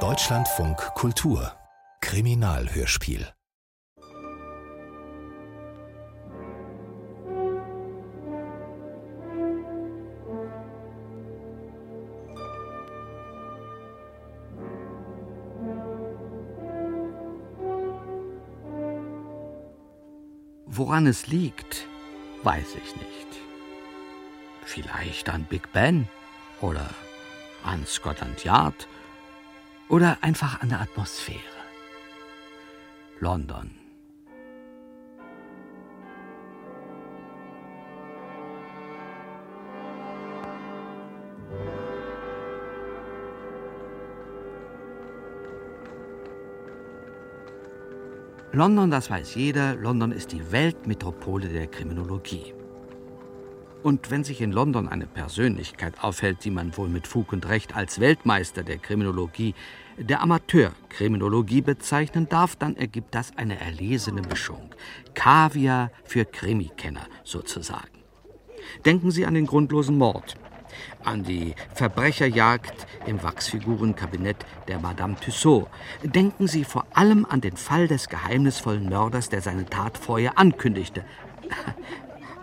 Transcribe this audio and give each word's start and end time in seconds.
Deutschlandfunk 0.00 0.76
Kultur 0.94 1.56
Kriminalhörspiel 2.02 3.26
Woran 20.66 21.06
es 21.06 21.28
liegt, 21.28 21.86
weiß 22.42 22.74
ich 22.74 22.96
nicht. 22.96 23.06
Vielleicht 24.66 25.30
an 25.30 25.44
Big 25.44 25.72
Ben 25.72 26.06
oder 26.60 26.90
an 27.66 27.84
Scotland 27.86 28.44
Yard 28.44 28.88
oder 29.88 30.18
einfach 30.20 30.60
an 30.60 30.68
der 30.68 30.80
Atmosphäre. 30.80 31.40
London. 33.20 33.70
London, 48.52 48.90
das 48.90 49.10
weiß 49.10 49.34
jeder, 49.34 49.74
London 49.74 50.12
ist 50.12 50.32
die 50.32 50.50
Weltmetropole 50.50 51.48
der 51.48 51.66
Kriminologie. 51.66 52.54
Und 53.86 54.10
wenn 54.10 54.24
sich 54.24 54.40
in 54.40 54.50
London 54.50 54.88
eine 54.88 55.06
Persönlichkeit 55.06 56.02
aufhält, 56.02 56.44
die 56.44 56.50
man 56.50 56.76
wohl 56.76 56.88
mit 56.88 57.06
Fug 57.06 57.32
und 57.32 57.48
Recht 57.48 57.76
als 57.76 58.00
Weltmeister 58.00 58.64
der 58.64 58.78
Kriminologie, 58.78 59.54
der 59.96 60.22
Amateurkriminologie 60.22 61.60
bezeichnen 61.60 62.28
darf, 62.28 62.56
dann 62.56 62.76
ergibt 62.76 63.14
das 63.14 63.30
eine 63.36 63.60
erlesene 63.60 64.22
Mischung. 64.22 64.74
Kaviar 65.14 65.92
für 66.02 66.24
Krimikenner 66.24 67.06
sozusagen. 67.22 68.02
Denken 68.84 69.12
Sie 69.12 69.24
an 69.24 69.34
den 69.34 69.46
grundlosen 69.46 69.96
Mord, 69.96 70.34
an 71.04 71.22
die 71.22 71.54
Verbrecherjagd 71.72 72.88
im 73.06 73.22
Wachsfigurenkabinett 73.22 74.44
der 74.66 74.80
Madame 74.80 75.14
Tussaud. 75.20 75.68
Denken 76.02 76.48
Sie 76.48 76.64
vor 76.64 76.86
allem 76.92 77.24
an 77.24 77.40
den 77.40 77.56
Fall 77.56 77.86
des 77.86 78.08
geheimnisvollen 78.08 78.88
Mörders, 78.88 79.28
der 79.28 79.42
seine 79.42 79.64
Tat 79.64 79.96
vorher 79.96 80.40
ankündigte. 80.40 81.04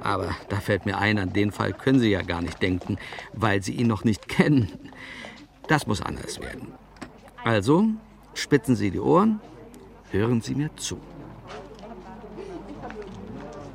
Aber 0.03 0.35
da 0.49 0.59
fällt 0.59 0.85
mir 0.85 0.97
ein, 0.97 1.17
an 1.17 1.31
den 1.31 1.51
Fall 1.51 1.73
können 1.73 1.99
Sie 1.99 2.09
ja 2.09 2.21
gar 2.21 2.41
nicht 2.41 2.61
denken, 2.61 2.97
weil 3.31 3.63
Sie 3.63 3.73
ihn 3.73 3.87
noch 3.87 4.03
nicht 4.03 4.27
kennen. 4.27 4.69
Das 5.67 5.87
muss 5.87 6.01
anders 6.01 6.41
werden. 6.41 6.73
Also, 7.43 7.85
spitzen 8.33 8.75
Sie 8.75 8.91
die 8.91 8.99
Ohren, 8.99 9.39
hören 10.11 10.41
Sie 10.41 10.55
mir 10.55 10.75
zu. 10.75 10.99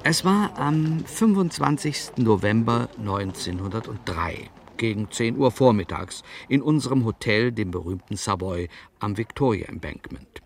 Es 0.05 0.25
war 0.25 0.59
am 0.59 1.05
25. 1.05 2.19
November 2.19 2.89
1903 2.99 4.51
gegen 4.77 5.11
10 5.11 5.37
Uhr 5.37 5.51
vormittags 5.51 6.23
in 6.49 6.63
unserem 6.63 7.05
Hotel, 7.05 7.53
dem 7.53 7.71
berühmten 7.71 8.17
Savoy, 8.17 8.69
am 9.01 9.17
Victoria 9.17 9.67
Embankment. 9.67 10.41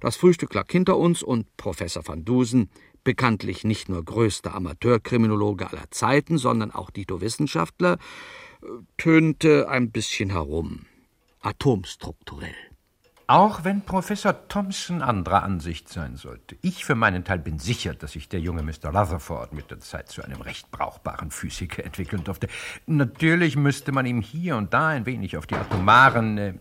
Das 0.00 0.16
Frühstück 0.16 0.54
lag 0.54 0.70
hinter 0.70 0.96
uns 0.98 1.22
und 1.22 1.56
Professor 1.56 2.06
van 2.06 2.24
Dusen, 2.24 2.70
bekanntlich 3.06 3.62
nicht 3.62 3.88
nur 3.88 4.04
größter 4.04 4.52
Amateurkriminologe 4.52 5.70
aller 5.70 5.88
Zeiten, 5.92 6.38
sondern 6.38 6.72
auch 6.72 6.90
Dito-Wissenschaftler, 6.90 7.98
tönte 8.98 9.68
ein 9.68 9.92
bisschen 9.92 10.30
herum. 10.30 10.86
Atomstrukturell. 11.40 12.54
Auch 13.28 13.64
wenn 13.64 13.82
Professor 13.82 14.46
Thompson 14.46 15.02
anderer 15.02 15.42
Ansicht 15.42 15.88
sein 15.88 16.14
sollte. 16.14 16.56
Ich 16.62 16.84
für 16.84 16.94
meinen 16.94 17.24
Teil 17.24 17.40
bin 17.40 17.58
sicher, 17.58 17.92
dass 17.92 18.12
sich 18.12 18.28
der 18.28 18.38
junge 18.38 18.62
Mr. 18.62 18.94
Rutherford 18.94 19.52
mit 19.52 19.68
der 19.68 19.80
Zeit 19.80 20.08
zu 20.08 20.22
einem 20.22 20.40
recht 20.40 20.70
brauchbaren 20.70 21.32
Physiker 21.32 21.82
entwickeln 21.82 22.22
durfte. 22.22 22.46
Natürlich 22.86 23.56
müsste 23.56 23.90
man 23.90 24.06
ihm 24.06 24.20
hier 24.20 24.56
und 24.56 24.72
da 24.72 24.88
ein 24.88 25.06
wenig 25.06 25.36
auf 25.36 25.48
die 25.48 25.56
atomaren 25.56 26.38
äh, 26.38 26.54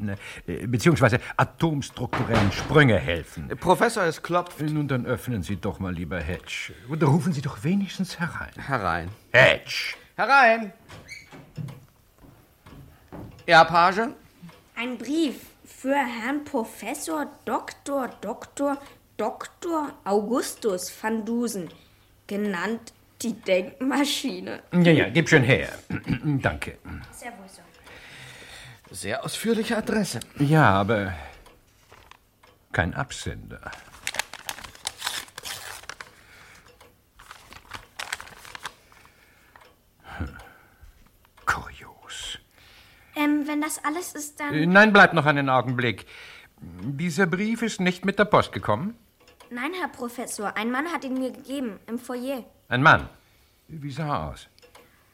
äh, 0.48 0.66
bzw. 0.66 1.20
atomstrukturellen 1.38 2.52
Sprünge 2.52 2.98
helfen. 2.98 3.48
Professor, 3.60 4.04
es 4.04 4.24
klopft. 4.24 4.60
Nun, 4.62 4.88
dann 4.88 5.06
öffnen 5.06 5.44
Sie 5.44 5.58
doch 5.58 5.78
mal, 5.78 5.94
lieber 5.94 6.20
Hedge. 6.20 6.74
Oder 6.90 7.06
rufen 7.06 7.32
Sie 7.32 7.44
doch 7.44 7.64
wenigstens 7.64 8.20
herein. 8.20 8.54
Herein. 8.58 9.10
Hedge! 9.32 9.96
Herein! 10.16 10.74
Ja, 13.46 13.64
Page? 13.66 14.10
Ein 14.76 14.98
Brief 14.98 15.55
für 15.86 15.94
Herrn 15.94 16.44
Professor 16.44 17.28
Dr. 17.46 18.10
Dr. 18.20 18.76
Dr. 19.18 19.94
Augustus 20.04 20.92
van 21.00 21.24
Dusen, 21.24 21.70
genannt 22.26 22.92
die 23.22 23.34
Denkmaschine. 23.34 24.64
Ja, 24.72 24.92
ja, 24.92 25.10
gib 25.10 25.30
schon 25.30 25.44
her. 25.44 25.70
Danke. 26.42 26.80
Servus. 27.12 27.62
Sehr 28.90 29.24
ausführliche 29.24 29.78
Adresse. 29.78 30.22
Ja, 30.40 30.72
aber 30.72 31.14
kein 32.72 32.96
Absender. 32.96 33.70
Hm. 40.18 40.38
Kurios. 41.46 42.40
Ähm, 43.16 43.48
wenn 43.48 43.62
das 43.62 43.84
alles 43.84 44.14
ist, 44.14 44.40
dann. 44.40 44.54
Äh, 44.54 44.66
Nein, 44.66 44.94
bleib 44.94 45.14
noch 45.14 45.26
einen 45.26 45.50
Augenblick. 45.50 46.06
Dieser 46.62 47.26
Brief 47.28 47.62
ist 47.62 47.80
nicht 47.80 48.06
mit 48.06 48.20
der 48.20 48.26
Post 48.26 48.52
gekommen? 48.52 48.98
Nein, 49.50 49.72
Herr 49.80 49.90
Professor, 49.90 50.56
ein 50.58 50.72
Mann 50.72 50.88
hat 50.92 51.04
ihn 51.04 51.14
mir 51.14 51.32
gegeben, 51.32 51.80
im 51.88 52.00
Foyer. 52.00 52.44
Ein 52.68 52.82
Mann. 52.82 53.10
Wie 53.68 53.92
sah 53.92 54.08
er 54.08 54.32
aus? 54.32 54.48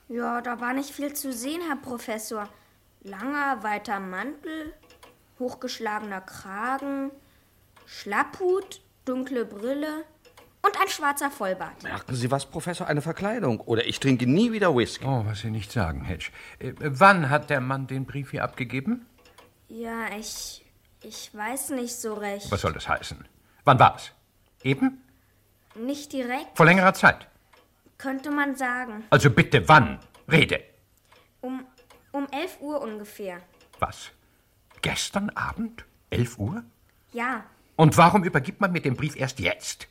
Ja, 0.08 0.42
da 0.42 0.60
war 0.60 0.74
nicht 0.74 0.92
viel 0.92 1.14
zu 1.14 1.32
sehen, 1.32 1.62
Herr 1.68 1.78
Professor. 1.78 2.48
Langer, 3.04 3.64
weiter 3.64 4.00
Mantel, 4.00 4.74
hochgeschlagener 5.40 6.22
Kragen, 6.22 7.12
Schlapphut, 7.86 8.82
dunkle 9.06 9.46
Brille 9.46 10.06
und 10.64 10.80
ein 10.80 10.88
schwarzer 10.88 11.32
Vollbart. 11.32 11.82
Merken 11.84 12.16
Sie 12.16 12.30
was, 12.32 12.46
Professor? 12.46 12.88
Eine 12.88 13.02
Verkleidung. 13.02 13.60
Oder 13.62 13.86
ich 13.88 14.00
trinke 14.00 14.28
nie 14.28 14.52
wieder 14.52 14.76
Whisky. 14.76 15.06
Oh, 15.06 15.24
was 15.26 15.40
Sie 15.42 15.50
nicht 15.52 15.72
sagen, 15.72 16.04
Hedge. 16.04 16.30
Äh, 16.60 16.74
wann 16.78 17.30
hat 17.30 17.50
der 17.50 17.62
Mann 17.62 17.88
den 17.88 18.06
Brief 18.06 18.32
hier 18.32 18.44
abgegeben? 18.44 19.06
Ja, 19.68 20.08
ich. 20.18 20.64
Ich 21.04 21.32
weiß 21.34 21.72
nicht 21.72 21.96
so 21.96 22.14
recht. 22.14 22.52
Was 22.52 22.62
soll 22.62 22.74
das 22.74 22.88
heißen? 22.88 23.28
Wann 23.64 23.80
war's? 23.80 24.12
Eben? 24.64 25.02
Nicht 25.74 26.12
direkt, 26.14 26.56
Vor 26.58 26.66
längerer 26.68 26.94
Zeit. 26.94 27.28
könnte 27.98 28.30
man 28.30 28.56
sagen. 28.56 29.04
Also 29.10 29.30
bitte, 29.32 29.68
wann? 29.68 30.00
Rede. 30.32 30.62
Um, 31.42 31.66
um 32.12 32.28
11 32.32 32.58
Uhr 32.62 32.82
ungefähr. 32.82 33.38
Was? 33.80 34.12
Gestern 34.84 35.30
Abend? 35.32 35.86
11 36.12 36.38
Uhr? 36.38 36.64
Ja, 37.14 37.46
Und 37.78 37.98
warum 37.98 38.24
übergibt 38.24 38.62
man 38.62 38.72
mir 38.74 38.82
den 38.82 38.96
Brief 38.96 39.16
erst 39.16 39.40
jetzt? 39.40 39.88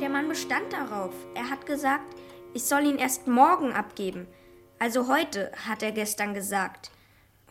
Der 0.00 0.08
Mann 0.08 0.28
bestand 0.28 0.72
darauf. 0.72 1.14
Er 1.34 1.50
hat 1.50 1.66
gesagt, 1.66 2.14
ich 2.52 2.64
soll 2.64 2.84
ihn 2.84 2.98
erst 2.98 3.26
morgen 3.26 3.72
abgeben. 3.72 4.26
Also 4.78 5.08
heute, 5.08 5.50
hat 5.66 5.82
er 5.82 5.92
gestern 5.92 6.34
gesagt. 6.34 6.90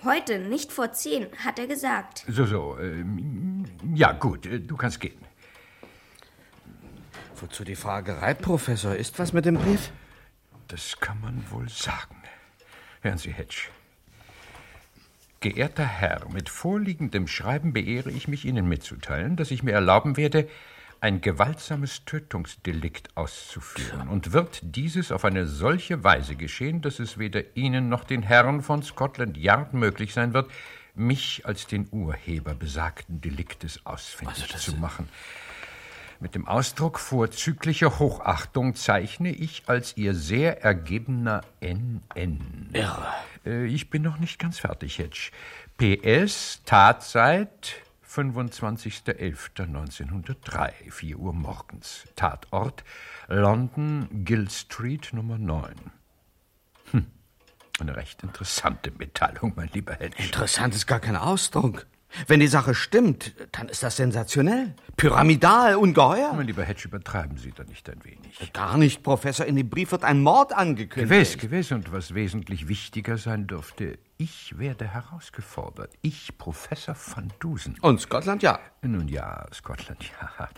Heute, 0.04 0.40
nicht 0.40 0.72
vor 0.72 0.92
zehn, 0.92 1.28
hat 1.44 1.60
er 1.60 1.68
gesagt. 1.68 2.26
So, 2.28 2.46
so. 2.46 2.78
Ähm, 2.80 3.66
ja, 3.94 4.12
gut, 4.12 4.46
äh, 4.46 4.60
du 4.60 4.76
kannst 4.76 5.00
gehen. 5.00 5.20
Wozu 7.40 7.64
die 7.64 7.76
Fragerei, 7.76 8.34
Professor? 8.34 8.96
Ist 8.96 9.18
was 9.20 9.34
mit 9.34 9.46
dem 9.46 9.56
Brief? 9.56 9.92
Das 10.68 11.00
kann 11.00 11.20
man 11.22 11.44
wohl 11.50 11.70
sagen. 11.70 12.22
Hören 13.02 13.18
Sie, 13.18 13.32
Hedge. 13.32 13.68
Geehrter 15.40 15.86
Herr, 15.86 16.30
mit 16.32 16.48
vorliegendem 16.48 17.28
Schreiben 17.28 17.74
beehre 17.74 18.12
ich 18.12 18.30
mich 18.30 18.46
Ihnen 18.46 18.68
mitzuteilen, 18.68 19.36
dass 19.36 19.52
ich 19.52 19.62
mir 19.62 19.74
erlauben 19.74 20.16
werde, 20.16 20.48
ein 21.04 21.20
gewaltsames 21.20 22.06
Tötungsdelikt 22.06 23.18
auszuführen 23.18 24.08
und 24.08 24.32
wird 24.32 24.62
dieses 24.64 25.12
auf 25.12 25.26
eine 25.26 25.48
solche 25.48 26.06
Weise 26.06 26.38
geschehen, 26.38 26.80
dass 26.80 27.00
es 27.00 27.18
weder 27.18 27.58
Ihnen 27.58 27.90
noch 27.90 28.06
den 28.06 28.24
Herren 28.24 28.62
von 28.62 28.84
Scotland 28.84 29.36
Yard 29.36 29.74
möglich 29.74 30.14
sein 30.14 30.34
wird, 30.34 30.50
mich 30.96 31.46
als 31.46 31.68
den 31.68 31.90
Urheber 31.92 32.56
besagten 32.56 33.20
Deliktes 33.20 33.86
ausfindig 33.86 34.54
Also 34.54 34.72
zu 34.72 34.78
machen. 34.78 35.10
Mit 36.22 36.36
dem 36.36 36.48
Ausdruck 36.48 37.00
vorzüglicher 37.00 38.00
Hochachtung 38.00 38.76
zeichne 38.76 39.32
ich 39.32 39.64
als 39.66 39.98
Ihr 39.98 40.16
sehr 40.16 40.64
ergebener 40.64 41.42
NN. 41.60 42.70
Irre. 42.72 43.14
Äh, 43.46 43.66
Ich 43.66 43.90
bin 43.90 44.04
noch 44.04 44.20
nicht 44.20 44.40
ganz 44.40 44.60
fertig, 44.60 45.00
Hedge. 45.00 45.32
PS, 45.78 46.62
Tatzeit 46.64 47.83
25.11.1903, 48.14 50.92
4 50.92 51.18
Uhr 51.18 51.34
morgens. 51.34 52.04
Tatort 52.16 52.84
London, 53.28 54.08
Gill 54.24 54.48
Street, 54.52 55.10
Nummer 55.14 55.40
9. 55.40 55.74
Hm. 56.92 57.08
Eine 57.80 57.96
recht 57.96 58.22
interessante 58.22 58.92
Mitteilung, 58.92 59.54
mein 59.56 59.72
lieber 59.74 59.96
Hedge. 59.96 60.22
Interessant 60.22 60.76
ist 60.76 60.86
gar 60.86 61.00
kein 61.00 61.16
Ausdruck. 61.16 61.88
Wenn 62.28 62.40
die 62.40 62.48
Sache 62.48 62.76
stimmt, 62.76 63.34
dann 63.52 63.70
ist 63.70 63.84
das 63.84 63.98
sensationell. 63.98 64.76
Pyramidal, 64.98 65.76
ungeheuer. 65.76 66.34
Mein 66.34 66.48
lieber 66.48 66.64
Hedge, 66.64 66.88
übertreiben 66.88 67.38
Sie 67.38 67.52
da 67.52 67.64
nicht 67.64 67.90
ein 67.90 68.04
wenig. 68.04 68.54
Gar 68.54 68.78
nicht, 68.78 69.04
Professor. 69.04 69.46
In 69.46 69.56
dem 69.56 69.70
Brief 69.70 69.92
wird 69.92 70.04
ein 70.04 70.22
Mord 70.22 70.54
angekündigt. 70.54 71.12
Gewiss, 71.12 71.38
gewiss. 71.38 71.72
Und 71.72 71.92
was 71.92 72.14
wesentlich 72.14 72.68
wichtiger 72.68 73.18
sein 73.18 73.48
dürfte, 73.48 73.98
ich 74.18 74.58
werde 74.58 74.88
herausgefordert. 74.88 75.92
Ich, 76.02 76.38
Professor 76.38 76.96
van 76.96 77.32
Dusen. 77.40 77.78
Und 77.82 78.02
Scotland 78.02 78.44
ja. 78.44 78.60
Nun 78.82 79.08
ja, 79.08 79.46
Scotland 79.54 80.04
ja. 80.04 80.50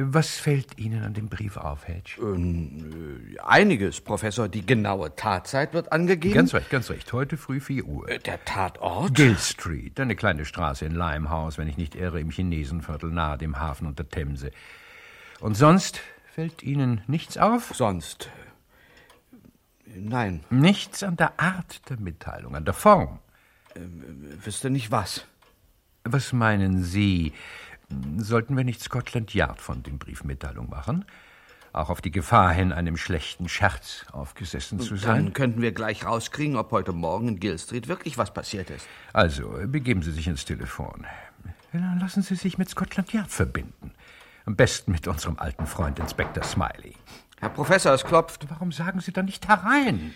Was 0.00 0.38
fällt 0.38 0.78
Ihnen 0.78 1.02
an 1.02 1.12
dem 1.14 1.28
Brief 1.28 1.56
auf, 1.56 1.88
Hedge? 1.88 2.20
Ähm, 2.22 3.34
äh, 3.36 3.40
einiges, 3.40 4.00
Professor. 4.00 4.48
Die 4.48 4.64
genaue 4.64 5.16
Tatzeit 5.16 5.74
wird 5.74 5.90
angegeben. 5.90 6.34
Ganz 6.34 6.54
recht, 6.54 6.70
ganz 6.70 6.88
recht. 6.90 7.12
Heute 7.12 7.36
früh 7.36 7.58
4 7.58 7.84
Uhr. 7.84 8.08
Äh, 8.08 8.20
Der 8.20 8.44
Tatort? 8.44 9.12
Gill 9.14 9.36
Street, 9.38 9.98
eine 9.98 10.14
kleine 10.14 10.44
Straße 10.44 10.84
in 10.84 10.94
Limehouse, 10.94 11.58
wenn 11.58 11.66
ich 11.66 11.76
nicht 11.76 11.96
irre, 11.96 12.20
im 12.20 12.30
Chinesenviertel 12.30 13.10
nahe 13.10 13.38
dem 13.38 13.58
Hafen 13.58 13.88
und 13.88 13.98
der 13.98 14.08
Themse. 14.08 14.52
Und 15.40 15.56
sonst 15.56 16.00
fällt 16.32 16.62
Ihnen 16.62 17.00
nichts 17.08 17.36
auf? 17.36 17.72
Sonst. 17.74 18.30
äh, 19.86 19.98
Nein. 19.98 20.44
Nichts 20.50 21.02
an 21.02 21.16
der 21.16 21.40
Art 21.40 21.90
der 21.90 21.98
Mitteilung, 21.98 22.54
an 22.54 22.64
der 22.64 22.74
Form. 22.74 23.18
Wüsste 24.44 24.70
nicht 24.70 24.92
was. 24.92 25.24
Was 26.04 26.32
meinen 26.32 26.84
Sie? 26.84 27.32
Sollten 28.18 28.56
wir 28.56 28.64
nicht 28.64 28.82
Scotland 28.82 29.32
Yard 29.32 29.60
von 29.60 29.82
dem 29.82 29.98
Brief 29.98 30.24
Mitteilung 30.24 30.68
machen? 30.68 31.04
Auch 31.72 31.90
auf 31.90 32.00
die 32.00 32.10
Gefahr 32.10 32.52
hin, 32.52 32.72
einem 32.72 32.96
schlechten 32.96 33.48
Scherz 33.48 34.06
aufgesessen 34.12 34.80
zu 34.80 34.94
Dann 34.94 34.98
sein? 35.00 35.32
könnten 35.32 35.62
wir 35.62 35.72
gleich 35.72 36.04
rauskriegen, 36.04 36.56
ob 36.56 36.72
heute 36.72 36.92
Morgen 36.92 37.28
in 37.28 37.40
Gill 37.40 37.58
Street 37.58 37.88
wirklich 37.88 38.18
was 38.18 38.32
passiert 38.32 38.70
ist. 38.70 38.86
Also, 39.12 39.48
begeben 39.66 40.02
Sie 40.02 40.12
sich 40.12 40.26
ins 40.26 40.44
Telefon. 40.44 41.06
Dann 41.72 42.00
lassen 42.00 42.22
Sie 42.22 42.34
sich 42.34 42.58
mit 42.58 42.68
Scotland 42.68 43.12
Yard 43.12 43.30
verbinden. 43.30 43.92
Am 44.46 44.56
besten 44.56 44.92
mit 44.92 45.06
unserem 45.06 45.38
alten 45.38 45.66
Freund 45.66 45.98
Inspektor 45.98 46.42
Smiley. 46.42 46.94
Herr 47.38 47.50
Professor, 47.50 47.92
es 47.92 48.02
klopft. 48.04 48.48
Warum 48.48 48.72
sagen 48.72 49.00
Sie 49.00 49.12
dann 49.12 49.26
nicht 49.26 49.46
herein? 49.46 50.14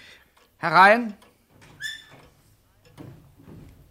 Herein. 0.57 1.15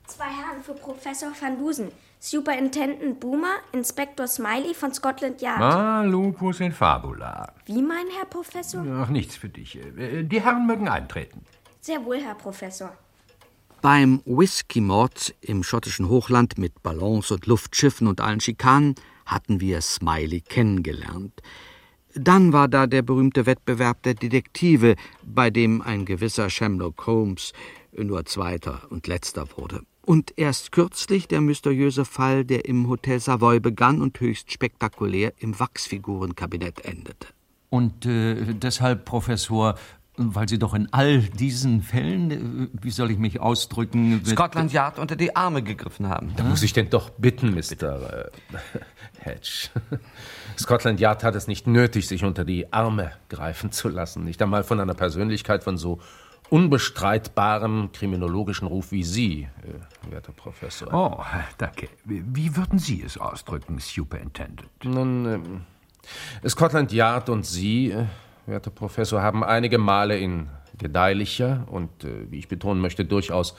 Zwei 0.08 0.26
Herren 0.26 0.62
für 0.64 0.74
Professor 0.74 1.32
van 1.40 1.58
Dusen. 1.58 1.92
Superintendent 2.24 3.20
Boomer, 3.20 3.56
Inspektor 3.72 4.28
Smiley 4.28 4.76
von 4.76 4.94
Scotland 4.94 5.42
Yard. 5.42 5.60
Ah, 5.60 6.04
lupus 6.04 6.60
in 6.60 6.72
fabula. 6.72 7.52
Wie 7.66 7.82
mein 7.82 8.06
Herr 8.16 8.26
Professor? 8.26 8.86
Ach, 9.02 9.10
nichts 9.10 9.36
für 9.36 9.50
dich. 9.50 9.80
Äh, 9.98 10.24
Die 10.24 10.40
Herren 10.40 10.68
mögen 10.68 10.88
eintreten. 10.88 11.42
Sehr 11.80 12.06
wohl, 12.06 12.22
Herr 12.22 12.36
Professor. 12.36 12.96
Beim 13.82 14.22
Whisky-Mord 14.26 15.34
im 15.42 15.64
schottischen 15.64 16.10
Hochland 16.10 16.60
mit 16.60 16.84
Ballons 16.84 17.32
und 17.32 17.48
Luftschiffen 17.48 18.06
und 18.06 18.22
allen 18.22 18.40
Schikanen 18.40 18.94
hatten 19.26 19.60
wir 19.60 19.82
Smiley 19.82 20.42
kennengelernt. 20.42 21.42
Dann 22.14 22.54
war 22.54 22.68
da 22.68 22.86
der 22.86 23.02
berühmte 23.02 23.48
Wettbewerb 23.48 24.04
der 24.04 24.14
Detektive, 24.14 24.96
bei 25.24 25.50
dem 25.50 25.82
ein 25.82 26.06
gewisser 26.06 26.52
Sherlock 26.52 27.08
Holmes 27.08 27.52
nur 27.94 28.24
Zweiter 28.26 28.84
und 28.92 29.08
Letzter 29.08 29.48
wurde. 29.58 29.82
Und 30.12 30.34
erst 30.36 30.74
kürzlich 30.74 31.30
der 31.30 31.40
mysteriöse 31.40 32.04
Fall, 32.04 32.44
der 32.44 32.66
im 32.66 32.90
Hotel 32.90 33.22
Savoy 33.22 33.62
begann 33.62 34.02
und 34.02 34.20
höchst 34.20 34.52
spektakulär 34.52 35.32
im 35.38 35.58
Wachsfigurenkabinett 35.58 36.84
endete. 36.84 37.28
Und 37.70 38.06
äh, 38.06 38.54
deshalb, 38.54 39.06
Professor, 39.06 39.76
weil 40.18 40.50
Sie 40.50 40.60
doch 40.60 40.74
in 40.74 40.92
all 40.92 41.20
diesen 41.20 41.82
Fällen, 41.82 42.30
äh, 42.30 42.68
wie 42.82 42.92
soll 42.92 43.10
ich 43.10 43.20
mich 43.20 43.40
ausdrücken, 43.40 44.22
Scotland 44.26 44.74
Yard 44.74 45.00
unter 45.00 45.16
die 45.16 45.34
Arme 45.34 45.64
gegriffen 45.64 46.10
haben. 46.10 46.34
Da 46.36 46.44
muss 46.44 46.62
ich 46.62 46.74
denn 46.74 46.90
doch 46.90 47.12
bitten, 47.12 47.54
Mr. 47.54 48.26
Äh, 48.26 48.32
Hedge. 49.20 49.70
Scotland 50.60 51.00
Yard 51.00 51.24
hat 51.24 51.36
es 51.36 51.48
nicht 51.48 51.68
nötig, 51.68 52.10
sich 52.10 52.26
unter 52.26 52.44
die 52.44 52.74
Arme 52.74 53.14
greifen 53.30 53.72
zu 53.72 53.88
lassen. 53.88 54.26
Nicht 54.26 54.42
einmal 54.42 54.66
von 54.66 54.78
einer 54.82 54.94
Persönlichkeit 54.94 55.64
von 55.64 55.78
so 55.78 56.02
unbestreitbarem 56.52 57.92
kriminologischen 57.94 58.68
Ruf 58.68 58.92
wie 58.92 59.04
Sie, 59.04 59.48
äh, 59.64 60.12
werter 60.12 60.34
Professor. 60.34 60.94
Oh, 60.94 61.24
danke. 61.58 61.88
Wie 62.04 62.56
würden 62.58 62.78
Sie 62.78 63.02
es 63.02 63.18
ausdrücken, 63.18 63.80
Superintendent? 63.80 64.70
Nun, 64.84 65.26
ähm, 65.26 65.62
Scotland 66.48 66.92
Yard 66.92 67.30
und 67.30 67.46
Sie, 67.46 67.92
äh, 67.92 68.06
werter 68.48 68.70
Professor, 68.70 69.22
haben 69.22 69.46
einige 69.46 69.78
Male 69.78 70.18
in 70.18 70.50
gedeihlicher 70.78 71.64
und, 71.68 72.04
äh, 72.04 72.30
wie 72.30 72.40
ich 72.40 72.50
betonen 72.50 72.82
möchte, 72.82 73.06
durchaus 73.06 73.56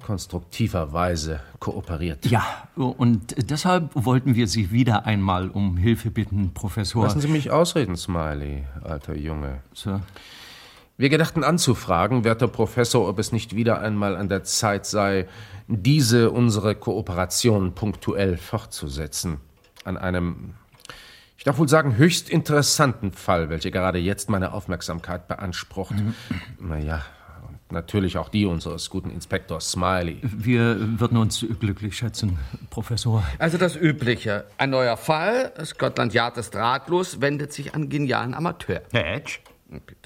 konstruktiver 0.00 0.92
Weise 0.92 1.40
kooperiert. 1.58 2.26
Ja, 2.26 2.68
und 2.76 3.34
deshalb 3.50 3.90
wollten 3.94 4.36
wir 4.36 4.46
Sie 4.46 4.70
wieder 4.70 5.04
einmal 5.06 5.48
um 5.48 5.76
Hilfe 5.76 6.10
bitten, 6.10 6.52
Professor. 6.54 7.04
Lassen 7.04 7.20
Sie 7.20 7.28
mich 7.28 7.50
ausreden, 7.50 7.96
Smiley, 7.96 8.64
alter 8.84 9.16
Junge. 9.16 9.62
Sir. 9.72 10.00
Wir 10.96 11.08
gedachten 11.08 11.42
anzufragen, 11.42 12.22
werter 12.22 12.46
Professor, 12.46 13.08
ob 13.08 13.18
es 13.18 13.32
nicht 13.32 13.56
wieder 13.56 13.80
einmal 13.80 14.16
an 14.16 14.28
der 14.28 14.44
Zeit 14.44 14.86
sei, 14.86 15.26
diese 15.66 16.30
unsere 16.30 16.76
Kooperation 16.76 17.74
punktuell 17.74 18.36
fortzusetzen. 18.36 19.40
An 19.82 19.96
einem, 19.96 20.54
ich 21.36 21.42
darf 21.42 21.58
wohl 21.58 21.68
sagen, 21.68 21.96
höchst 21.96 22.30
interessanten 22.30 23.10
Fall, 23.10 23.50
welcher 23.50 23.72
gerade 23.72 23.98
jetzt 23.98 24.30
meine 24.30 24.52
Aufmerksamkeit 24.52 25.26
beansprucht. 25.26 25.96
Naja, 26.60 27.02
und 27.48 27.72
natürlich 27.72 28.16
auch 28.16 28.28
die 28.28 28.46
unseres 28.46 28.88
guten 28.88 29.10
Inspektors 29.10 29.72
Smiley. 29.72 30.20
Wir 30.22 30.76
würden 31.00 31.16
uns 31.16 31.44
glücklich 31.58 31.96
schätzen, 31.96 32.38
Professor. 32.70 33.24
Also 33.40 33.58
das 33.58 33.74
Übliche. 33.74 34.44
Ein 34.58 34.70
neuer 34.70 34.96
Fall, 34.96 35.52
Scotland 35.64 36.14
Yard 36.14 36.36
ist 36.36 36.54
ratlos, 36.54 37.20
wendet 37.20 37.52
sich 37.52 37.74
an 37.74 37.88
genialen 37.88 38.32
Amateur. 38.32 38.82
Hedge? 38.92 39.40
Bitte. 39.68 40.03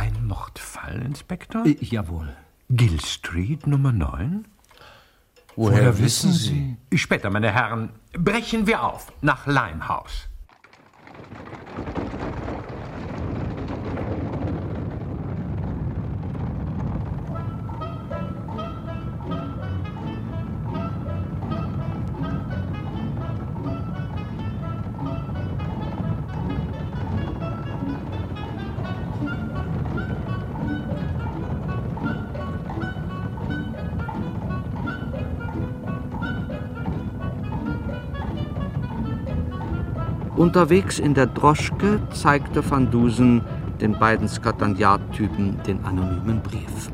Ein 0.00 0.26
Mordfall, 0.26 1.02
Inspektor? 1.02 1.66
Äh, 1.66 1.76
jawohl. 1.78 2.34
Gill 2.70 2.98
Street 3.04 3.66
Nummer 3.66 3.92
9? 3.92 4.46
Woher 5.56 5.98
wissen 5.98 6.32
Sie? 6.32 6.78
Später, 6.94 7.28
meine 7.28 7.52
Herren, 7.52 7.90
brechen 8.14 8.66
wir 8.66 8.82
auf 8.82 9.12
nach 9.20 9.46
Limehouse. 9.46 10.30
Unterwegs 40.40 40.98
in 40.98 41.12
der 41.12 41.26
Droschke 41.26 42.00
zeigte 42.14 42.62
Van 42.70 42.90
Dusen 42.90 43.42
den 43.78 43.98
beiden 43.98 44.26
Scotland 44.26 44.78
Yard-Typen 44.78 45.60
den 45.66 45.84
anonymen 45.84 46.40
Brief. 46.40 46.90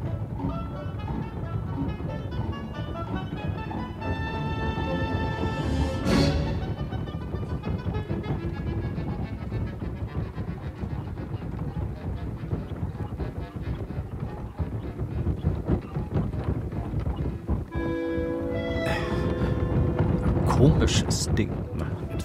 Komisches 20.49 21.31
Ding. 21.39 21.53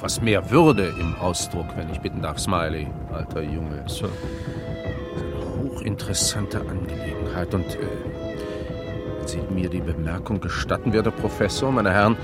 Etwas 0.02 0.20
mehr 0.20 0.50
Würde 0.50 0.96
im 1.00 1.14
Ausdruck, 1.22 1.68
wenn 1.76 1.88
ich 1.92 2.00
bitten 2.00 2.24
darf, 2.24 2.40
Smiley, 2.40 2.88
alter 3.14 3.44
Junge. 3.44 3.84
Sir. 3.86 4.10
hochinteressante 5.62 6.60
Angelegenheit. 6.60 7.54
Und 7.54 7.68
äh, 7.76 7.78
wenn 9.20 9.28
Sie 9.28 9.38
mir 9.52 9.70
die 9.70 9.80
Bemerkung 9.80 10.42
gestatten, 10.42 10.92
werter 10.92 11.12
Professor, 11.12 11.72
meine 11.72 11.92
Herren, 11.92 12.18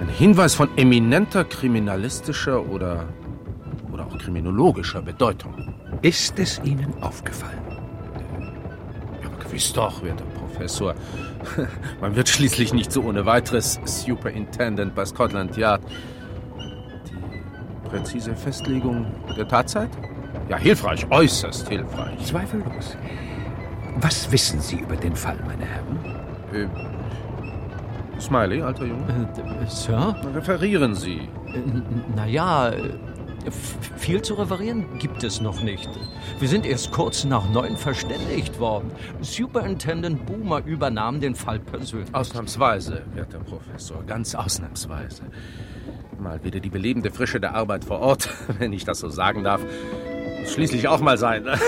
ein 0.00 0.08
Hinweis 0.08 0.54
von 0.54 0.70
eminenter 0.78 1.44
kriminalistischer 1.44 2.66
oder, 2.66 3.04
oder 3.92 4.06
auch 4.06 4.16
kriminologischer 4.16 5.02
Bedeutung. 5.02 5.74
Ist 6.00 6.38
es 6.38 6.58
Ihnen 6.64 6.94
aufgefallen? 7.02 7.60
Ja, 9.20 9.28
aber 9.28 9.44
gewiss 9.44 9.74
doch, 9.74 10.02
werter 10.02 10.24
Professor. 10.24 10.94
Man 12.00 12.16
wird 12.16 12.30
schließlich 12.30 12.72
nicht 12.72 12.90
so 12.92 13.02
ohne 13.02 13.26
weiteres 13.26 13.78
Superintendent 13.84 14.94
bei 14.94 15.04
Scotland 15.04 15.54
Yard. 15.58 15.82
Präzise 17.88 18.34
Festlegung 18.34 19.06
der 19.36 19.48
Tatzeit? 19.48 19.90
Ja, 20.48 20.56
hilfreich, 20.56 21.06
äußerst 21.10 21.68
hilfreich. 21.68 22.24
Zweifellos. 22.24 22.96
Was 23.96 24.30
wissen 24.30 24.60
Sie 24.60 24.76
über 24.76 24.96
den 24.96 25.16
Fall, 25.16 25.38
meine 25.46 25.64
Herren? 25.64 25.98
Äh, 26.52 28.20
Smiley, 28.20 28.62
alter 28.62 28.84
Junge? 28.84 29.04
Äh, 29.08 29.66
Sir? 29.68 30.16
Referieren 30.34 30.94
Sie. 30.94 31.28
Äh, 31.46 31.60
naja, 32.14 32.70
äh, 32.70 32.90
viel 33.96 34.22
zu 34.22 34.34
referieren 34.34 34.98
gibt 34.98 35.24
es 35.24 35.40
noch 35.40 35.62
nicht. 35.62 35.88
Wir 36.38 36.48
sind 36.48 36.66
erst 36.66 36.92
kurz 36.92 37.24
nach 37.24 37.48
neun 37.50 37.76
verständigt 37.76 38.58
worden. 38.58 38.90
Superintendent 39.20 40.26
Boomer 40.26 40.64
übernahm 40.64 41.20
den 41.20 41.34
Fall 41.34 41.58
persönlich. 41.58 42.14
Ausnahmsweise, 42.14 43.02
werter 43.14 43.38
Professor, 43.38 44.02
ganz 44.04 44.34
ausnahmsweise. 44.34 45.22
Mal 46.18 46.42
wieder 46.42 46.60
die 46.60 46.70
belebende 46.70 47.10
Frische 47.10 47.40
der 47.40 47.54
Arbeit 47.54 47.84
vor 47.84 48.00
Ort, 48.00 48.28
wenn 48.58 48.72
ich 48.72 48.84
das 48.84 48.98
so 49.00 49.08
sagen 49.08 49.44
darf. 49.44 49.60
Muss 50.40 50.52
schließlich 50.52 50.88
auch 50.88 51.00
mal 51.00 51.18
sein. 51.18 51.44
Ne? 51.44 51.58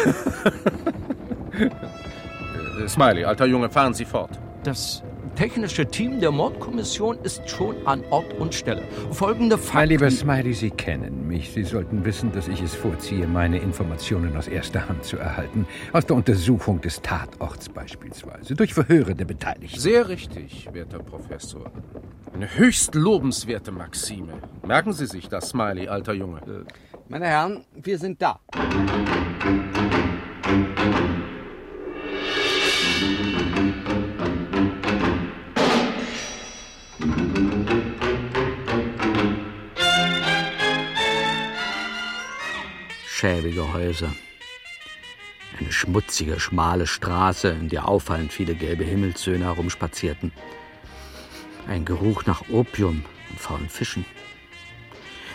Smiley, 2.89 3.25
alter 3.25 3.47
Junge, 3.47 3.71
fahren 3.71 3.95
Sie 3.95 4.05
fort. 4.05 4.31
Das 4.65 5.03
technische 5.41 5.87
Team 5.87 6.21
der 6.21 6.33
Mordkommission 6.33 7.17
ist 7.23 7.49
schon 7.49 7.75
an 7.87 8.05
Ort 8.11 8.35
und 8.35 8.53
Stelle. 8.55 8.83
Folgende 9.11 9.57
Fakten... 9.57 9.77
Mein 9.79 9.89
lieber 9.89 10.11
Smiley, 10.11 10.53
Sie 10.53 10.71
kennen 10.71 11.27
mich. 11.27 11.51
Sie 11.53 11.63
sollten 11.63 12.05
wissen, 12.05 12.31
dass 12.31 12.47
ich 12.47 12.61
es 12.61 12.75
vorziehe, 12.75 13.27
meine 13.27 13.57
Informationen 13.57 14.37
aus 14.37 14.49
erster 14.49 14.87
Hand 14.87 15.03
zu 15.03 15.17
erhalten. 15.17 15.67
Aus 15.95 16.05
der 16.05 16.17
Untersuchung 16.17 16.83
des 16.83 17.01
Tatorts 17.01 17.71
beispielsweise. 17.71 18.55
Durch 18.55 18.75
Verhöre 18.75 19.15
der 19.15 19.25
Beteiligten. 19.25 19.81
Sehr 19.81 20.11
richtig, 20.11 20.69
werter 20.75 20.99
Professor. 20.99 21.73
Eine 22.35 22.59
höchst 22.59 22.95
lobenswerte 22.95 23.73
Maxime. 23.73 24.35
Merken 24.67 24.93
Sie 24.93 25.07
sich 25.07 25.27
das, 25.31 25.49
Smiley, 25.49 25.89
alter 25.89 26.13
Junge. 26.13 26.67
Meine 27.09 27.25
Herren, 27.25 27.65
wir 27.77 27.99
sind 27.99 28.21
da. 28.21 28.41
Schäbige 43.21 43.75
Häuser. 43.75 44.15
Eine 45.59 45.71
schmutzige, 45.71 46.41
schmale 46.41 46.87
Straße, 46.87 47.49
in 47.49 47.69
der 47.69 47.87
auffallend 47.87 48.33
viele 48.33 48.55
gelbe 48.55 48.85
Himmelssöhne 48.85 49.45
herumspazierten. 49.45 50.33
Ein 51.69 51.85
Geruch 51.85 52.25
nach 52.25 52.49
Opium 52.49 53.05
und 53.29 53.39
faulen 53.39 53.69
Fischen. 53.69 54.07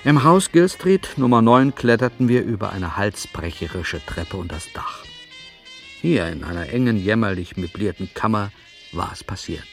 Im 0.03 0.23
Haus 0.23 0.51
Gill 0.51 0.67
Street 0.67 1.09
Nummer 1.17 1.43
9 1.43 1.75
kletterten 1.75 2.27
wir 2.27 2.41
über 2.41 2.71
eine 2.71 2.97
halsbrecherische 2.97 4.03
Treppe 4.03 4.37
und 4.37 4.51
das 4.51 4.73
Dach. 4.73 5.05
Hier 6.01 6.25
in 6.29 6.43
einer 6.43 6.67
engen, 6.69 6.97
jämmerlich 6.97 7.55
möblierten 7.55 8.09
Kammer 8.15 8.51
war 8.93 9.11
es 9.13 9.23
passiert. 9.23 9.67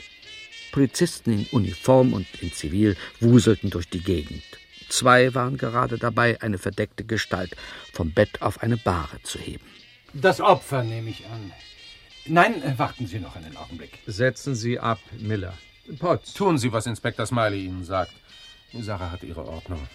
Polizisten 0.70 1.32
in 1.32 1.46
Uniform 1.46 2.12
und 2.12 2.26
in 2.42 2.52
Zivil 2.52 2.94
wuselten 3.20 3.70
durch 3.70 3.88
die 3.88 4.02
Gegend. 4.02 4.42
Zwei 4.92 5.34
waren 5.34 5.56
gerade 5.56 5.96
dabei, 5.96 6.42
eine 6.42 6.58
verdeckte 6.58 7.02
Gestalt 7.02 7.56
vom 7.94 8.12
Bett 8.12 8.42
auf 8.42 8.62
eine 8.62 8.76
Bahre 8.76 9.22
zu 9.22 9.38
heben. 9.38 9.64
Das 10.12 10.38
Opfer 10.42 10.84
nehme 10.84 11.08
ich 11.08 11.24
an. 11.28 11.50
Nein, 12.26 12.62
äh, 12.62 12.78
warten 12.78 13.06
Sie 13.06 13.18
noch 13.18 13.34
einen 13.34 13.56
Augenblick. 13.56 14.00
Setzen 14.06 14.54
Sie 14.54 14.78
ab, 14.78 14.98
Miller. 15.18 15.54
Potts. 15.98 16.34
Tun 16.34 16.58
Sie, 16.58 16.70
was 16.74 16.84
Inspektor 16.84 17.24
Smiley 17.24 17.64
Ihnen 17.64 17.84
sagt. 17.84 18.12
Die 18.74 18.82
Sache 18.82 19.10
hat 19.10 19.22
ihre 19.22 19.46
Ordnung. 19.48 19.88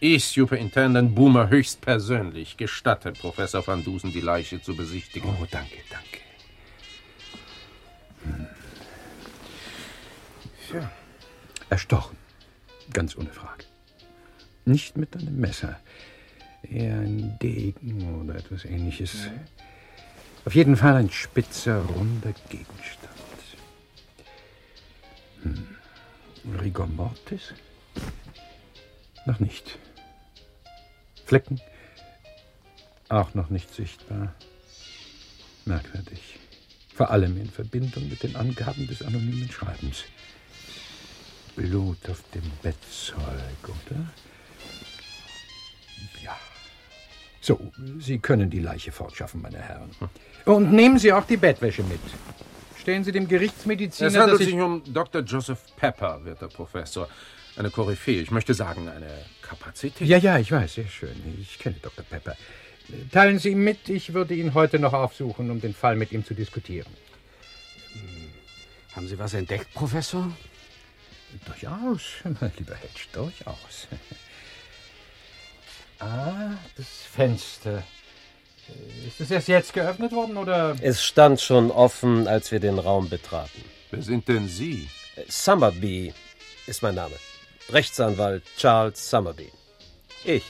Ich, 0.00 0.24
Superintendent 0.24 1.14
Boomer, 1.14 1.50
höchstpersönlich 1.50 2.56
gestatte 2.56 3.12
Professor 3.12 3.66
Van 3.66 3.84
Dusen, 3.84 4.12
die 4.12 4.22
Leiche 4.22 4.62
zu 4.62 4.74
besichtigen. 4.74 5.28
Oh, 5.28 5.46
danke, 5.50 5.76
danke. 5.90 6.20
Hm. 8.24 8.46
Ja. 10.72 10.90
Erstochen. 11.68 12.16
Ganz 12.90 13.14
ohne 13.14 13.30
Frage. 13.30 13.67
Nicht 14.68 14.98
mit 14.98 15.16
einem 15.16 15.40
Messer. 15.40 15.80
Eher 16.62 16.98
ein 16.98 17.38
Degen 17.40 18.20
oder 18.20 18.34
etwas 18.34 18.66
ähnliches. 18.66 19.14
Mhm. 19.14 19.40
Auf 20.44 20.54
jeden 20.54 20.76
Fall 20.76 20.96
ein 20.96 21.10
spitzer, 21.10 21.80
runder 21.80 22.34
Gegenstand. 22.50 23.08
Hm. 25.42 25.68
Rigor 26.60 26.86
mortis? 26.86 27.54
Noch 29.24 29.40
nicht. 29.40 29.78
Flecken? 31.24 31.62
Auch 33.08 33.32
noch 33.32 33.48
nicht 33.48 33.74
sichtbar. 33.74 34.34
Merkwürdig. 35.64 36.38
Vor 36.94 37.10
allem 37.10 37.40
in 37.40 37.48
Verbindung 37.48 38.06
mit 38.10 38.22
den 38.22 38.36
Angaben 38.36 38.86
des 38.86 39.00
anonymen 39.00 39.50
Schreibens. 39.50 40.04
Blut 41.56 42.10
auf 42.10 42.22
dem 42.34 42.50
Bettzeug, 42.62 43.16
oder? 43.64 44.12
Ja. 46.22 46.36
So, 47.40 47.72
Sie 47.98 48.18
können 48.18 48.50
die 48.50 48.60
Leiche 48.60 48.92
fortschaffen, 48.92 49.40
meine 49.40 49.58
Herren. 49.58 49.90
Und 50.44 50.72
nehmen 50.72 50.98
Sie 50.98 51.12
auch 51.12 51.24
die 51.24 51.36
Bettwäsche 51.36 51.82
mit. 51.84 52.00
Stellen 52.78 53.04
Sie 53.04 53.12
dem 53.12 53.28
Gerichtsmediziner. 53.28 54.08
Es 54.08 54.16
handelt 54.16 54.38
sich 54.38 54.54
um 54.54 54.82
Dr. 54.92 55.22
Joseph 55.22 55.60
Pepper, 55.76 56.24
werter 56.24 56.48
Professor. 56.48 57.08
Eine 57.56 57.70
Koryphäe, 57.70 58.20
ich 58.20 58.30
möchte 58.30 58.54
sagen, 58.54 58.88
eine 58.88 59.24
Kapazität. 59.42 60.06
Ja, 60.06 60.18
ja, 60.18 60.38
ich 60.38 60.52
weiß, 60.52 60.74
sehr 60.74 60.86
schön. 60.86 61.16
Ich 61.40 61.58
kenne 61.58 61.76
Dr. 61.82 62.04
Pepper. 62.04 62.36
Teilen 63.12 63.38
Sie 63.38 63.50
ihm 63.50 63.64
mit, 63.64 63.88
ich 63.88 64.14
würde 64.14 64.34
ihn 64.34 64.54
heute 64.54 64.78
noch 64.78 64.92
aufsuchen, 64.92 65.50
um 65.50 65.60
den 65.60 65.74
Fall 65.74 65.96
mit 65.96 66.12
ihm 66.12 66.24
zu 66.24 66.34
diskutieren. 66.34 66.90
Hm. 67.92 68.30
Haben 68.94 69.08
Sie 69.08 69.18
was 69.18 69.34
entdeckt, 69.34 69.72
Professor? 69.74 70.30
Durchaus, 71.44 72.02
mein 72.40 72.52
lieber 72.56 72.74
Hedge, 72.74 73.06
durchaus. 73.12 73.88
Ah, 76.00 76.50
das 76.76 76.86
Fenster. 76.86 77.82
Ist 79.06 79.20
es 79.20 79.30
erst 79.30 79.48
jetzt 79.48 79.72
geöffnet 79.72 80.12
worden, 80.12 80.36
oder? 80.36 80.76
Es 80.82 81.02
stand 81.02 81.40
schon 81.40 81.70
offen, 81.70 82.28
als 82.28 82.52
wir 82.52 82.60
den 82.60 82.78
Raum 82.78 83.08
betraten. 83.08 83.64
Wer 83.90 84.02
sind 84.02 84.28
denn 84.28 84.48
Sie? 84.48 84.88
Summerby 85.28 86.12
ist 86.66 86.82
mein 86.82 86.94
Name. 86.94 87.14
Rechtsanwalt 87.70 88.44
Charles 88.56 89.08
Summerby. 89.08 89.50
Ich 90.24 90.44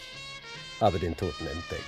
habe 0.81 0.99
den 0.99 1.17
Toten 1.17 1.47
entdeckt. 1.47 1.85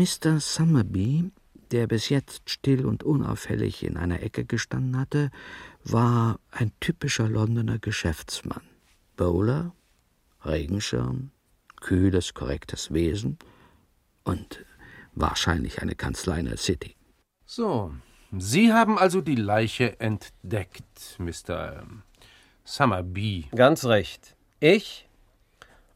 Mr. 0.00 0.40
Summerby, 0.40 1.30
der 1.72 1.86
bis 1.86 2.08
jetzt 2.08 2.48
still 2.48 2.86
und 2.86 3.02
unauffällig 3.02 3.84
in 3.84 3.98
einer 3.98 4.22
Ecke 4.22 4.46
gestanden 4.46 4.98
hatte, 4.98 5.30
war 5.84 6.40
ein 6.50 6.72
typischer 6.80 7.28
Londoner 7.28 7.78
Geschäftsmann. 7.78 8.62
Bowler, 9.18 9.74
Regenschirm, 10.42 11.32
kühles, 11.82 12.32
korrektes 12.32 12.94
Wesen 12.94 13.38
und 14.24 14.64
wahrscheinlich 15.12 15.82
eine 15.82 15.94
Kanzlei 15.94 16.40
in 16.40 16.46
der 16.46 16.56
City. 16.56 16.96
So, 17.44 17.92
Sie 18.32 18.72
haben 18.72 18.96
also 18.96 19.20
die 19.20 19.36
Leiche 19.36 20.00
entdeckt, 20.00 21.18
Mr. 21.18 21.84
Summerby. 22.64 23.48
Ganz 23.54 23.84
recht. 23.84 24.34
Ich 24.60 25.09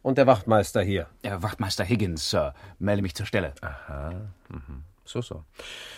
und 0.04 0.18
der 0.18 0.28
Wachtmeister 0.28 0.82
hier. 0.82 1.08
Der 1.24 1.42
Wachtmeister 1.42 1.82
Higgins, 1.82 2.30
Sir. 2.30 2.54
Melde 2.78 3.02
mich 3.02 3.14
zur 3.14 3.26
Stelle. 3.26 3.54
Aha. 3.62 4.12
Mhm. 4.48 4.84
So, 5.04 5.20
so. 5.20 5.44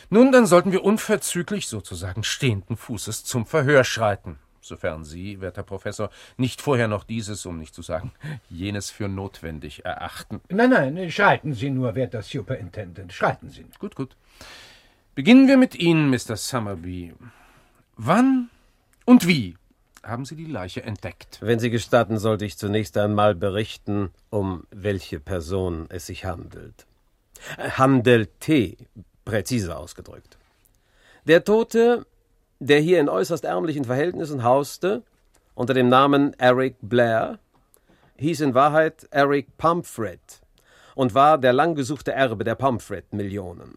Nun, 0.09 0.33
dann 0.33 0.47
sollten 0.47 0.73
wir 0.73 0.85
unverzüglich, 0.85 1.69
sozusagen 1.69 2.25
stehenden 2.25 2.77
Fußes, 2.77 3.25
zum 3.25 3.45
Verhör 3.45 3.85
schreiten 3.85 4.39
sofern 4.67 5.05
Sie, 5.05 5.41
werter 5.41 5.63
Professor, 5.63 6.11
nicht 6.37 6.61
vorher 6.61 6.89
noch 6.89 7.05
dieses, 7.05 7.47
um 7.47 7.57
nicht 7.59 7.73
zu 7.73 7.83
sagen, 7.83 8.11
jenes 8.51 8.91
für 8.91 9.09
notwendig 9.09 9.85
erachten. 9.85 10.41
Nein, 10.49 10.71
nein, 10.71 11.11
schreiten 11.11 11.55
Sie 11.55 11.71
nur, 11.71 11.95
werter 11.95 12.23
Superintendent, 12.23 13.13
schreiten 13.13 13.49
Sie. 13.49 13.65
Gut, 13.79 13.95
gut. 13.95 14.17
Beginnen 15.15 15.47
wir 15.47 15.57
mit 15.57 15.77
Ihnen, 15.77 16.11
Mr. 16.11 16.37
Summerby. 16.37 17.15
Wann 17.97 18.51
und 19.05 19.29
wie 19.29 19.57
haben 20.07 20.25
Sie 20.25 20.37
die 20.37 20.47
Leiche 20.47 20.83
entdeckt? 20.83 21.39
Wenn 21.41 21.59
Sie 21.59 21.71
gestatten, 21.71 22.19
sollte 22.19 22.45
ich 22.45 22.57
zunächst 22.57 22.97
einmal 22.97 23.35
berichten, 23.35 24.11
um 24.31 24.65
welche 24.71 25.21
Person 25.21 25.87
es 25.89 26.07
sich 26.07 26.25
handelt. 26.25 26.87
Handelte, 27.59 28.77
präziser 29.25 29.79
ausgedrückt. 29.79 30.39
Der 31.27 31.45
Tote 31.45 32.07
der 32.59 32.81
hier 32.81 33.01
in 33.01 33.09
äußerst 33.09 33.45
ärmlichen 33.45 33.85
Verhältnissen 33.85 34.43
hauste, 34.43 35.03
unter 35.55 35.75
dem 35.75 35.89
Namen 35.89 36.35
Eric 36.39 36.77
Blair, 36.81 37.39
hieß 38.17 38.41
in 38.41 38.55
Wahrheit 38.55 39.07
Eric 39.11 39.57
Pomfret 39.59 40.41
und 40.95 41.15
war 41.15 41.39
der 41.39 41.53
lang 41.53 41.75
gesuchte 41.75 42.13
Erbe 42.13 42.45
der 42.45 42.55
Pomfret-Millionen. 42.55 43.77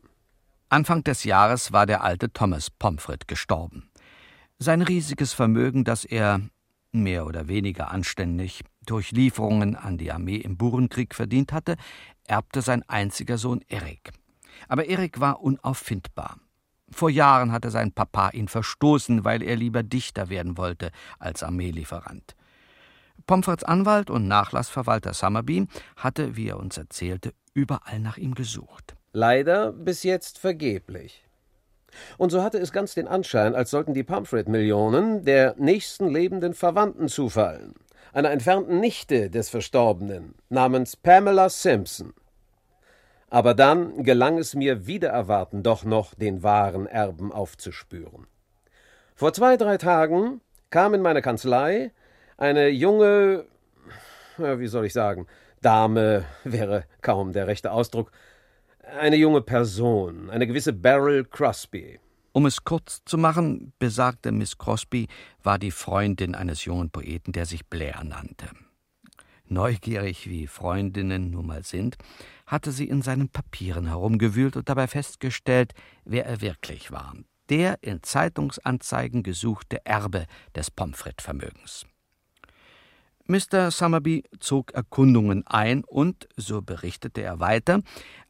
Anfang 0.70 1.04
des 1.04 1.24
Jahres 1.24 1.74
war 1.74 1.86
der 1.86 2.04
alte 2.04 2.32
Thomas 2.32 2.70
Pomfret 2.70 3.28
gestorben. 3.28 3.89
Sein 4.62 4.82
riesiges 4.82 5.32
Vermögen, 5.32 5.86
das 5.86 6.04
er, 6.04 6.42
mehr 6.92 7.26
oder 7.26 7.48
weniger 7.48 7.92
anständig, 7.92 8.66
durch 8.86 9.12
Lieferungen 9.12 9.78
an 9.78 9.98
die 9.98 10.12
Armee 10.12 10.36
im 10.36 10.58
Burenkrieg 10.58 11.16
verdient 11.16 11.54
hatte, 11.54 11.78
erbte 12.28 12.62
sein 12.62 12.84
einziger 12.90 13.38
Sohn 13.38 13.62
Erik. 13.70 14.12
Aber 14.68 14.86
Erik 14.86 15.22
war 15.22 15.42
unauffindbar. 15.42 16.40
Vor 16.92 17.10
Jahren 17.10 17.54
hatte 17.54 17.72
sein 17.72 17.94
Papa 17.94 18.32
ihn 18.32 18.50
verstoßen, 18.50 19.24
weil 19.24 19.44
er 19.44 19.56
lieber 19.56 19.82
Dichter 19.82 20.28
werden 20.28 20.58
wollte 20.58 20.92
als 21.20 21.42
Armeelieferant. 21.42 22.36
Pomfrets 23.28 23.64
Anwalt 23.64 24.10
und 24.10 24.28
Nachlassverwalter 24.28 25.14
Summerby 25.14 25.68
hatte, 25.96 26.36
wie 26.36 26.50
er 26.50 26.60
uns 26.60 26.78
erzählte, 26.78 27.34
überall 27.54 28.00
nach 28.02 28.18
ihm 28.18 28.36
gesucht. 28.36 28.98
Leider 29.14 29.72
bis 29.72 30.04
jetzt 30.04 30.38
vergeblich. 30.38 31.29
Und 32.18 32.30
so 32.32 32.44
hatte 32.44 32.58
es 32.58 32.72
ganz 32.72 32.94
den 32.94 33.08
Anschein, 33.08 33.56
als 33.56 33.72
sollten 33.72 33.94
die 33.94 34.04
Pomfret-Millionen 34.04 35.26
der 35.26 35.56
nächsten 35.58 36.10
lebenden 36.10 36.54
Verwandten 36.54 37.08
zufallen, 37.08 37.76
einer 38.14 38.32
entfernten 38.32 38.80
Nichte 38.80 39.30
des 39.30 39.50
Verstorbenen 39.50 40.36
namens 40.50 40.96
Pamela 40.96 41.50
Simpson. 41.50 42.14
Aber 43.30 43.54
dann 43.54 44.04
gelang 44.04 44.38
es 44.38 44.56
mir 44.56 44.88
wider 44.88 45.10
Erwarten 45.10 45.62
doch 45.62 45.84
noch, 45.84 46.16
den 46.16 46.42
wahren 46.42 46.88
Erben 46.88 47.32
aufzuspüren. 47.32 48.28
Vor 49.16 49.34
zwei, 49.34 49.58
drei 49.58 49.78
Tagen 49.78 50.42
kam 50.70 50.94
in 50.94 51.02
meine 51.02 51.22
Kanzlei 51.22 51.92
eine 52.38 52.70
junge, 52.70 53.46
wie 54.38 54.68
soll 54.68 54.86
ich 54.86 54.94
sagen, 54.94 55.28
Dame 55.62 56.24
wäre 56.44 56.86
kaum 57.02 57.34
der 57.34 57.48
rechte 57.48 57.72
Ausdruck, 57.72 58.12
eine 58.98 59.16
junge 59.16 59.42
Person, 59.42 60.30
eine 60.30 60.48
gewisse 60.48 60.74
Beryl 60.74 61.24
Crosby. 61.26 62.00
Um 62.32 62.46
es 62.46 62.64
kurz 62.64 63.02
zu 63.06 63.18
machen, 63.18 63.74
besagte 63.80 64.32
Miss 64.32 64.58
Crosby 64.58 65.08
war 65.44 65.60
die 65.60 65.72
Freundin 65.72 66.36
eines 66.36 66.66
jungen 66.66 66.90
Poeten, 66.90 67.32
der 67.34 67.46
sich 67.46 67.66
Blair 67.68 68.04
nannte. 68.04 68.50
Neugierig 69.46 70.30
wie 70.30 70.46
Freundinnen 70.46 71.32
nun 71.32 71.48
mal 71.48 71.64
sind, 71.64 71.98
hatte 72.46 72.72
sie 72.72 72.88
in 72.88 73.02
seinen 73.02 73.30
Papieren 73.30 73.88
herumgewühlt 73.88 74.56
und 74.56 74.70
dabei 74.70 74.88
festgestellt, 74.88 75.74
wer 76.06 76.26
er 76.26 76.42
wirklich 76.42 76.92
war. 76.92 77.16
Der 77.50 77.82
in 77.82 78.04
Zeitungsanzeigen 78.04 79.24
gesuchte 79.24 79.84
Erbe 79.86 80.26
des 80.56 80.70
Pomfret-Vermögens. 80.70 81.88
Mr. 83.26 83.70
Summerby 83.70 84.24
zog 84.40 84.72
Erkundungen 84.72 85.46
ein 85.46 85.84
und, 85.84 86.28
so 86.36 86.64
berichtete 86.64 87.22
er 87.22 87.40
weiter, 87.40 87.82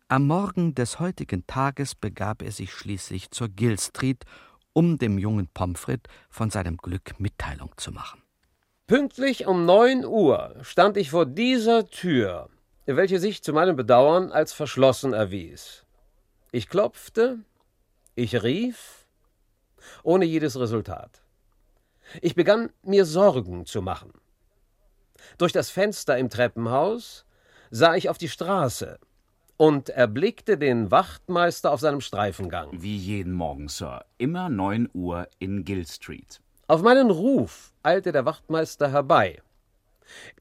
am 0.09 0.25
Morgen 0.25 0.73
des 0.73 0.99
heutigen 0.99 1.45
Tages 1.45 1.93
begab 1.93 2.41
er 2.41 2.51
sich 2.51 2.73
schließlich 2.73 3.29
zur 3.29 3.47
Gill 3.47 3.77
Street, 3.77 4.25
um 4.73 4.97
dem 4.97 5.19
jungen 5.19 5.47
Pomfret 5.53 6.07
von 6.31 6.49
seinem 6.49 6.77
Glück 6.77 7.19
Mitteilung 7.19 7.71
zu 7.77 7.91
machen. 7.91 8.23
Pünktlich 8.87 9.45
um 9.45 9.65
neun 9.65 10.03
Uhr 10.03 10.55
stand 10.63 10.97
ich 10.97 11.11
vor 11.11 11.27
dieser 11.27 11.87
Tür, 11.87 12.49
welche 12.87 13.19
sich 13.19 13.43
zu 13.43 13.53
meinem 13.53 13.75
Bedauern 13.75 14.31
als 14.31 14.51
verschlossen 14.51 15.13
erwies. 15.13 15.85
Ich 16.51 16.69
klopfte, 16.69 17.37
ich 18.15 18.41
rief, 18.41 19.05
ohne 20.01 20.25
jedes 20.25 20.59
Resultat. 20.59 21.21
Ich 22.19 22.33
begann 22.33 22.71
mir 22.81 23.05
Sorgen 23.05 23.67
zu 23.67 23.83
machen. 23.83 24.11
Durch 25.37 25.51
das 25.51 25.69
Fenster 25.69 26.17
im 26.17 26.31
Treppenhaus 26.31 27.25
sah 27.69 27.95
ich 27.95 28.09
auf 28.09 28.17
die 28.17 28.29
Straße 28.29 28.97
und 29.59 29.89
erblickte 29.89 30.57
den 30.57 30.89
Wachtmeister 30.89 31.73
auf 31.73 31.81
seinem 31.81 31.99
Streifengang. 31.99 32.69
Wie 32.71 32.95
jeden 32.95 33.33
Morgen, 33.33 33.67
Sir. 33.67 34.05
Immer 34.17 34.47
neun 34.47 34.89
Uhr 34.93 35.27
in 35.37 35.65
Gill 35.65 35.85
Street. 35.85 36.39
Auf 36.67 36.81
meinen 36.81 37.11
Ruf 37.11 37.73
eilte 37.83 38.13
der 38.13 38.23
Wachtmeister 38.23 38.89
herbei. 38.89 39.41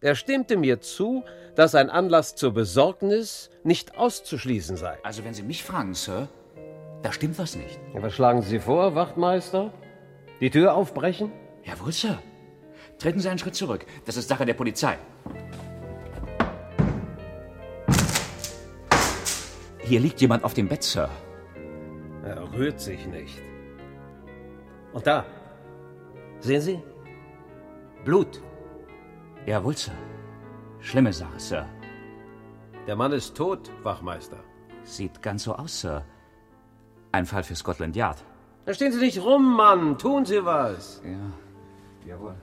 Er 0.00 0.14
stimmte 0.14 0.56
mir 0.56 0.80
zu, 0.80 1.24
dass 1.56 1.74
ein 1.74 1.90
Anlass 1.90 2.36
zur 2.36 2.54
Besorgnis 2.54 3.50
nicht 3.64 3.98
auszuschließen 3.98 4.76
sei. 4.76 4.96
Also, 5.02 5.24
wenn 5.24 5.34
Sie 5.34 5.42
mich 5.42 5.64
fragen, 5.64 5.94
Sir, 5.94 6.28
da 7.02 7.12
stimmt 7.12 7.40
was 7.40 7.56
nicht. 7.56 7.80
Ja, 7.94 8.02
was 8.02 8.14
schlagen 8.14 8.42
Sie 8.42 8.60
vor, 8.60 8.94
Wachtmeister? 8.94 9.72
Die 10.40 10.50
Tür 10.50 10.74
aufbrechen? 10.74 11.32
Jawohl, 11.64 11.90
Sir. 11.90 12.22
Treten 13.00 13.18
Sie 13.18 13.28
einen 13.28 13.40
Schritt 13.40 13.56
zurück. 13.56 13.84
Das 14.06 14.16
ist 14.16 14.28
Sache 14.28 14.46
der 14.46 14.54
Polizei. 14.54 14.96
Hier 19.88 20.00
liegt 20.00 20.20
jemand 20.20 20.44
auf 20.44 20.52
dem 20.52 20.68
Bett, 20.68 20.82
Sir. 20.82 21.08
Er 22.22 22.52
rührt 22.52 22.78
sich 22.78 23.06
nicht. 23.06 23.42
Und 24.92 25.06
da. 25.06 25.24
Sehen 26.40 26.60
Sie? 26.60 26.82
Blut. 28.04 28.42
Jawohl, 29.46 29.74
Sir. 29.74 29.94
Schlimme 30.80 31.14
Sache, 31.14 31.40
Sir. 31.40 31.66
Der 32.86 32.96
Mann 32.96 33.12
ist 33.12 33.34
tot, 33.34 33.70
Wachmeister. 33.82 34.40
Sieht 34.82 35.22
ganz 35.22 35.44
so 35.44 35.54
aus, 35.54 35.80
Sir. 35.80 36.04
Ein 37.12 37.24
Fall 37.24 37.42
für 37.42 37.56
Scotland 37.56 37.96
Yard. 37.96 38.22
Da 38.66 38.74
stehen 38.74 38.92
Sie 38.92 39.00
nicht 39.00 39.22
rum, 39.22 39.56
Mann. 39.56 39.96
Tun 39.96 40.26
Sie 40.26 40.44
was. 40.44 41.00
Ja. 41.02 42.10
Jawohl. 42.10 42.36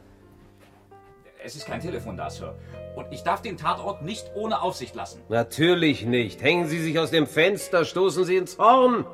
Es 1.45 1.55
ist 1.55 1.67
kein 1.67 1.79
Telefon 1.79 2.17
da, 2.17 2.27
Sir. 2.27 2.55
Und 2.95 3.05
ich 3.11 3.21
darf 3.21 3.39
den 3.39 3.55
Tatort 3.55 4.01
nicht 4.01 4.31
ohne 4.33 4.63
Aufsicht 4.63 4.95
lassen. 4.95 5.21
Natürlich 5.29 6.03
nicht. 6.03 6.41
Hängen 6.41 6.67
Sie 6.67 6.79
sich 6.79 6.97
aus 6.97 7.11
dem 7.11 7.27
Fenster, 7.27 7.85
stoßen 7.85 8.25
Sie 8.25 8.35
ins 8.35 8.57
Horn. 8.57 9.05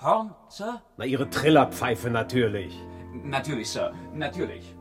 Horn, 0.00 0.34
Sir? 0.48 0.80
Na, 0.96 1.04
Ihre 1.04 1.28
Trillerpfeife 1.28 2.08
natürlich. 2.08 2.74
Natürlich, 3.22 3.68
Sir. 3.68 3.92
Natürlich. 4.14 4.74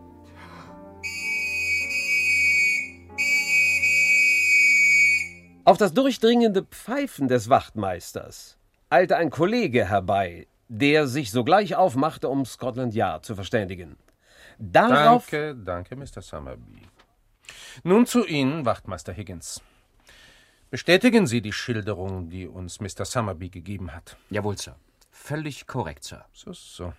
Auf 5.66 5.76
das 5.76 5.94
durchdringende 5.94 6.64
Pfeifen 6.64 7.28
des 7.28 7.50
Wachtmeisters 7.50 8.58
eilte 8.90 9.18
ein 9.18 9.30
Kollege 9.30 9.90
herbei, 9.90 10.48
der 10.70 11.06
sich 11.08 11.32
sogleich 11.32 11.76
aufmachte, 11.76 12.30
um 12.30 12.46
Scotland 12.46 12.96
Yard 12.96 13.26
zu 13.26 13.36
verständigen. 13.36 13.98
Darauf 14.60 15.30
Danke, 15.30 15.56
danke, 15.56 15.96
Mr. 15.96 16.22
Summerby. 16.22 16.82
Nun 17.84 18.06
zu 18.06 18.26
Ihnen, 18.26 18.66
Wachtmeister 18.66 19.14
Higgins. 19.14 19.62
Bestätigen 20.70 21.28
Sie 21.28 21.42
die 21.42 21.54
Schilderung, 21.54 22.30
die 22.30 22.46
uns 22.46 22.82
Mr. 22.82 23.06
Summerby 23.06 23.50
gegeben 23.50 23.96
hat. 23.96 24.18
Jawohl, 24.30 24.58
Sir. 24.58 24.76
Völlig 25.12 25.66
korrekt, 25.66 26.04
Sir. 26.04 26.26
So, 26.34 26.52
so. 26.52 26.94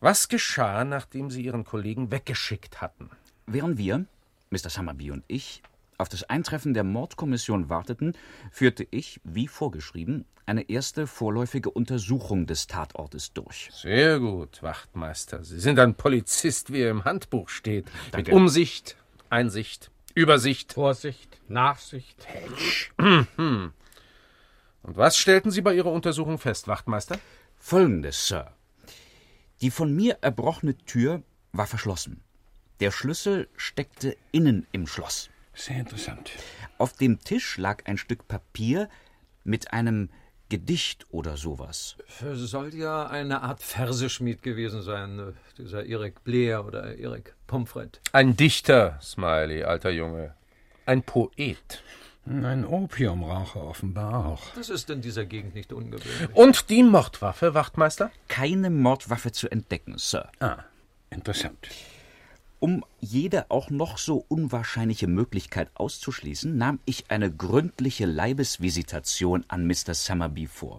Was 0.00 0.28
geschah, 0.28 0.84
nachdem 0.84 1.30
Sie 1.30 1.42
Ihren 1.42 1.64
Kollegen 1.64 2.10
weggeschickt 2.10 2.80
hatten? 2.80 3.10
Während 3.46 3.78
wir, 3.78 4.06
Mr. 4.50 4.70
Summerby 4.70 5.12
und 5.12 5.22
ich, 5.28 5.62
auf 5.98 6.08
das 6.08 6.24
Eintreffen 6.24 6.74
der 6.74 6.82
Mordkommission 6.82 7.68
warteten, 7.68 8.16
führte 8.50 8.86
ich, 8.90 9.20
wie 9.22 9.46
vorgeschrieben, 9.46 10.24
eine 10.50 10.68
erste 10.68 11.06
vorläufige 11.06 11.70
Untersuchung 11.70 12.46
des 12.46 12.66
Tatortes 12.66 13.32
durch. 13.32 13.70
Sehr 13.72 14.18
gut, 14.18 14.62
Wachtmeister. 14.64 15.44
Sie 15.44 15.60
sind 15.60 15.78
ein 15.78 15.94
Polizist, 15.94 16.72
wie 16.72 16.80
er 16.80 16.90
im 16.90 17.04
Handbuch 17.04 17.48
steht. 17.48 17.86
Danke. 18.10 18.32
Mit 18.32 18.36
Umsicht, 18.36 18.96
Einsicht, 19.30 19.92
Übersicht. 20.14 20.72
Vorsicht, 20.72 21.40
Nachsicht. 21.48 22.26
Und 22.98 23.72
was 24.82 25.16
stellten 25.16 25.52
Sie 25.52 25.60
bei 25.60 25.72
Ihrer 25.74 25.92
Untersuchung 25.92 26.38
fest, 26.38 26.66
Wachtmeister? 26.66 27.20
Folgendes, 27.56 28.26
Sir. 28.26 28.52
Die 29.60 29.70
von 29.70 29.94
mir 29.94 30.18
erbrochene 30.20 30.76
Tür 30.78 31.22
war 31.52 31.68
verschlossen. 31.68 32.22
Der 32.80 32.90
Schlüssel 32.90 33.48
steckte 33.56 34.16
innen 34.32 34.66
im 34.72 34.88
Schloss. 34.88 35.30
Sehr 35.54 35.76
interessant. 35.76 36.32
Auf 36.78 36.94
dem 36.94 37.20
Tisch 37.20 37.56
lag 37.56 37.86
ein 37.86 37.98
Stück 37.98 38.26
Papier 38.26 38.88
mit 39.44 39.72
einem 39.72 40.08
Gedicht 40.50 41.06
oder 41.10 41.38
sowas. 41.38 41.96
Soll 42.34 42.74
ja 42.74 43.06
eine 43.06 43.40
Art 43.40 43.62
Verseschmied 43.62 44.42
gewesen 44.42 44.82
sein, 44.82 45.18
äh, 45.18 45.32
dieser 45.56 45.86
Erik 45.86 46.22
Blair 46.24 46.66
oder 46.66 46.98
Erik 46.98 47.34
Pomfret. 47.46 48.00
Ein 48.12 48.36
Dichter, 48.36 48.98
Smiley, 49.00 49.64
alter 49.64 49.90
Junge. 49.90 50.34
Ein 50.84 51.02
Poet. 51.02 51.82
Ein 52.26 52.66
Opiumraucher 52.66 53.62
offenbar 53.62 54.26
auch. 54.26 54.42
Das 54.54 54.68
ist 54.68 54.90
in 54.90 55.00
dieser 55.00 55.24
Gegend 55.24 55.54
nicht 55.54 55.72
ungewöhnlich. 55.72 56.28
Und 56.34 56.68
die 56.68 56.82
Mordwaffe, 56.82 57.54
Wachtmeister? 57.54 58.10
Keine 58.28 58.68
Mordwaffe 58.68 59.32
zu 59.32 59.50
entdecken, 59.50 59.96
Sir. 59.96 60.28
Ah, 60.40 60.58
interessant. 61.08 61.68
Um 62.60 62.84
jede 63.00 63.50
auch 63.50 63.70
noch 63.70 63.96
so 63.96 64.24
unwahrscheinliche 64.28 65.06
Möglichkeit 65.06 65.70
auszuschließen, 65.74 66.56
nahm 66.58 66.78
ich 66.84 67.10
eine 67.10 67.32
gründliche 67.32 68.04
Leibesvisitation 68.04 69.46
an 69.48 69.66
Mr. 69.66 69.94
Summerby 69.94 70.46
vor. 70.46 70.76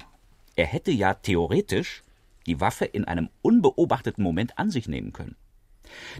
Er 0.55 0.67
hätte 0.67 0.91
ja 0.91 1.15
theoretisch 1.15 2.03
die 2.45 2.59
Waffe 2.61 2.85
in 2.85 3.05
einem 3.05 3.29
unbeobachteten 3.41 4.23
Moment 4.23 4.59
an 4.59 4.69
sich 4.69 4.87
nehmen 4.87 5.11
können. 5.11 5.35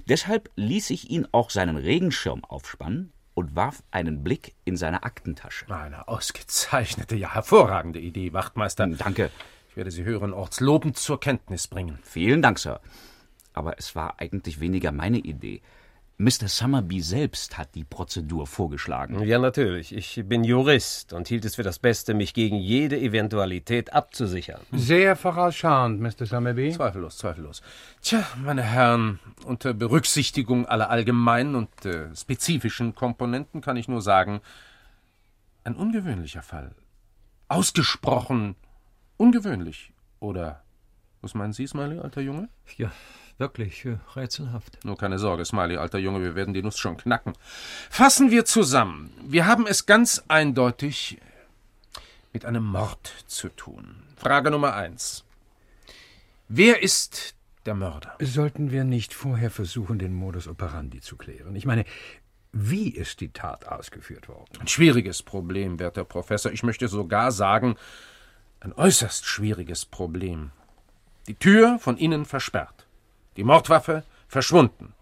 Deshalb 0.08 0.50
ließ 0.56 0.89
ich 0.89 1.12
ihn 1.12 1.28
auch 1.32 1.52
seinen 1.52 1.78
Regenschirm 1.78 2.43
aufspannen 2.43 3.13
und 3.36 3.56
warf 3.56 3.84
einen 3.91 4.24
Blick 4.24 4.56
in 4.65 4.78
seine 4.78 5.04
Aktentasche. 5.04 5.71
Eine 5.71 6.08
ausgezeichnete, 6.08 7.15
ja 7.15 7.36
hervorragende 7.36 8.00
Idee, 8.00 8.34
Wachtmeister. 8.34 8.88
Danke. 8.88 9.30
Ich 9.69 9.78
werde 9.78 9.91
Sie 9.91 10.04
hören 10.04 10.34
ortslobend 10.34 10.97
zur 10.97 11.19
Kenntnis 11.19 11.67
bringen. 11.67 12.00
Vielen 12.04 12.41
Dank, 12.41 12.58
Sir. 12.58 12.82
Aber 13.54 13.78
es 13.78 13.96
war 13.96 14.20
eigentlich 14.20 14.60
weniger 14.60 14.92
meine 14.92 15.18
Idee. 15.18 15.62
Mr. 16.22 16.48
Summerby 16.48 17.02
selbst 17.02 17.58
hat 17.58 17.74
die 17.74 17.84
Prozedur 17.84 18.46
vorgeschlagen. 18.46 19.24
Ja, 19.24 19.40
natürlich. 19.40 19.92
Ich 19.92 20.22
bin 20.28 20.44
Jurist 20.44 21.14
und 21.14 21.28
hielt 21.28 21.46
es 21.46 21.56
für 21.56 21.64
das 21.64 21.80
Beste, 21.80 22.14
mich 22.14 22.36
gegen 22.36 22.58
jede 22.58 23.00
Eventualität 23.00 23.92
abzusichern. 23.92 24.62
Sehr 24.72 25.16
vorausschauend, 25.16 26.00
Mr. 26.00 26.28
Summerby. 26.28 26.74
Zweifellos, 26.74 27.18
zweifellos. 27.18 27.64
Tja, 28.04 28.24
meine 28.38 28.62
Herren, 28.62 29.20
unter 29.46 29.74
Berücksichtigung 29.74 30.68
aller 30.68 30.92
allgemeinen 30.92 31.56
und 31.56 31.86
äh, 31.86 32.16
spezifischen 32.16 32.94
Komponenten 32.94 33.62
kann 33.62 33.76
ich 33.76 33.88
nur 33.88 34.04
sagen, 34.04 34.42
ein 35.64 35.76
ungewöhnlicher 35.76 36.44
Fall. 36.44 36.76
Ausgesprochen 37.48 38.56
ungewöhnlich. 39.18 39.92
Oder 40.20 40.62
was 41.22 41.34
meinen 41.34 41.54
Sie, 41.54 41.66
Smiley, 41.66 41.98
alter 41.98 42.22
Junge? 42.22 42.48
Ja, 42.78 42.92
wirklich 43.38 43.86
äh, 43.86 43.98
rätselhaft. 44.15 44.84
Nur 44.84 44.98
keine 44.98 45.20
Sorge, 45.20 45.46
Smiley, 45.46 45.78
alter 45.78 46.00
Junge, 46.00 46.22
wir 46.22 46.36
werden 46.36 46.54
die 46.54 46.62
Nuss 46.62 46.78
schon 46.78 46.98
knacken. 46.98 47.34
Fassen 47.89 48.32
wir 48.32 48.46
zusammen. 48.46 49.12
Wir 49.24 49.46
haben 49.46 49.67
es 49.67 49.86
ganz 49.86 50.24
eindeutig 50.28 51.20
mit 52.34 52.46
einem 52.46 52.63
Mord 52.63 53.13
zu 53.28 53.50
tun. 53.50 54.04
Frage 54.15 54.52
Nummer 54.52 54.76
eins. 54.76 55.24
Wer 56.48 56.84
ist 56.84 57.36
der 57.65 57.76
Mörder? 57.76 58.15
Sollten 58.20 58.72
wir 58.72 58.84
nicht 58.84 59.13
vorher 59.13 59.52
versuchen, 59.52 60.00
den 60.00 60.13
Modus 60.13 60.48
operandi 60.48 61.02
zu 61.02 61.15
klären? 61.15 61.56
Ich 61.56 61.65
meine, 61.65 61.86
wie 62.52 62.89
ist 62.89 63.22
die 63.22 63.30
Tat 63.30 63.67
ausgeführt 63.67 64.28
worden? 64.28 64.60
Ein 64.60 64.67
schwieriges 64.67 65.24
Problem, 65.24 65.80
werter 65.80 66.04
Professor. 66.04 66.52
Ich 66.52 66.63
möchte 66.63 66.88
sogar 66.88 67.32
sagen, 67.32 67.78
ein 68.60 68.74
äußerst 68.74 69.26
schwieriges 69.26 69.86
Problem. 69.86 70.52
Die 71.28 71.36
Tür 71.36 71.80
von 71.80 71.98
innen 71.98 72.26
versperrt. 72.26 72.88
Die 73.38 73.44
Mordwaffe 73.44 74.04
verschwunden. 74.28 74.94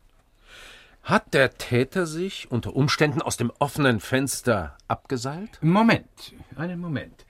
Hat 1.04 1.34
der 1.34 1.58
Täter 1.58 2.06
sich 2.06 2.52
unter 2.52 2.76
Umständen 2.76 3.22
aus 3.22 3.38
dem 3.38 3.52
offenen 3.58 4.00
Fenster 4.00 4.78
abgeseilt? 4.88 5.58
Moment, 5.62 6.34
einen 6.56 6.80
Moment. 6.80 7.26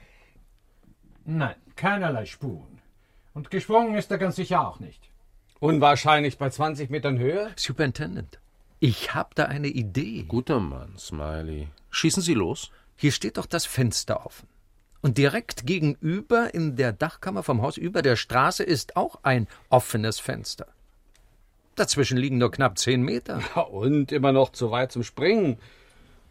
Nein, 1.23 1.55
keinerlei 1.75 2.25
Spuren. 2.25 2.81
Und 3.33 3.51
gesprungen 3.51 3.95
ist 3.95 4.11
er 4.11 4.17
ganz 4.17 4.35
sicher 4.35 4.67
auch 4.67 4.79
nicht. 4.79 5.09
Unwahrscheinlich 5.59 6.37
bei 6.37 6.49
20 6.49 6.89
Metern 6.89 7.17
Höhe? 7.17 7.51
Superintendent, 7.55 8.39
ich 8.81 9.13
hab 9.13 9.35
da 9.35 9.45
eine 9.45 9.67
Idee. 9.67 10.23
Guter 10.27 10.59
Mann, 10.59 10.97
Smiley. 10.97 11.69
Schießen 11.89 12.23
Sie 12.23 12.33
los. 12.33 12.71
Hier 12.95 13.11
steht 13.11 13.37
doch 13.37 13.45
das 13.45 13.65
Fenster 13.65 14.25
offen. 14.25 14.47
Und 15.01 15.17
direkt 15.17 15.65
gegenüber 15.65 16.53
in 16.53 16.75
der 16.75 16.91
Dachkammer 16.91 17.43
vom 17.43 17.61
Haus 17.61 17.77
über 17.77 18.01
der 18.01 18.17
Straße 18.17 18.63
ist 18.63 18.97
auch 18.97 19.19
ein 19.23 19.47
offenes 19.69 20.19
Fenster. 20.19 20.67
Dazwischen 21.75 22.17
liegen 22.17 22.37
nur 22.37 22.51
knapp 22.51 22.77
zehn 22.77 23.01
Meter. 23.01 23.41
Ja, 23.55 23.61
und 23.61 24.11
immer 24.11 24.31
noch 24.31 24.51
zu 24.51 24.71
weit 24.71 24.91
zum 24.91 25.03
Springen. 25.03 25.57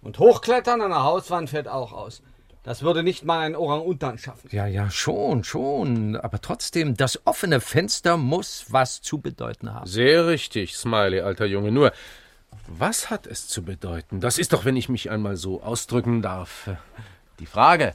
Und 0.03 0.19
hochklettern 0.19 0.81
an 0.81 0.91
der 0.91 1.03
Hauswand 1.03 1.51
fällt 1.51 1.69
auch 1.69 1.93
aus. 1.93 2.23
Das 2.63 2.83
würde 2.83 3.03
nicht 3.03 3.25
mal 3.25 3.41
ein 3.41 3.57
Orang-Utan 3.57 4.19
schaffen. 4.19 4.49
Ja, 4.53 4.67
ja, 4.67 4.91
schon, 4.91 5.43
schon. 5.43 6.17
Aber 6.17 6.41
trotzdem, 6.41 6.97
das 6.97 7.27
offene 7.27 7.61
Fenster 7.61 8.17
muss 8.17 8.67
was 8.69 9.01
zu 9.01 9.19
bedeuten 9.19 9.73
haben. 9.73 9.87
Sehr 9.87 10.27
richtig, 10.27 10.77
Smiley, 10.77 11.21
alter 11.21 11.47
Junge. 11.47 11.73
Nur, 11.73 11.93
was 12.67 13.09
hat 13.09 13.27
es 13.27 13.49
zu 13.49 13.63
bedeuten? 13.63 14.21
Das 14.21 14.39
ist 14.39 14.53
doch, 14.53 14.65
wenn 14.67 14.77
ich 14.77 14.89
mich 14.89 15.11
einmal 15.11 15.37
so 15.37 15.63
ausdrücken 15.63 16.21
darf, 16.21 16.69
die 17.39 17.47
Frage. 17.47 17.95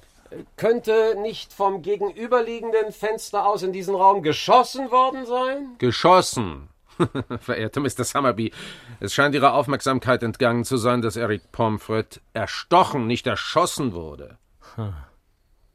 Könnte 0.58 1.15
nicht 1.21 1.53
vom 1.53 1.84
gegenüberliegenden 1.84 2.91
Fenster 2.91 3.45
aus 3.45 3.62
in 3.62 3.73
diesen 3.73 3.93
Raum 3.93 4.23
geschossen 4.23 4.89
worden 4.89 5.27
sein? 5.27 5.75
Geschossen. 5.77 6.69
Verehrter 7.39 7.82
Mr. 7.82 8.03
Summerby, 8.03 8.51
es 8.99 9.13
scheint 9.13 9.36
Ihrer 9.36 9.53
Aufmerksamkeit 9.53 10.23
entgangen 10.23 10.63
zu 10.65 10.77
sein, 10.77 11.01
dass 11.01 11.15
Eric 11.15 11.51
Pomfret 11.51 12.21
erstochen, 12.34 13.08
nicht 13.08 13.27
erschossen 13.27 13.93
wurde. 13.93 14.38
Hm. 14.75 14.93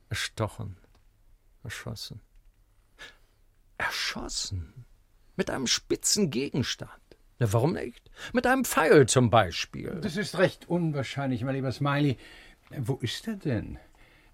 Erstochen. 0.08 0.76
Erschossen. 1.62 2.20
Erschossen? 3.76 4.84
Mit 5.36 5.50
einem 5.50 5.66
spitzen 5.66 6.30
Gegenstand. 6.30 6.92
Na, 7.38 7.52
warum 7.52 7.72
nicht? 7.72 8.10
Mit 8.32 8.46
einem 8.46 8.64
Pfeil 8.64 9.06
zum 9.06 9.30
Beispiel. 9.30 9.98
Das 10.02 10.16
ist 10.16 10.38
recht 10.38 10.68
unwahrscheinlich, 10.68 11.44
mein 11.44 11.54
lieber 11.54 11.70
Smiley. 11.70 12.16
Wo 12.70 12.96
ist 12.96 13.28
er 13.28 13.36
denn, 13.36 13.78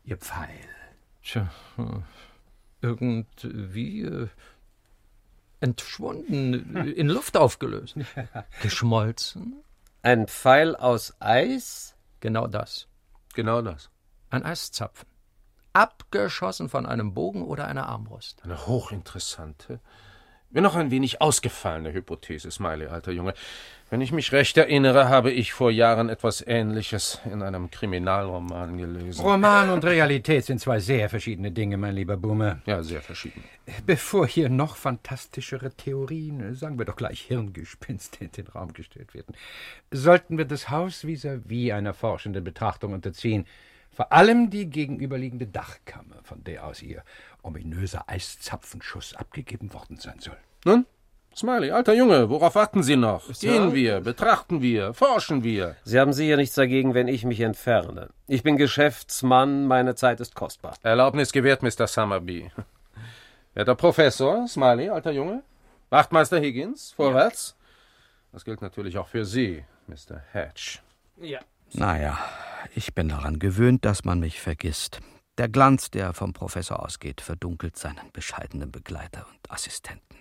Ihr 0.05 0.16
Pfeil? 0.16 0.49
Tja, 1.23 1.51
irgendwie 2.81 4.03
äh, 4.03 4.29
entschwunden, 5.64 6.77
in 6.77 7.09
Luft 7.09 7.37
aufgelöst. 7.37 7.96
Geschmolzen? 8.62 9.64
Ein 10.03 10.29
Pfeil 10.29 10.77
aus 10.77 11.14
Eis? 11.20 11.96
Genau 12.20 12.46
das. 12.46 12.87
Genau 13.35 13.62
das. 13.62 13.90
Ein 14.29 14.44
Eiszapfen. 14.44 15.09
Abgeschossen 15.72 16.68
von 16.68 16.85
einem 16.87 17.14
Bogen 17.14 17.42
oder 17.42 17.66
einer 17.66 17.87
Armbrust. 17.87 18.44
Eine 18.44 18.66
hochinteressante, 18.66 19.81
mir 20.50 20.61
noch 20.61 20.77
ein 20.77 20.92
wenig 20.92 21.20
ausgefallene 21.20 21.92
Hypothese, 21.92 22.50
Smiley, 22.50 22.87
alter 22.87 23.11
Junge. 23.11 23.35
Wenn 23.94 24.00
ich 24.00 24.11
mich 24.11 24.33
recht 24.33 24.57
erinnere, 24.57 25.09
habe 25.09 25.30
ich 25.30 25.52
vor 25.52 25.70
Jahren 25.70 26.09
etwas 26.09 26.44
Ähnliches 26.44 27.20
in 27.26 27.42
einem 27.42 27.70
Kriminalroman 27.70 28.76
gelesen. 28.76 29.20
Roman 29.24 29.70
und 29.70 29.85
Realität 29.85 30.44
sind 30.46 30.59
zwei 30.59 30.80
sehr 30.80 31.09
verschiedene 31.09 31.52
Dinge, 31.52 31.76
mein 31.76 31.94
lieber 31.94 32.16
Boomer. 32.16 32.61
Ja, 32.66 32.83
sehr 32.83 33.00
verschieden. 33.00 33.44
Bevor 33.87 34.26
hier 34.26 34.48
noch 34.48 34.74
fantastischere 34.74 35.70
Theorien, 35.76 36.57
sagen 36.57 36.76
wir 36.76 36.87
doch 36.87 36.96
gleich 36.96 37.20
Hirngespinste 37.20 38.24
in 38.24 38.33
den 38.33 38.48
Raum 38.48 38.72
gestellt 38.72 39.14
werden, 39.14 39.37
sollten 39.92 40.38
wir 40.38 40.44
das 40.44 40.70
Haus 40.70 41.04
vis-à-vis 41.04 41.72
einer 41.72 41.94
forschenden 41.94 42.42
Betrachtung 42.42 42.94
unterziehen. 42.94 43.46
Vor 43.92 44.12
allem 44.12 44.50
die 44.50 44.68
gegenüberliegende 44.68 45.46
Dachkammer, 45.46 46.16
von 46.24 46.42
der 46.42 46.66
aus 46.66 46.83
ihr 46.83 47.04
ominöser 47.44 48.09
Eiszapfenschuss 48.09 49.14
abgegeben 49.14 49.72
worden 49.72 49.98
sein 49.98 50.18
soll. 50.18 50.37
Nun, 50.64 50.85
Smiley, 51.37 51.73
alter 51.73 51.94
Junge, 51.94 52.31
worauf 52.31 52.55
warten 52.55 52.85
Sie 52.85 52.94
noch? 52.94 53.29
Gehen 53.40 53.75
wir, 53.75 54.01
betrachten 54.01 54.62
wir, 54.62 54.94
forschen 54.94 55.42
wir. 55.42 55.75
Sie 55.83 55.99
haben 55.99 56.12
sicher 56.12 56.37
nichts 56.37 56.55
dagegen, 56.55 56.94
wenn 56.94 57.09
ich 57.09 57.25
mich 57.25 57.40
entferne. 57.40 58.11
Ich 58.29 58.44
bin 58.44 58.57
Geschäftsmann, 58.57 59.66
meine 59.66 59.97
Zeit 59.97 60.20
ist 60.20 60.37
kostbar. 60.37 60.77
Erlaubnis 60.83 61.33
gewährt, 61.33 61.64
Mr. 61.64 61.88
Summerby. 61.88 62.53
Werter 63.55 63.75
Professor, 63.75 64.47
Smiley, 64.47 64.90
alter 64.90 65.11
Junge. 65.11 65.42
Wachtmeister 65.90 66.38
Higgins, 66.38 66.92
vorwärts. 66.92 67.57
Das 68.33 68.44
gilt 68.44 68.62
natürlich 68.62 68.97
auch 68.97 69.09
für 69.09 69.25
Sie, 69.25 69.64
Mr. 69.88 70.23
Hatch. 70.33 70.83
Ja. 71.20 71.40
Naja, 71.73 72.16
ich 72.77 72.94
bin 72.94 73.09
daran 73.09 73.40
gewöhnt, 73.40 73.85
dass 73.85 74.05
man 74.05 74.20
mich 74.20 74.40
vergisst. 74.40 75.01
Der 75.37 75.49
Glanz, 75.49 75.90
der 75.90 76.12
vom 76.12 76.33
Professor 76.33 76.81
ausgeht, 76.85 77.20
verdunkelt 77.20 77.77
seinen 77.77 78.12
bescheidenen 78.12 78.70
Begleiter 78.70 79.27
und 79.29 79.51
Assistenten. 79.51 80.13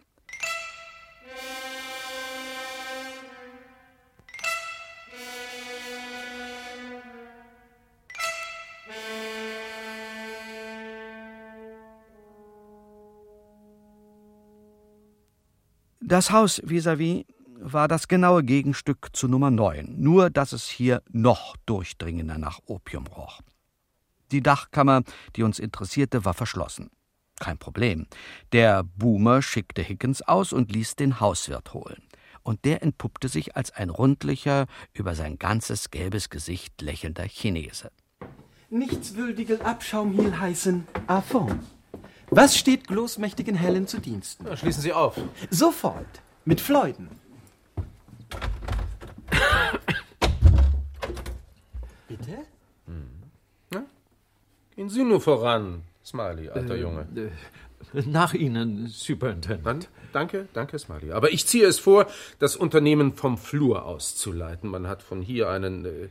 Das 16.05 16.31
Haus 16.31 16.61
vis-à-vis 16.65 17.23
-vis 17.23 17.25
war 17.55 17.87
das 17.87 18.09
genaue 18.09 18.43
Gegenstück 18.43 19.09
zu 19.13 19.29
Nummer 19.29 19.51
9, 19.51 19.95
nur 19.97 20.29
dass 20.29 20.51
es 20.51 20.67
hier 20.67 21.01
noch 21.09 21.55
durchdringender 21.65 22.37
nach 22.37 22.59
Opium 22.65 23.07
roch. 23.07 23.39
Die 24.33 24.41
Dachkammer, 24.41 25.03
die 25.37 25.43
uns 25.43 25.59
interessierte, 25.59 26.25
war 26.25 26.33
verschlossen. 26.33 26.89
Kein 27.39 27.57
Problem. 27.57 28.07
Der 28.51 28.83
Boomer 28.83 29.41
schickte 29.41 29.81
Higgins 29.81 30.21
aus 30.21 30.51
und 30.51 30.73
ließ 30.73 30.97
den 30.97 31.21
Hauswirt 31.21 31.73
holen. 31.73 32.03
Und 32.41 32.65
der 32.65 32.83
entpuppte 32.83 33.29
sich 33.29 33.55
als 33.55 33.71
ein 33.71 33.89
rundlicher, 33.89 34.65
über 34.91 35.15
sein 35.15 35.39
ganzes 35.39 35.89
gelbes 35.89 36.29
Gesicht 36.29 36.81
lächelnder 36.81 37.27
Chinese. 37.29 37.91
Nichtswürdigen 38.69 39.61
Abschaum 39.61 40.11
hier 40.11 40.37
heißen 40.37 40.85
Affront. 41.07 41.63
Was 42.35 42.57
steht 42.57 42.87
großmächtigen 42.87 43.53
Helen 43.55 43.85
zu 43.87 43.99
Diensten? 43.99 44.47
Ja, 44.47 44.57
schließen 44.57 44.81
Sie 44.81 44.91
auf. 44.91 45.15
Sofort. 45.51 46.07
Mit 46.45 46.59
Freuden. 46.61 47.09
Bitte? 52.07 52.37
Hm. 52.87 53.07
Na? 53.71 53.83
Gehen 54.75 54.89
Sie 54.89 55.03
nur 55.03 55.21
voran, 55.21 55.83
Smiley, 56.03 56.49
alter 56.49 56.73
Äh, 56.75 56.81
Junge. 56.81 57.05
äh, 57.15 57.29
nach 58.07 58.33
Ihnen, 58.33 58.87
Superintendent. 58.87 59.87
Danke, 60.11 60.47
danke, 60.53 60.79
Smiley. 60.79 61.11
Aber 61.11 61.31
ich 61.31 61.45
ziehe 61.47 61.65
es 61.67 61.77
vor, 61.79 62.07
das 62.39 62.55
Unternehmen 62.55 63.13
vom 63.13 63.37
Flur 63.37 63.85
aus 63.85 64.15
zu 64.15 64.31
leiten. 64.31 64.69
Man 64.69 64.87
hat 64.87 65.03
von 65.03 65.21
hier 65.21 65.49
einen, 65.49 65.85
äh, 65.85 66.09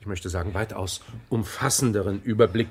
ich 0.00 0.06
möchte 0.06 0.30
sagen, 0.30 0.54
weitaus 0.54 1.02
umfassenderen 1.28 2.22
Überblick. 2.22 2.68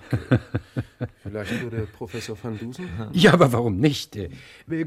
Vielleicht 1.24 1.62
würde 1.62 1.86
Professor 1.86 2.36
van 2.42 2.58
Dusen? 2.58 2.90
Ja, 3.14 3.34
aber 3.34 3.54
warum 3.54 3.78
nicht? 3.78 4.18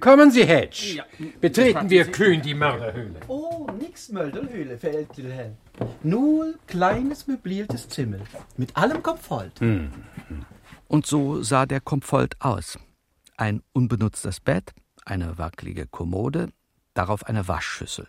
Kommen 0.00 0.32
Sie, 0.32 0.44
Hedge. 0.44 1.04
Betreten 1.40 1.88
wir 1.88 2.10
kühn 2.10 2.42
die 2.42 2.54
Mörderhöhle. 2.54 3.20
Oh, 3.28 3.68
nix 3.78 4.08
Mörderhöhle, 4.08 4.76
verehrter 4.76 5.22
Herr. 5.22 5.56
Nur 6.02 6.54
kleines 6.66 7.28
möbliertes 7.28 7.88
Zimmer. 7.88 8.18
Mit 8.56 8.76
allem 8.76 9.02
Komfort. 9.04 9.52
Hm. 9.60 9.90
Und 10.88 11.06
so 11.06 11.42
sah 11.44 11.64
der 11.64 11.80
Komfort 11.80 12.30
aus. 12.40 12.76
Ein 13.36 13.62
unbenutztes 13.72 14.40
Bett, 14.40 14.72
eine 15.04 15.38
wackelige 15.38 15.86
Kommode, 15.86 16.48
darauf 16.94 17.24
eine 17.24 17.46
Waschschüssel. 17.46 18.08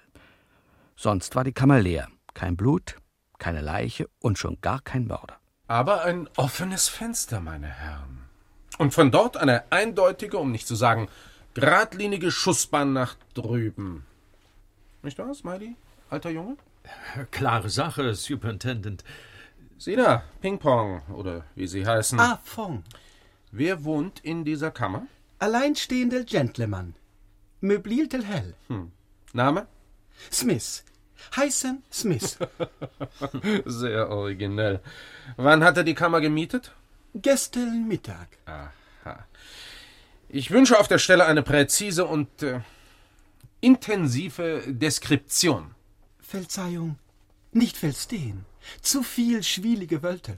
Sonst 0.95 1.35
war 1.35 1.43
die 1.43 1.53
Kammer 1.53 1.79
leer. 1.79 2.07
Kein 2.33 2.57
Blut, 2.57 2.95
keine 3.43 3.59
Leiche 3.59 4.09
und 4.19 4.39
schon 4.39 4.57
gar 4.61 4.79
kein 4.81 5.05
Mörder. 5.05 5.37
Aber 5.67 6.05
ein 6.05 6.29
offenes 6.37 6.87
Fenster, 6.87 7.41
meine 7.41 7.67
Herren. 7.67 8.19
Und 8.77 8.93
von 8.93 9.11
dort 9.11 9.35
eine 9.35 9.69
eindeutige, 9.69 10.37
um 10.37 10.49
nicht 10.49 10.65
zu 10.65 10.75
sagen 10.75 11.09
geradlinige 11.53 12.31
Schussbahn 12.31 12.93
nach 12.93 13.15
drüben. 13.33 14.05
Nicht 15.01 15.17
wahr, 15.19 15.33
Smiley, 15.33 15.75
alter 16.09 16.29
Junge? 16.29 16.55
Klare 17.31 17.69
Sache, 17.69 18.15
Superintendent. 18.15 19.03
Sieh 19.77 19.97
da, 19.97 20.23
Ping-Pong, 20.39 21.01
oder 21.13 21.43
wie 21.55 21.67
sie 21.67 21.85
heißen. 21.85 22.19
Ah, 22.21 22.39
Fong. 22.45 22.83
Wer 23.51 23.83
wohnt 23.83 24.21
in 24.21 24.45
dieser 24.45 24.71
Kammer? 24.71 25.05
Alleinstehender 25.39 26.23
Gentleman. 26.23 26.95
Möbliertel 27.59 28.23
hell. 28.23 28.55
Hm. 28.69 28.93
Name? 29.33 29.67
Smith. 30.31 30.85
Heißen 31.35 31.83
Smith. 31.91 32.37
Sehr 33.65 34.09
originell. 34.09 34.79
Wann 35.37 35.63
hat 35.63 35.77
er 35.77 35.83
die 35.83 35.93
Kammer 35.93 36.21
gemietet? 36.21 36.73
Gestern 37.15 37.87
Mittag. 37.87 38.27
Aha. 38.45 39.25
Ich 40.29 40.49
wünsche 40.51 40.79
auf 40.79 40.87
der 40.87 40.97
Stelle 40.97 41.25
eine 41.25 41.43
präzise 41.43 42.05
und 42.05 42.41
äh, 42.41 42.61
intensive 43.61 44.63
Deskription. 44.67 45.75
Verzeihung, 46.19 46.97
nicht 47.51 47.77
verstehen. 47.77 48.45
Zu 48.81 49.03
viel 49.03 49.43
schwierige 49.43 50.01
Wörter. 50.01 50.37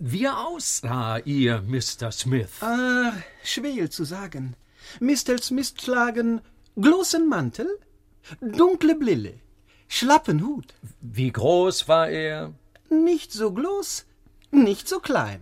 Wie 0.00 0.28
aussah 0.28 1.18
ihr, 1.18 1.62
Mr. 1.62 2.10
Smith? 2.12 2.62
Ah, 2.62 3.12
schwer 3.44 3.90
zu 3.90 4.04
sagen. 4.04 4.54
Mr. 5.00 5.38
Smith 5.40 5.74
tragen 5.74 6.40
großen 6.80 7.28
Mantel, 7.28 7.68
dunkle 8.40 8.94
Brille, 8.94 9.34
schlappen 9.88 10.44
Hut. 10.46 10.74
Wie 11.00 11.32
groß 11.32 11.88
war 11.88 12.08
er? 12.08 12.52
Nicht 12.90 13.32
so 13.32 13.52
groß, 13.52 14.06
nicht 14.50 14.88
so 14.88 15.00
klein. 15.00 15.40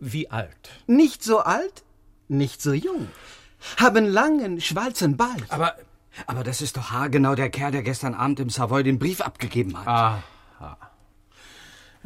Wie 0.00 0.30
alt? 0.30 0.70
Nicht 0.86 1.22
so 1.22 1.38
alt, 1.40 1.82
nicht 2.28 2.60
so 2.60 2.72
jung. 2.72 3.08
Haben 3.78 4.06
langen, 4.06 4.60
schwarzen 4.60 5.16
Bart. 5.16 5.44
Aber, 5.48 5.74
aber 6.26 6.44
das 6.44 6.60
ist 6.60 6.76
doch 6.76 6.90
haargenau 6.90 7.34
der 7.34 7.50
Kerl, 7.50 7.72
der 7.72 7.82
gestern 7.82 8.14
Abend 8.14 8.40
im 8.40 8.50
Savoy 8.50 8.82
den 8.82 8.98
Brief 8.98 9.20
abgegeben 9.20 9.78
hat. 9.78 9.86
Aha. 9.86 10.22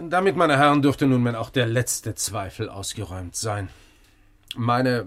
Damit, 0.00 0.36
meine 0.36 0.56
Herren, 0.56 0.80
dürfte 0.80 1.08
nunmehr 1.08 1.40
auch 1.40 1.50
der 1.50 1.66
letzte 1.66 2.14
Zweifel 2.14 2.68
ausgeräumt 2.68 3.34
sein. 3.34 3.68
Meine, 4.54 5.04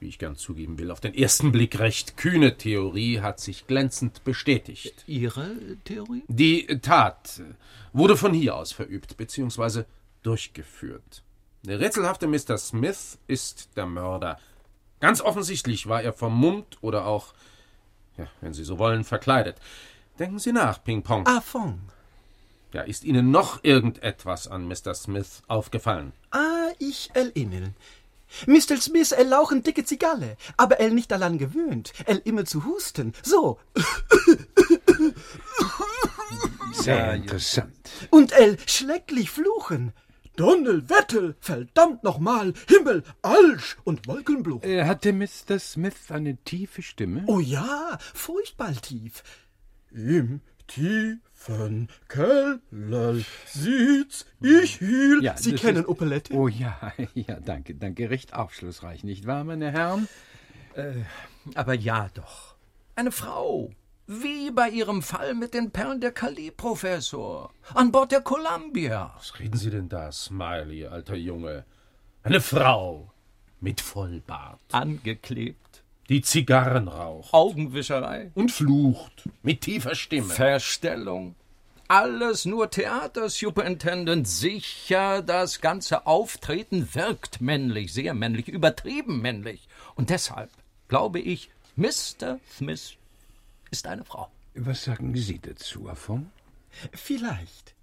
wie 0.00 0.08
ich 0.08 0.18
gern 0.18 0.36
zugeben 0.36 0.78
will, 0.78 0.90
auf 0.90 1.00
den 1.00 1.14
ersten 1.14 1.52
Blick 1.52 1.78
recht 1.78 2.16
kühne 2.16 2.56
Theorie 2.56 3.20
hat 3.20 3.40
sich 3.40 3.66
glänzend 3.66 4.24
bestätigt. 4.24 5.04
Ihre 5.06 5.56
Theorie? 5.84 6.22
Die 6.28 6.66
Tat 6.80 7.42
wurde 7.92 8.16
von 8.16 8.32
hier 8.32 8.56
aus 8.56 8.72
verübt, 8.72 9.16
beziehungsweise 9.16 9.86
durchgeführt. 10.22 11.22
Der 11.64 11.80
rätselhafte 11.80 12.26
Mr. 12.26 12.56
Smith 12.58 13.18
ist 13.26 13.70
der 13.76 13.86
Mörder. 13.86 14.38
Ganz 15.00 15.20
offensichtlich 15.20 15.86
war 15.88 16.02
er 16.02 16.12
vermummt 16.12 16.78
oder 16.80 17.06
auch, 17.06 17.34
ja, 18.16 18.26
wenn 18.40 18.52
Sie 18.52 18.64
so 18.64 18.78
wollen, 18.78 19.04
verkleidet. 19.04 19.56
Denken 20.18 20.38
Sie 20.38 20.52
nach, 20.52 20.82
Ping 20.82 21.02
Pong. 21.02 21.26
Ah, 21.26 21.40
Fong. 21.40 21.80
Ja, 22.72 22.82
ist 22.82 23.04
Ihnen 23.04 23.30
noch 23.30 23.64
irgendetwas 23.64 24.48
an 24.48 24.66
Mr. 24.66 24.94
Smith 24.94 25.42
aufgefallen? 25.46 26.12
Ah, 26.30 26.70
ich 26.78 27.10
erinnere. 27.14 27.72
Mr. 28.46 28.76
Smith, 28.80 29.12
er 29.12 29.24
lauchen 29.24 29.62
dicke 29.62 29.84
Zigarre, 29.84 30.36
aber 30.56 30.80
er 30.80 30.90
nicht 30.90 31.10
daran 31.10 31.38
gewöhnt, 31.38 31.92
er 32.06 32.24
immer 32.26 32.44
zu 32.44 32.64
husten. 32.64 33.12
So. 33.22 33.58
Sehr 36.72 37.14
interessant. 37.14 37.90
Und 38.10 38.32
er 38.32 38.56
schrecklich 38.66 39.30
fluchen. 39.30 39.92
Donnerwetter, 40.36 41.34
verdammt 41.40 42.04
nochmal, 42.04 42.54
Himmel, 42.68 43.02
Alsch 43.22 43.76
und 43.82 44.06
Wolkenbluch. 44.06 44.62
Äh, 44.62 44.84
hatte 44.84 45.12
Mr. 45.12 45.58
Smith 45.58 46.10
eine 46.10 46.36
tiefe 46.36 46.82
Stimme? 46.82 47.24
Oh 47.26 47.40
ja, 47.40 47.98
furchtbar 48.14 48.72
tief. 48.80 49.24
Im 49.90 50.40
tiefen 51.48 51.88
Keller 52.08 53.14
sitz 53.46 54.26
ich 54.40 54.76
hier. 54.78 55.20
Ja, 55.22 55.36
Sie 55.36 55.54
kennen 55.54 55.82
ist- 55.82 55.88
Opelette? 55.88 56.34
Oh 56.34 56.48
ja, 56.48 56.92
ja, 57.14 57.38
danke, 57.40 57.74
danke. 57.74 58.10
Recht 58.10 58.34
aufschlussreich, 58.34 59.04
nicht 59.04 59.26
wahr, 59.26 59.44
meine 59.44 59.70
Herren? 59.70 60.08
Äh, 60.74 60.92
aber 61.54 61.74
ja 61.74 62.08
doch. 62.14 62.54
Eine 62.96 63.12
Frau. 63.12 63.70
Wie 64.06 64.50
bei 64.50 64.70
Ihrem 64.70 65.02
Fall 65.02 65.34
mit 65.34 65.52
den 65.52 65.70
Perlen 65.70 66.00
der 66.00 66.12
Kali, 66.12 66.50
Professor. 66.50 67.52
An 67.74 67.92
Bord 67.92 68.10
der 68.10 68.22
Columbia. 68.22 69.12
Was 69.18 69.38
reden 69.38 69.56
Sie 69.58 69.70
denn 69.70 69.88
da, 69.88 70.10
Smiley, 70.10 70.86
alter 70.86 71.14
Junge? 71.14 71.64
Eine 72.22 72.40
Frau 72.40 73.12
mit 73.60 73.80
Vollbart. 73.82 74.60
Angeklebt. 74.72 75.67
Die 76.08 76.22
Zigarren 76.22 76.88
raucht. 76.88 77.34
Augenwischerei. 77.34 78.30
Und 78.34 78.50
flucht. 78.50 79.28
Mit 79.42 79.60
tiefer 79.60 79.94
Stimme. 79.94 80.32
Verstellung. 80.32 81.34
Alles 81.86 82.44
nur 82.44 82.70
Theater, 82.70 83.28
Superintendent. 83.28 84.26
Sicher, 84.26 85.22
das 85.22 85.60
ganze 85.60 86.06
Auftreten 86.06 86.94
wirkt 86.94 87.40
männlich, 87.40 87.92
sehr 87.92 88.14
männlich, 88.14 88.48
übertrieben 88.48 89.20
männlich. 89.20 89.68
Und 89.94 90.10
deshalb 90.10 90.50
glaube 90.88 91.20
ich, 91.20 91.50
Mr. 91.76 92.40
Smith 92.56 92.94
ist 93.70 93.86
eine 93.86 94.04
Frau. 94.04 94.30
Was 94.54 94.84
sagen 94.84 95.14
Sie 95.14 95.38
dazu, 95.38 95.88
Affon? 95.88 96.30
Vielleicht. 96.92 97.74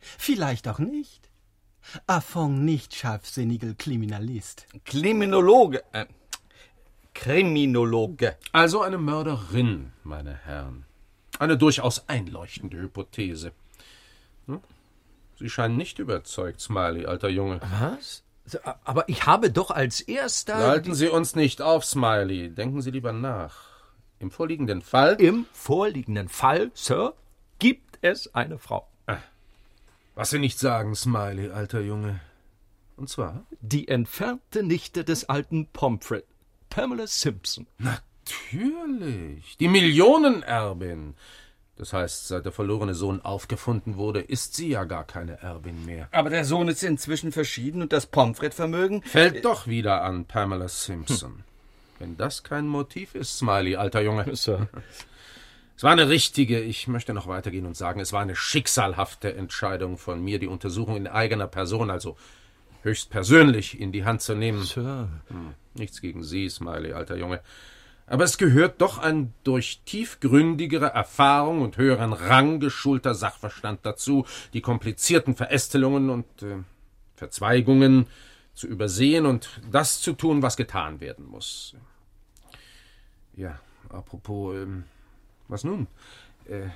Vielleicht 0.00 0.68
auch 0.68 0.78
nicht. 0.78 1.30
Affong 2.06 2.64
nicht 2.64 2.94
scharfsinniger 2.94 3.74
Kriminalist. 3.74 4.66
Kriminologe. 4.84 5.84
Äh, 5.92 6.06
Kriminologe. 7.16 8.36
Also 8.52 8.82
eine 8.82 8.98
Mörderin, 8.98 9.92
meine 10.04 10.34
Herren. 10.34 10.84
Eine 11.38 11.56
durchaus 11.56 12.08
einleuchtende 12.08 12.78
Hypothese. 12.78 13.52
Hm? 14.46 14.60
Sie 15.38 15.50
scheinen 15.50 15.76
nicht 15.76 15.98
überzeugt, 15.98 16.60
Smiley, 16.60 17.06
alter 17.06 17.28
Junge. 17.28 17.60
Was? 17.80 18.22
Aber 18.84 19.08
ich 19.08 19.26
habe 19.26 19.50
doch 19.50 19.70
als 19.70 20.00
erster. 20.00 20.56
Halten 20.56 20.94
Sie 20.94 21.08
uns 21.08 21.34
nicht 21.34 21.60
auf, 21.60 21.84
Smiley. 21.84 22.50
Denken 22.50 22.80
Sie 22.80 22.90
lieber 22.90 23.12
nach. 23.12 23.56
Im 24.18 24.30
vorliegenden 24.30 24.82
Fall. 24.82 25.14
Im 25.20 25.46
vorliegenden 25.52 26.28
Fall, 26.28 26.70
Sir, 26.74 27.14
gibt 27.58 27.98
es 28.02 28.34
eine 28.34 28.58
Frau. 28.58 28.86
Was 30.14 30.30
Sie 30.30 30.38
nicht 30.38 30.58
sagen, 30.58 30.94
Smiley, 30.94 31.50
alter 31.50 31.80
Junge. 31.80 32.20
Und 32.96 33.10
zwar? 33.10 33.44
Die 33.60 33.88
entfernte 33.88 34.62
Nichte 34.62 35.04
des 35.04 35.28
alten 35.28 35.66
Pomfret, 35.66 36.24
Pamela 36.76 37.06
Simpson. 37.06 37.66
Natürlich. 37.78 39.56
Die 39.56 39.66
Millionenerbin. 39.66 41.14
Das 41.78 41.94
heißt, 41.94 42.28
seit 42.28 42.44
der 42.44 42.52
verlorene 42.52 42.92
Sohn 42.92 43.22
aufgefunden 43.22 43.96
wurde, 43.96 44.20
ist 44.20 44.54
sie 44.54 44.68
ja 44.68 44.84
gar 44.84 45.04
keine 45.04 45.40
Erbin 45.40 45.86
mehr. 45.86 46.08
Aber 46.12 46.28
der 46.28 46.44
Sohn 46.44 46.68
ist 46.68 46.82
inzwischen 46.82 47.32
verschieden 47.32 47.80
und 47.80 47.94
das 47.94 48.04
Pomfret-Vermögen 48.04 49.00
Fällt 49.04 49.42
doch 49.46 49.66
wieder 49.66 50.02
an 50.02 50.26
Pamela 50.26 50.68
Simpson. 50.68 51.44
Wenn 51.98 52.18
das 52.18 52.42
kein 52.42 52.68
Motiv 52.68 53.14
ist, 53.14 53.38
Smiley, 53.38 53.76
alter 53.76 54.02
Junge. 54.02 54.36
Sir. 54.36 54.68
Es 55.78 55.82
war 55.82 55.92
eine 55.92 56.10
richtige, 56.10 56.60
ich 56.60 56.88
möchte 56.88 57.14
noch 57.14 57.26
weitergehen 57.26 57.64
und 57.64 57.76
sagen, 57.78 58.00
es 58.00 58.12
war 58.12 58.20
eine 58.20 58.36
schicksalhafte 58.36 59.34
Entscheidung 59.34 59.96
von 59.96 60.22
mir, 60.22 60.38
die 60.38 60.46
Untersuchung 60.46 60.96
in 60.96 61.06
eigener 61.06 61.46
Person, 61.46 61.90
also 61.90 62.18
höchst 62.86 63.10
persönlich, 63.10 63.78
in 63.80 63.92
die 63.92 64.04
Hand 64.04 64.22
zu 64.22 64.34
nehmen. 64.34 64.62
Sir. 64.62 65.08
Hm, 65.28 65.54
nichts 65.74 66.00
gegen 66.00 66.22
Sie, 66.22 66.48
Smiley, 66.48 66.92
alter 66.92 67.16
Junge. 67.16 67.40
Aber 68.06 68.22
es 68.22 68.38
gehört 68.38 68.80
doch 68.80 68.98
ein 68.98 69.34
durch 69.42 69.82
tiefgründigere 69.84 70.86
Erfahrung 70.86 71.62
und 71.62 71.76
höheren 71.76 72.12
Rang 72.12 72.60
geschulter 72.60 73.14
Sachverstand 73.14 73.80
dazu, 73.82 74.24
die 74.52 74.60
komplizierten 74.60 75.34
Verästelungen 75.34 76.10
und 76.10 76.42
äh, 76.42 76.58
Verzweigungen 77.16 78.06
zu 78.54 78.68
übersehen 78.68 79.26
und 79.26 79.60
das 79.70 80.00
zu 80.00 80.12
tun, 80.12 80.40
was 80.40 80.56
getan 80.56 81.00
werden 81.00 81.26
muss. 81.26 81.74
Ja, 83.34 83.60
apropos, 83.88 84.54
ähm, 84.54 84.84
was 85.48 85.64
nun? 85.64 85.88
Äh, 86.46 86.68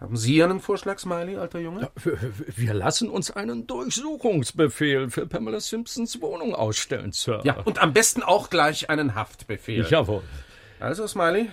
Haben 0.00 0.16
Sie 0.16 0.42
einen 0.42 0.60
Vorschlag, 0.60 0.98
Smiley, 0.98 1.36
alter 1.36 1.60
Junge? 1.60 1.90
Wir 2.56 2.74
lassen 2.74 3.08
uns 3.08 3.30
einen 3.30 3.66
Durchsuchungsbefehl 3.66 5.08
für 5.08 5.26
Pamela 5.26 5.60
Simpsons 5.60 6.20
Wohnung 6.20 6.54
ausstellen, 6.54 7.12
Sir. 7.12 7.40
Ja, 7.44 7.60
und 7.60 7.78
am 7.78 7.92
besten 7.92 8.22
auch 8.22 8.50
gleich 8.50 8.90
einen 8.90 9.14
Haftbefehl. 9.14 9.86
Jawohl. 9.88 10.22
Also, 10.80 11.06
Smiley, 11.06 11.48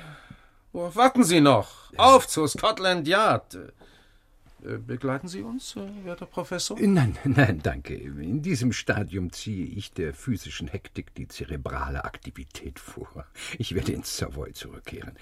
worauf 0.74 0.96
warten 0.96 1.24
Sie 1.24 1.40
noch? 1.40 1.94
Auf 1.98 2.28
zu 2.28 2.48
Scotland 2.48 3.08
Yard. 3.08 3.56
Äh, 4.64 4.78
Begleiten 4.78 5.28
Sie 5.28 5.42
uns, 5.42 5.76
äh, 5.76 6.06
werter 6.06 6.26
Professor? 6.26 6.78
Nein, 6.80 7.18
nein, 7.24 7.62
danke. 7.64 7.96
In 7.96 8.42
diesem 8.42 8.74
Stadium 8.74 9.32
ziehe 9.32 9.66
ich 9.66 9.92
der 9.94 10.14
physischen 10.14 10.68
Hektik 10.68 11.14
die 11.16 11.28
zerebrale 11.28 12.04
Aktivität 12.04 12.80
vor. 12.80 13.26
Ich 13.58 13.74
werde 13.76 13.94
ins 13.94 14.18
Savoy 14.18 14.54
zurückkehren. 14.54 15.14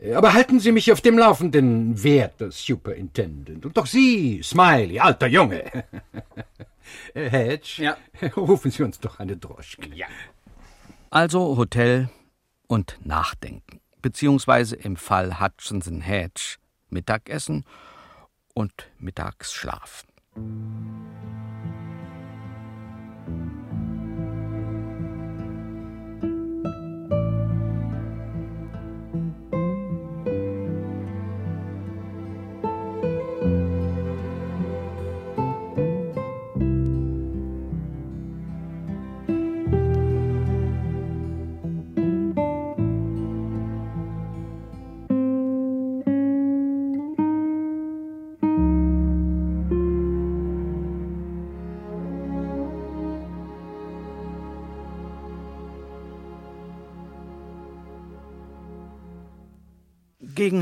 Äh, 0.00 0.14
Aber 0.14 0.32
halten 0.32 0.60
Sie 0.60 0.72
mich 0.72 0.90
auf 0.92 1.00
dem 1.00 1.18
Laufenden, 1.18 2.02
werter 2.02 2.50
Superintendent. 2.50 3.64
Und 3.66 3.76
doch 3.76 3.86
Sie, 3.86 4.42
Smiley, 4.42 4.98
alter 5.00 5.26
Junge. 5.26 5.64
Äh, 7.14 7.30
Hedge, 7.30 7.82
Ja. 7.84 7.96
rufen 8.36 8.72
Sie 8.72 8.82
uns 8.82 8.98
doch 8.98 9.20
eine 9.20 9.36
Droschke. 9.36 9.94
Ja. 9.94 10.06
Also 11.10 11.56
Hotel 11.56 12.10
und 12.66 12.98
Nachdenken. 13.04 13.80
Beziehungsweise 14.02 14.74
im 14.74 14.96
Fall 14.96 15.38
Hutchinson 15.40 16.00
Hedge 16.00 16.56
Mittagessen 16.88 17.64
und 18.54 18.90
Mittagsschlaf. 18.98 20.04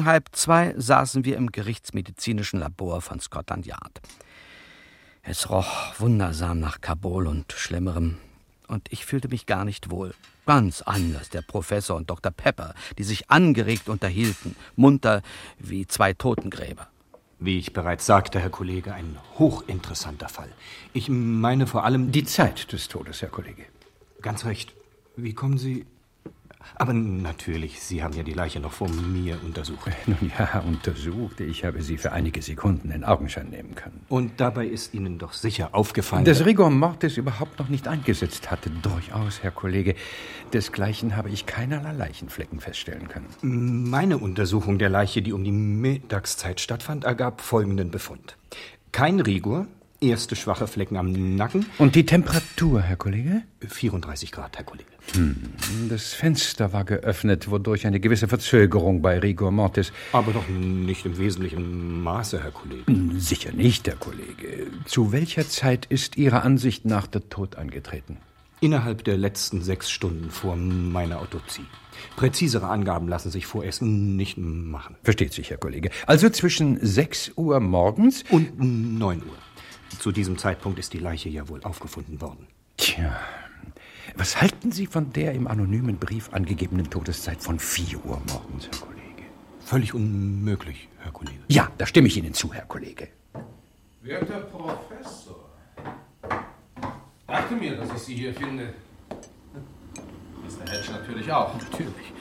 Halb 0.08 0.30
zwei 0.32 0.74
saßen 0.76 1.24
wir 1.24 1.36
im 1.36 1.52
gerichtsmedizinischen 1.52 2.58
Labor 2.58 3.00
von 3.00 3.20
Scotland 3.20 3.66
Yard. 3.66 4.00
Es 5.22 5.50
roch 5.50 6.00
wundersam 6.00 6.58
nach 6.58 6.80
Kabul 6.80 7.26
und 7.26 7.52
Schlimmerem. 7.52 8.18
Und 8.66 8.88
ich 8.90 9.06
fühlte 9.06 9.28
mich 9.28 9.46
gar 9.46 9.64
nicht 9.64 9.90
wohl. 9.90 10.14
Ganz 10.46 10.82
anders 10.82 11.28
der 11.28 11.42
Professor 11.42 11.96
und 11.96 12.08
Dr. 12.08 12.32
Pepper, 12.32 12.74
die 12.96 13.04
sich 13.04 13.30
angeregt 13.30 13.88
unterhielten, 13.88 14.56
munter 14.76 15.22
wie 15.58 15.86
zwei 15.86 16.14
Totengräber. 16.14 16.88
Wie 17.38 17.58
ich 17.58 17.72
bereits 17.72 18.06
sagte, 18.06 18.40
Herr 18.40 18.50
Kollege, 18.50 18.94
ein 18.94 19.18
hochinteressanter 19.38 20.28
Fall. 20.28 20.50
Ich 20.92 21.08
meine 21.08 21.66
vor 21.66 21.84
allem. 21.84 22.10
Die 22.10 22.24
Zeit 22.24 22.72
des 22.72 22.88
Todes, 22.88 23.22
Herr 23.22 23.28
Kollege. 23.28 23.64
Ganz 24.22 24.44
recht. 24.44 24.74
Wie 25.16 25.34
kommen 25.34 25.58
Sie. 25.58 25.86
Aber 26.74 26.92
natürlich, 26.92 27.80
Sie 27.80 28.02
haben 28.02 28.14
ja 28.14 28.22
die 28.22 28.32
Leiche 28.32 28.60
noch 28.60 28.72
vor 28.72 28.88
mir 28.88 29.38
untersucht. 29.44 29.90
Nun 30.06 30.30
ja, 30.38 30.60
untersucht. 30.60 31.40
Ich 31.40 31.64
habe 31.64 31.82
sie 31.82 31.98
für 31.98 32.12
einige 32.12 32.42
Sekunden 32.42 32.90
in 32.90 33.04
Augenschein 33.04 33.48
nehmen 33.48 33.74
können. 33.74 34.00
Und 34.08 34.40
dabei 34.40 34.66
ist 34.66 34.94
Ihnen 34.94 35.18
doch 35.18 35.32
sicher 35.32 35.70
aufgefallen. 35.72 36.24
Dass 36.24 36.44
Rigor 36.44 36.70
Mortis 36.70 37.16
überhaupt 37.16 37.58
noch 37.58 37.68
nicht 37.68 37.88
eingesetzt 37.88 38.50
hatte. 38.50 38.70
Durchaus, 38.70 39.42
Herr 39.42 39.50
Kollege. 39.50 39.94
Desgleichen 40.52 41.16
habe 41.16 41.30
ich 41.30 41.46
keinerlei 41.46 41.92
Leichenflecken 41.92 42.60
feststellen 42.60 43.08
können. 43.08 43.26
Meine 43.42 44.18
Untersuchung 44.18 44.78
der 44.78 44.88
Leiche, 44.88 45.22
die 45.22 45.32
um 45.32 45.44
die 45.44 45.52
Mittagszeit 45.52 46.60
stattfand, 46.60 47.04
ergab 47.04 47.40
folgenden 47.40 47.90
Befund. 47.90 48.36
Kein 48.92 49.20
Rigor, 49.20 49.66
erste 50.00 50.36
schwache 50.36 50.66
Flecken 50.66 50.96
am 50.96 51.36
Nacken. 51.36 51.66
Und 51.78 51.94
die 51.94 52.06
Temperatur, 52.06 52.82
Herr 52.82 52.96
Kollege? 52.96 53.42
34 53.66 54.32
Grad, 54.32 54.56
Herr 54.56 54.64
Kollege. 54.64 54.88
Hm, 55.12 55.36
das 55.88 56.12
Fenster 56.12 56.72
war 56.72 56.84
geöffnet, 56.84 57.50
wodurch 57.50 57.86
eine 57.86 58.00
gewisse 58.00 58.28
Verzögerung 58.28 59.02
bei 59.02 59.18
Rigor 59.18 59.50
Mortis. 59.50 59.92
Aber 60.12 60.32
doch 60.32 60.48
nicht 60.48 61.06
im 61.06 61.18
wesentlichen 61.18 62.02
Maße, 62.02 62.42
Herr 62.42 62.52
Kollege. 62.52 62.84
Sicher 63.18 63.52
nicht, 63.52 63.86
Herr 63.86 63.96
Kollege. 63.96 64.66
Zu 64.84 65.12
welcher 65.12 65.48
Zeit 65.48 65.86
ist 65.86 66.16
Ihrer 66.16 66.44
Ansicht 66.44 66.84
nach 66.84 67.06
der 67.06 67.28
Tod 67.28 67.56
eingetreten? 67.56 68.18
Innerhalb 68.60 69.04
der 69.04 69.16
letzten 69.16 69.62
sechs 69.62 69.88
Stunden 69.90 70.30
vor 70.30 70.56
meiner 70.56 71.20
Autopsie. 71.20 71.64
Präzisere 72.16 72.68
Angaben 72.68 73.08
lassen 73.08 73.30
sich 73.30 73.46
vorerst 73.46 73.82
nicht 73.82 74.38
machen. 74.38 74.96
Versteht 75.02 75.32
sich, 75.32 75.50
Herr 75.50 75.58
Kollege. 75.58 75.90
Also 76.06 76.28
zwischen 76.30 76.78
6 76.84 77.32
Uhr 77.36 77.60
morgens 77.60 78.24
und 78.30 78.58
9 78.58 79.18
Uhr. 79.18 79.47
Zu 79.98 80.12
diesem 80.12 80.38
Zeitpunkt 80.38 80.78
ist 80.78 80.92
die 80.92 80.98
Leiche 80.98 81.28
ja 81.28 81.48
wohl 81.48 81.62
aufgefunden 81.64 82.20
worden. 82.20 82.46
Tja, 82.76 83.18
was 84.16 84.40
halten 84.40 84.72
Sie 84.72 84.86
von 84.86 85.12
der 85.12 85.32
im 85.32 85.46
anonymen 85.46 85.98
Brief 85.98 86.32
angegebenen 86.32 86.88
Todeszeit 86.88 87.42
von 87.42 87.58
4 87.58 88.04
Uhr 88.04 88.20
morgens, 88.28 88.68
Herr 88.70 88.78
Kollege? 88.80 89.22
Völlig 89.60 89.94
unmöglich, 89.94 90.88
Herr 91.00 91.12
Kollege. 91.12 91.38
Ja, 91.48 91.70
da 91.78 91.86
stimme 91.86 92.08
ich 92.08 92.16
Ihnen 92.16 92.34
zu, 92.34 92.52
Herr 92.52 92.66
Kollege. 92.66 93.08
Werter 94.02 94.40
Professor, 94.40 95.50
dachte 97.26 97.54
mir, 97.54 97.76
dass 97.76 97.92
ich 97.92 97.98
Sie 97.98 98.14
hier 98.14 98.34
finde. 98.34 98.74
Mr. 99.10 100.70
Hedge 100.70 100.92
natürlich 100.92 101.30
auch. 101.30 101.54
Natürlich. 101.54 102.12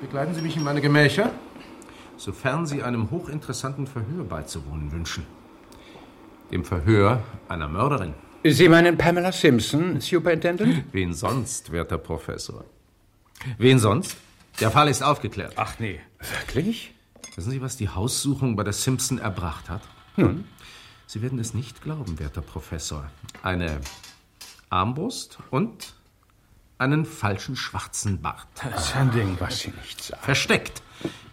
Begleiten 0.00 0.34
Sie 0.34 0.40
mich 0.40 0.56
in 0.56 0.62
meine 0.62 0.80
Gemächer, 0.80 1.30
sofern 2.16 2.66
Sie 2.66 2.82
einem 2.82 3.10
hochinteressanten 3.10 3.86
Verhör 3.86 4.24
beizuwohnen 4.24 4.90
wünschen. 4.92 5.26
Dem 6.52 6.64
Verhör 6.64 7.22
einer 7.48 7.66
Mörderin. 7.66 8.12
Sie 8.44 8.68
meinen 8.68 8.98
Pamela 8.98 9.32
Simpson, 9.32 10.00
Superintendent? 10.00 10.84
Wen 10.92 11.14
sonst, 11.14 11.72
werter 11.72 11.96
Professor? 11.96 12.64
Wen 13.56 13.78
sonst? 13.78 14.16
Der 14.60 14.70
Fall 14.70 14.88
ist 14.88 15.02
aufgeklärt. 15.02 15.54
Ach 15.56 15.78
nee. 15.78 16.00
Wirklich? 16.18 16.92
Wissen 17.34 17.50
Sie, 17.52 17.62
was 17.62 17.78
die 17.78 17.88
Haussuchung 17.88 18.54
bei 18.54 18.64
der 18.64 18.74
Simpson 18.74 19.18
erbracht 19.18 19.70
hat? 19.70 19.80
Nun? 20.16 20.44
Sie 21.06 21.22
werden 21.22 21.38
es 21.38 21.54
nicht 21.54 21.82
glauben, 21.82 22.18
werter 22.18 22.42
Professor. 22.42 23.10
Eine 23.42 23.80
Armbrust 24.68 25.38
und 25.50 25.94
einen 26.76 27.06
falschen 27.06 27.56
schwarzen 27.56 28.20
Bart. 28.20 28.46
Das 28.62 28.88
ist 28.88 28.96
ein 28.96 29.10
Ding, 29.12 29.36
was 29.38 29.60
Sie 29.60 29.70
nicht 29.70 30.02
sagen. 30.02 30.22
Versteckt 30.22 30.82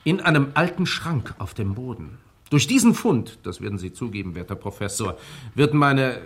in 0.05 0.21
einem 0.21 0.51
alten 0.53 0.85
Schrank 0.85 1.35
auf 1.39 1.53
dem 1.53 1.75
Boden. 1.75 2.19
Durch 2.49 2.67
diesen 2.67 2.93
Fund, 2.93 3.39
das 3.43 3.61
werden 3.61 3.77
Sie 3.77 3.93
zugeben, 3.93 4.35
werter 4.35 4.55
Professor, 4.55 5.17
wird 5.55 5.73
meine 5.73 6.21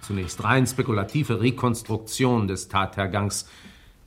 zunächst 0.00 0.42
rein 0.42 0.66
spekulative 0.66 1.40
Rekonstruktion 1.40 2.48
des 2.48 2.68
Tathergangs 2.68 3.46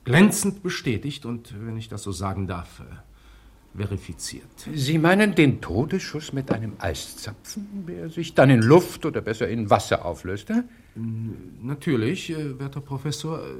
glänzend 0.04 0.62
bestätigt 0.62 1.24
und, 1.24 1.54
wenn 1.64 1.76
ich 1.76 1.88
das 1.88 2.02
so 2.02 2.10
sagen 2.10 2.48
darf, 2.48 2.80
äh, 2.80 3.78
verifiziert. 3.78 4.48
Sie 4.74 4.98
meinen 4.98 5.34
den 5.34 5.60
Todesschuss 5.60 6.32
mit 6.32 6.50
einem 6.50 6.72
Eiszapfen, 6.78 7.86
der 7.86 8.10
sich 8.10 8.34
dann 8.34 8.50
in 8.50 8.62
Luft 8.62 9.06
oder 9.06 9.20
besser 9.20 9.48
in 9.48 9.70
Wasser 9.70 10.04
auflöste? 10.04 10.64
Natürlich, 11.62 12.30
äh, 12.30 12.58
werter 12.58 12.80
Professor, 12.80 13.38
äh, 13.38 13.52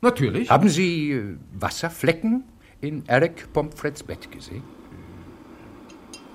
natürlich. 0.00 0.50
Haben 0.50 0.68
Sie 0.70 1.36
Wasserflecken 1.52 2.44
in 2.80 3.06
Eric 3.06 3.52
Pomfrets 3.52 4.02
Bett 4.02 4.32
gesehen? 4.32 4.62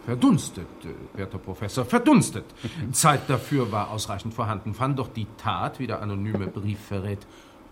Verdunstet, 0.09 0.65
äh, 0.85 1.17
werter 1.19 1.37
Professor, 1.37 1.85
verdunstet. 1.85 2.45
Zeit 2.93 3.29
dafür 3.29 3.71
war 3.71 3.91
ausreichend 3.91 4.33
vorhanden, 4.33 4.73
fand 4.73 4.97
doch 4.97 5.09
die 5.09 5.27
Tat, 5.37 5.79
wie 5.79 5.85
der 5.85 6.01
anonyme 6.01 6.47
Brief 6.47 6.79
verrät, 6.79 7.19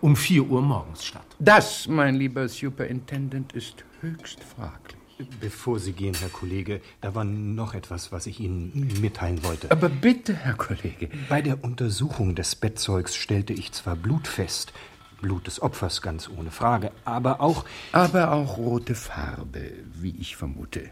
um 0.02 0.15
4 0.15 0.43
Uhr 0.43 0.62
morgens 0.62 1.04
statt. 1.04 1.26
Das, 1.39 1.88
mein 1.88 2.13
lieber 2.13 2.47
Superintendent, 2.47 3.54
ist 3.54 3.86
höchst 4.02 4.44
fraglich. 4.44 5.02
Bevor 5.40 5.79
Sie 5.79 5.94
gehen, 5.94 6.13
Herr 6.13 6.29
Kollege, 6.29 6.79
da 7.02 7.15
war 7.15 7.23
noch 7.23 7.73
etwas, 7.73 8.12
was 8.12 8.27
ich 8.27 8.40
Ihnen 8.40 9.00
mitteilen 9.02 9.44
wollte. 9.44 9.71
Aber 9.71 9.90
bitte, 9.90 10.35
Herr 10.35 10.54
Kollege. 10.54 11.10
Bei 11.29 11.42
der 11.42 11.63
Untersuchung 11.63 12.35
des 12.35 12.54
Bettzeugs 12.54 13.15
stellte 13.15 13.54
ich 13.54 13.71
zwar 13.71 13.96
Blut 13.96 14.27
fest, 14.27 14.73
Blut 15.21 15.48
des 15.48 15.60
Opfers 15.60 16.04
ganz 16.04 16.29
ohne 16.29 16.52
Frage, 16.52 16.92
aber 17.04 17.42
auch. 17.42 17.65
Aber 17.94 18.31
auch 18.31 18.58
rote 18.58 18.94
Farbe, 18.94 19.71
wie 19.96 20.15
ich 20.19 20.35
vermute. 20.35 20.92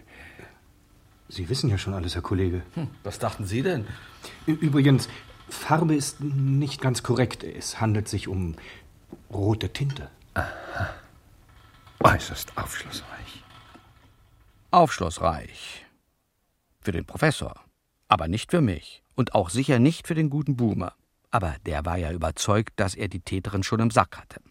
Sie 1.28 1.50
wissen 1.50 1.70
ja 1.70 1.78
schon 1.78 1.94
alles, 1.94 2.16
Herr 2.16 2.22
Kollege. 2.22 2.62
Hm, 2.76 2.90
was 3.04 3.20
dachten 3.20 3.46
Sie 3.46 3.62
denn? 3.62 3.88
Übrigens, 4.46 5.10
Farbe 5.50 5.96
ist 5.96 6.22
nicht 6.22 6.82
ganz 6.82 7.04
korrekt. 7.04 7.44
Es 7.44 7.82
handelt 7.82 8.08
sich 8.08 8.28
um 8.28 8.56
rote 9.32 9.70
Tinte. 9.70 10.10
Aha. 10.34 10.94
Äußerst 12.04 12.58
aufschlussreich. 12.58 13.44
Aufschlussreich. 14.72 15.86
Für 16.82 16.92
den 16.92 17.06
Professor. 17.06 17.56
Aber 18.08 18.28
nicht 18.28 18.52
für 18.52 18.62
mich. 18.62 19.04
Und 19.16 19.34
auch 19.34 19.50
sicher 19.50 19.80
nicht 19.80 20.08
für 20.08 20.16
den 20.16 20.30
guten 20.30 20.56
Boomer. 20.56 20.94
Aber 21.32 21.56
der 21.66 21.86
war 21.86 21.98
ja 21.98 22.12
überzeugt, 22.12 22.74
dass 22.76 22.96
er 22.96 23.08
die 23.08 23.22
Täterin 23.22 23.64
schon 23.64 23.80
im 23.80 23.92
Sack 23.92 24.18
hatte. 24.18 24.42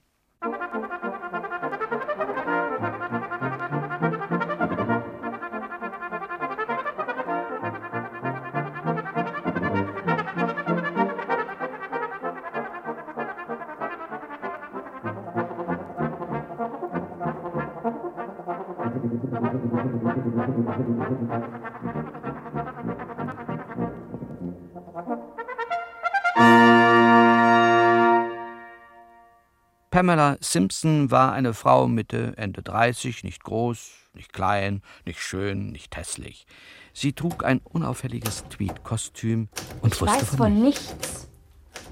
Pamela 29.90 30.36
Simpson 30.40 31.12
war 31.12 31.32
eine 31.32 31.54
Frau 31.54 31.86
Mitte, 31.86 32.32
Ende 32.36 32.62
30, 32.62 33.22
nicht 33.22 33.44
groß, 33.44 33.92
nicht 34.14 34.32
klein, 34.32 34.82
nicht 35.04 35.20
schön, 35.20 35.68
nicht 35.68 35.96
hässlich. 35.96 36.44
Sie 36.92 37.12
trug 37.12 37.44
ein 37.44 37.60
unauffälliges 37.62 38.42
Tweed-Kostüm 38.48 39.48
und 39.80 39.94
ich 39.94 40.00
wusste 40.00 40.22
weiß 40.22 40.34
von 40.34 40.60
nichts. 40.60 41.28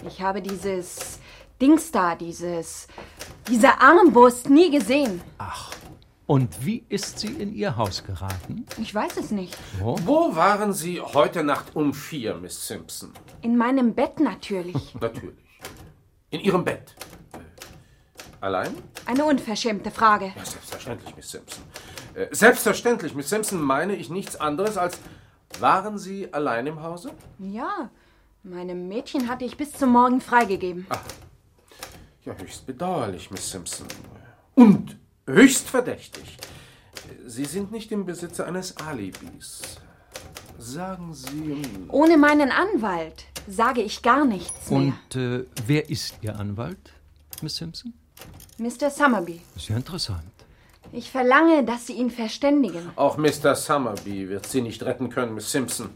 Ich 0.08 0.20
habe 0.20 0.42
dieses 0.42 1.20
Dings 1.60 1.92
da, 1.92 2.16
dieses. 2.16 2.88
diese 3.46 3.80
Armbrust 3.80 4.50
nie 4.50 4.72
gesehen. 4.72 5.20
Und 6.26 6.64
wie 6.64 6.84
ist 6.88 7.18
sie 7.18 7.32
in 7.32 7.52
Ihr 7.52 7.76
Haus 7.76 8.04
geraten? 8.04 8.64
Ich 8.80 8.94
weiß 8.94 9.16
es 9.16 9.30
nicht. 9.32 9.56
Wo 9.80 10.36
waren 10.36 10.72
Sie 10.72 11.00
heute 11.00 11.42
Nacht 11.42 11.74
um 11.74 11.92
vier, 11.92 12.36
Miss 12.36 12.66
Simpson? 12.66 13.12
In 13.42 13.56
meinem 13.56 13.94
Bett 13.94 14.20
natürlich. 14.20 14.94
Natürlich. 15.00 15.34
In 16.30 16.40
Ihrem 16.40 16.64
Bett. 16.64 16.94
Äh, 17.32 17.38
Allein? 18.40 18.74
Eine 19.04 19.24
unverschämte 19.24 19.90
Frage. 19.90 20.32
Ja, 20.36 20.44
selbstverständlich, 20.44 21.16
Miss 21.16 21.30
Simpson. 21.30 21.64
Äh, 22.14 22.26
selbstverständlich, 22.30 23.14
Miss 23.14 23.28
Simpson, 23.28 23.60
meine 23.60 23.96
ich 23.96 24.08
nichts 24.08 24.36
anderes 24.36 24.76
als. 24.76 24.98
Waren 25.60 25.98
Sie 25.98 26.32
allein 26.32 26.66
im 26.66 26.82
Hause? 26.82 27.10
Ja, 27.38 27.90
meinem 28.42 28.88
Mädchen 28.88 29.28
hatte 29.28 29.44
ich 29.44 29.56
bis 29.58 29.72
zum 29.72 29.90
Morgen 29.90 30.20
freigegeben. 30.22 30.86
Ja, 32.24 32.34
höchst 32.34 32.64
bedauerlich, 32.64 33.30
Miss 33.30 33.50
Simpson. 33.50 33.86
Und 34.54 34.96
höchst 35.26 35.68
verdächtig. 35.68 36.36
Sie 37.26 37.44
sind 37.44 37.72
nicht 37.72 37.92
im 37.92 38.04
Besitze 38.04 38.46
eines 38.46 38.76
Alibis. 38.76 39.62
Sagen 40.58 41.14
Sie. 41.14 41.62
Ohne 41.88 42.16
meinen 42.16 42.50
Anwalt 42.50 43.24
sage 43.48 43.82
ich 43.82 44.02
gar 44.02 44.24
nichts 44.24 44.70
mehr. 44.70 44.78
Und 45.10 45.16
äh, 45.16 45.44
wer 45.66 45.90
ist 45.90 46.14
Ihr 46.22 46.38
Anwalt, 46.38 46.92
Miss 47.42 47.56
Simpson? 47.56 47.92
Mr. 48.58 48.90
Summerby, 48.90 49.40
Sehr 49.56 49.76
interessant. 49.76 50.22
ich 50.92 51.10
verlange, 51.10 51.64
dass 51.64 51.86
Sie 51.88 51.94
ihn 51.94 52.10
verständigen. 52.10 52.90
Auch 52.94 53.16
Mr. 53.16 53.56
Summerby 53.56 54.28
wird 54.28 54.46
Sie 54.46 54.60
nicht 54.60 54.82
retten 54.84 55.08
können, 55.10 55.34
Miss 55.34 55.50
Simpson. 55.50 55.90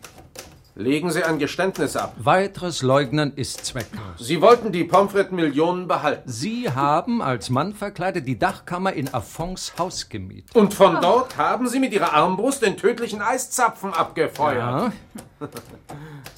Legen 0.78 1.10
Sie 1.10 1.24
ein 1.24 1.38
Geständnis 1.38 1.96
ab. 1.96 2.14
Weiteres 2.18 2.82
Leugnen 2.82 3.32
ist 3.34 3.64
zwecklos. 3.64 4.18
Sie 4.18 4.42
wollten 4.42 4.72
die 4.72 4.84
Pomfret-Millionen 4.84 5.88
behalten. 5.88 6.30
Sie 6.30 6.70
haben 6.70 7.22
als 7.22 7.48
Mann 7.48 7.72
verkleidet 7.72 8.28
die 8.28 8.38
Dachkammer 8.38 8.92
in 8.92 9.12
Affons 9.14 9.72
Haus 9.78 10.10
gemietet. 10.10 10.54
Und 10.54 10.74
von 10.74 11.00
dort 11.00 11.38
haben 11.38 11.66
Sie 11.66 11.80
mit 11.80 11.94
Ihrer 11.94 12.12
Armbrust 12.12 12.60
den 12.60 12.76
tödlichen 12.76 13.22
Eiszapfen 13.22 13.94
abgefeuert. 13.94 14.92
Ja. 15.40 15.48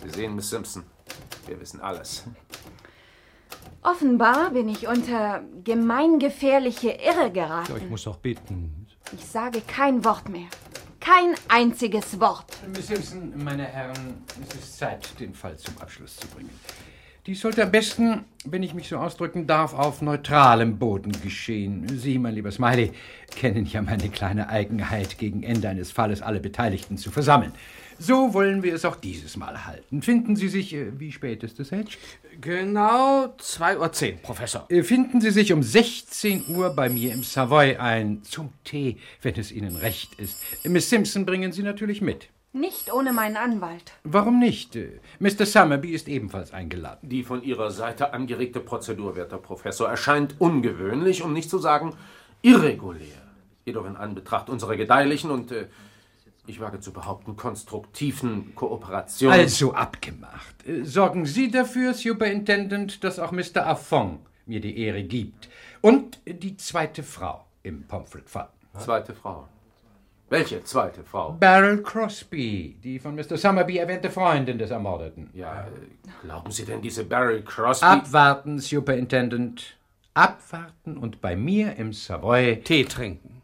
Sie 0.04 0.10
sehen, 0.10 0.36
Miss 0.36 0.50
Simpson, 0.50 0.84
wir 1.48 1.60
wissen 1.60 1.80
alles. 1.80 2.22
Offenbar 3.82 4.50
bin 4.50 4.68
ich 4.68 4.86
unter 4.86 5.42
gemeingefährliche 5.64 6.90
Irre 6.90 7.32
geraten. 7.32 7.72
Ja, 7.72 7.76
ich 7.76 7.90
muss 7.90 8.06
auch 8.06 8.18
bitten. 8.18 8.86
Ich 9.12 9.26
sage 9.26 9.62
kein 9.62 10.04
Wort 10.04 10.28
mehr. 10.28 10.46
Kein 11.08 11.34
einziges 11.48 12.20
Wort. 12.20 12.44
Miss 12.70 12.88
Simpson, 12.88 13.32
meine 13.42 13.64
Herren, 13.64 14.22
es 14.46 14.54
ist 14.56 14.78
Zeit, 14.78 15.08
den 15.18 15.32
Fall 15.32 15.56
zum 15.56 15.78
Abschluss 15.78 16.16
zu 16.16 16.26
bringen. 16.28 16.50
Dies 17.24 17.40
sollte 17.40 17.62
am 17.62 17.70
besten, 17.70 18.26
wenn 18.44 18.62
ich 18.62 18.74
mich 18.74 18.88
so 18.88 18.98
ausdrücken 18.98 19.46
darf, 19.46 19.72
auf 19.72 20.02
neutralem 20.02 20.78
Boden 20.78 21.12
geschehen. 21.22 21.88
Sie, 21.88 22.18
mein 22.18 22.34
lieber 22.34 22.52
Smiley, 22.52 22.92
kennen 23.34 23.64
ja 23.64 23.80
meine 23.80 24.10
kleine 24.10 24.50
Eigenheit, 24.50 25.16
gegen 25.16 25.42
Ende 25.42 25.70
eines 25.70 25.92
Falles 25.92 26.20
alle 26.20 26.40
Beteiligten 26.40 26.98
zu 26.98 27.10
versammeln. 27.10 27.52
So 28.00 28.32
wollen 28.32 28.62
wir 28.62 28.74
es 28.74 28.84
auch 28.84 28.94
dieses 28.94 29.36
Mal 29.36 29.66
halten. 29.66 30.02
Finden 30.02 30.36
Sie 30.36 30.48
sich, 30.48 30.72
äh, 30.72 30.98
wie 31.00 31.10
spät 31.10 31.42
ist 31.42 31.58
es, 31.58 31.72
Hedge? 31.72 31.96
Genau 32.40 33.34
2.10 33.38 34.12
Uhr, 34.12 34.18
Professor. 34.22 34.66
Äh, 34.68 34.84
Finden 34.84 35.20
Sie 35.20 35.30
sich 35.30 35.52
um 35.52 35.64
16 35.64 36.44
Uhr 36.48 36.70
bei 36.70 36.88
mir 36.88 37.12
im 37.12 37.24
Savoy 37.24 37.76
ein, 37.76 38.22
zum 38.22 38.52
Tee, 38.62 38.98
wenn 39.22 39.34
es 39.34 39.50
Ihnen 39.50 39.74
recht 39.74 40.14
ist. 40.14 40.38
Miss 40.62 40.88
Simpson 40.88 41.26
bringen 41.26 41.50
Sie 41.50 41.64
natürlich 41.64 42.00
mit. 42.00 42.28
Nicht 42.52 42.92
ohne 42.92 43.12
meinen 43.12 43.36
Anwalt. 43.36 43.92
Warum 44.04 44.38
nicht? 44.38 44.76
Äh, 44.76 45.00
Mr. 45.18 45.44
Summerby 45.44 45.90
ist 45.90 46.06
ebenfalls 46.06 46.52
eingeladen. 46.52 47.08
Die 47.08 47.24
von 47.24 47.42
Ihrer 47.42 47.72
Seite 47.72 48.12
angeregte 48.14 48.60
Prozedur, 48.60 49.16
werter 49.16 49.38
Professor, 49.38 49.88
erscheint 49.88 50.36
ungewöhnlich, 50.38 51.22
um 51.22 51.32
nicht 51.32 51.50
zu 51.50 51.58
sagen 51.58 51.94
irregulär. 52.42 53.22
Jedoch 53.66 53.86
in 53.86 53.96
Anbetracht 53.96 54.48
unserer 54.48 54.76
gedeihlichen 54.76 55.30
und, 55.30 55.50
äh, 55.50 55.66
ich 56.48 56.60
wage 56.60 56.80
zu 56.80 56.92
behaupten, 56.92 57.36
konstruktiven 57.36 58.54
Kooperation. 58.54 59.32
Also 59.32 59.74
abgemacht. 59.74 60.66
Äh, 60.66 60.84
Sorgen 60.84 61.26
Sie 61.26 61.50
dafür, 61.50 61.94
Superintendent, 61.94 63.04
dass 63.04 63.18
auch 63.18 63.32
Mr. 63.32 63.66
Affong 63.66 64.20
mir 64.46 64.60
die 64.60 64.78
Ehre 64.78 65.02
gibt. 65.02 65.48
Und 65.80 66.20
die 66.26 66.56
zweite 66.56 67.02
Frau 67.02 67.44
im 67.62 67.86
Pomfret-Fall. 67.86 68.48
Zweite 68.78 69.14
Frau. 69.14 69.48
Welche 70.30 70.62
zweite 70.62 71.02
Frau? 71.04 71.32
Beryl 71.32 71.82
Crosby, 71.82 72.76
die 72.82 72.98
von 72.98 73.14
Mr. 73.14 73.38
Summerby 73.38 73.78
erwähnte 73.78 74.10
Freundin 74.10 74.58
des 74.58 74.70
Ermordeten. 74.70 75.30
Ja, 75.32 75.62
äh, 75.62 75.70
glauben 76.22 76.50
Sie 76.50 76.64
denn, 76.64 76.82
diese 76.82 77.04
Beryl 77.04 77.42
Crosby... 77.42 77.86
Abwarten, 77.86 78.58
Superintendent. 78.58 79.76
Abwarten 80.12 80.98
und 80.98 81.20
bei 81.20 81.34
mir 81.36 81.76
im 81.76 81.92
Savoy 81.92 82.60
Tee 82.62 82.84
trinken. 82.84 83.37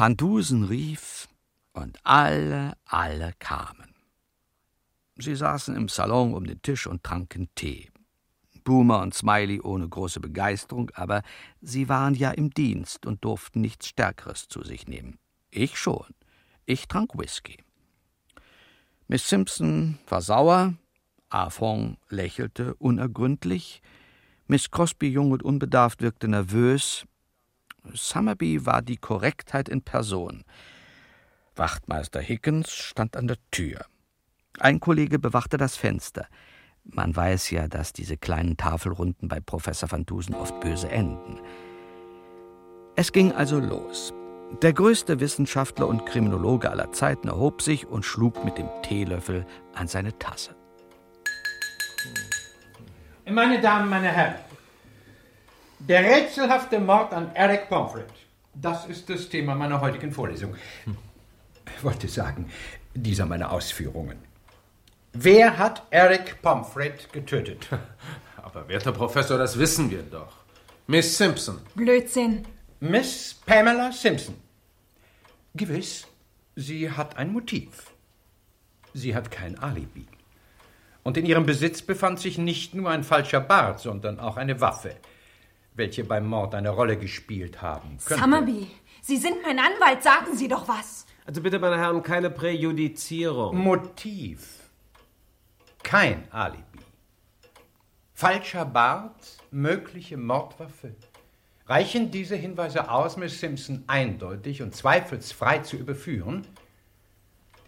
Van 0.00 0.16
Dusen 0.16 0.64
rief 0.64 1.28
und 1.74 1.98
alle, 2.04 2.72
alle 2.86 3.34
kamen. 3.38 3.94
Sie 5.16 5.36
saßen 5.36 5.76
im 5.76 5.90
Salon 5.90 6.32
um 6.32 6.46
den 6.46 6.62
Tisch 6.62 6.86
und 6.86 7.04
tranken 7.04 7.50
Tee. 7.54 7.90
Boomer 8.64 9.02
und 9.02 9.12
Smiley 9.12 9.60
ohne 9.60 9.86
große 9.86 10.20
Begeisterung, 10.20 10.90
aber 10.94 11.20
sie 11.60 11.90
waren 11.90 12.14
ja 12.14 12.30
im 12.30 12.48
Dienst 12.48 13.04
und 13.04 13.22
durften 13.26 13.60
nichts 13.60 13.88
Stärkeres 13.88 14.48
zu 14.48 14.64
sich 14.64 14.88
nehmen. 14.88 15.18
Ich 15.50 15.76
schon. 15.76 16.06
Ich 16.64 16.88
trank 16.88 17.18
Whisky. 17.18 17.58
Miss 19.06 19.28
Simpson 19.28 19.98
war 20.08 20.22
sauer, 20.22 20.72
Afon 21.28 21.98
lächelte 22.08 22.74
unergründlich, 22.76 23.82
Miss 24.46 24.70
Crosby 24.70 25.08
jung 25.08 25.30
und 25.30 25.42
unbedarft 25.42 26.00
wirkte 26.00 26.26
nervös, 26.26 27.04
Summerby 27.92 28.66
war 28.66 28.82
die 28.82 28.96
Korrektheit 28.96 29.68
in 29.68 29.82
Person. 29.82 30.44
Wachtmeister 31.56 32.20
Hickens 32.20 32.72
stand 32.72 33.16
an 33.16 33.26
der 33.26 33.38
Tür. 33.50 33.84
Ein 34.58 34.80
Kollege 34.80 35.18
bewachte 35.18 35.56
das 35.56 35.76
Fenster. 35.76 36.26
Man 36.84 37.14
weiß 37.14 37.50
ja, 37.50 37.68
dass 37.68 37.92
diese 37.92 38.16
kleinen 38.16 38.56
Tafelrunden 38.56 39.28
bei 39.28 39.40
Professor 39.40 39.90
van 39.90 40.06
Dusen 40.06 40.34
oft 40.34 40.58
böse 40.60 40.90
enden. 40.90 41.40
Es 42.96 43.12
ging 43.12 43.32
also 43.32 43.60
los. 43.60 44.12
Der 44.62 44.72
größte 44.72 45.20
Wissenschaftler 45.20 45.86
und 45.86 46.06
Kriminologe 46.06 46.70
aller 46.70 46.92
Zeiten 46.92 47.28
erhob 47.28 47.62
sich 47.62 47.86
und 47.86 48.04
schlug 48.04 48.44
mit 48.44 48.58
dem 48.58 48.68
Teelöffel 48.82 49.46
an 49.74 49.86
seine 49.86 50.18
Tasse. 50.18 50.56
Meine 53.30 53.60
Damen, 53.60 53.88
meine 53.88 54.08
Herren, 54.08 54.34
der 55.80 56.02
rätselhafte 56.04 56.78
Mord 56.78 57.12
an 57.12 57.34
Eric 57.34 57.68
Pomfret. 57.68 58.06
Das 58.54 58.86
ist 58.86 59.08
das 59.08 59.28
Thema 59.28 59.54
meiner 59.54 59.80
heutigen 59.80 60.12
Vorlesung. 60.12 60.54
wollte 61.82 62.08
sagen, 62.08 62.50
dieser 62.94 63.26
meiner 63.26 63.50
Ausführungen. 63.52 64.18
Wer 65.12 65.58
hat 65.58 65.82
Eric 65.90 66.40
Pomfret 66.42 67.12
getötet? 67.12 67.68
Aber 68.36 68.68
werter 68.68 68.92
Professor, 68.92 69.38
das 69.38 69.58
wissen 69.58 69.90
wir 69.90 70.02
doch. 70.02 70.32
Miss 70.86 71.16
Simpson. 71.16 71.58
Blödsinn. 71.74 72.44
Miss 72.80 73.34
Pamela 73.46 73.92
Simpson. 73.92 74.34
Gewiss, 75.54 76.06
sie 76.56 76.90
hat 76.90 77.16
ein 77.16 77.32
Motiv. 77.32 77.92
Sie 78.94 79.14
hat 79.14 79.30
kein 79.30 79.58
Alibi. 79.58 80.06
Und 81.02 81.16
in 81.16 81.26
ihrem 81.26 81.46
Besitz 81.46 81.82
befand 81.82 82.20
sich 82.20 82.38
nicht 82.38 82.74
nur 82.74 82.90
ein 82.90 83.04
falscher 83.04 83.40
Bart, 83.40 83.80
sondern 83.80 84.20
auch 84.20 84.36
eine 84.36 84.60
Waffe, 84.60 84.96
welche 85.74 86.04
beim 86.04 86.26
Mord 86.26 86.54
eine 86.54 86.70
Rolle 86.70 86.96
gespielt 86.96 87.62
haben 87.62 87.98
könnte. 88.04 88.22
Summerby, 88.22 88.68
Sie 89.02 89.16
sind 89.16 89.42
mein 89.42 89.58
Anwalt, 89.58 90.02
sagen 90.02 90.36
Sie 90.36 90.48
doch 90.48 90.68
was. 90.68 91.06
Also 91.26 91.40
bitte, 91.40 91.58
meine 91.58 91.78
Herren, 91.78 92.02
keine 92.02 92.30
Präjudizierung. 92.30 93.56
Motiv. 93.56 94.70
Kein 95.82 96.30
Alibi. 96.32 96.80
Falscher 98.14 98.64
Bart, 98.66 99.38
mögliche 99.50 100.16
Mordwaffe. 100.16 100.94
Reichen 101.66 102.10
diese 102.10 102.36
Hinweise 102.36 102.90
aus, 102.90 103.16
Miss 103.16 103.40
Simpson 103.40 103.84
eindeutig 103.86 104.60
und 104.60 104.74
zweifelsfrei 104.74 105.60
zu 105.60 105.76
überführen? 105.76 106.46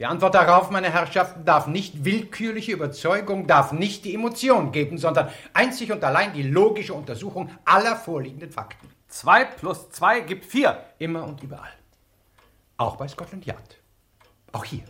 Die 0.03 0.07
Antwort 0.07 0.35
darauf, 0.35 0.73
meine 0.73 0.93
Herrschaften, 0.93 1.45
darf 1.45 1.69
nicht 1.69 2.05
willkürliche 2.05 2.73
Überzeugung, 2.73 3.47
darf 3.47 3.71
nicht 3.71 4.05
die 4.05 4.15
Emotion 4.15 4.73
geben, 4.73 4.99
sondern 4.99 5.29
einzig 5.55 5.93
und 5.93 6.03
allein 6.03 6.33
die 6.33 6.43
logische 6.43 6.93
Untersuchung 6.93 7.51
aller 7.65 7.95
vorliegenden 7.95 8.51
Fakten. 8.51 8.89
Zwei 9.07 9.45
plus 9.45 9.91
zwei 9.91 10.19
gibt 10.19 10.45
vier. 10.45 10.83
Immer 10.99 11.25
und 11.25 11.41
überall. 11.45 11.71
Auch 12.79 12.97
bei 12.97 13.07
Scotland 13.07 13.47
Yard. 13.47 13.79
Auch 14.51 14.65
hier. 14.65 14.83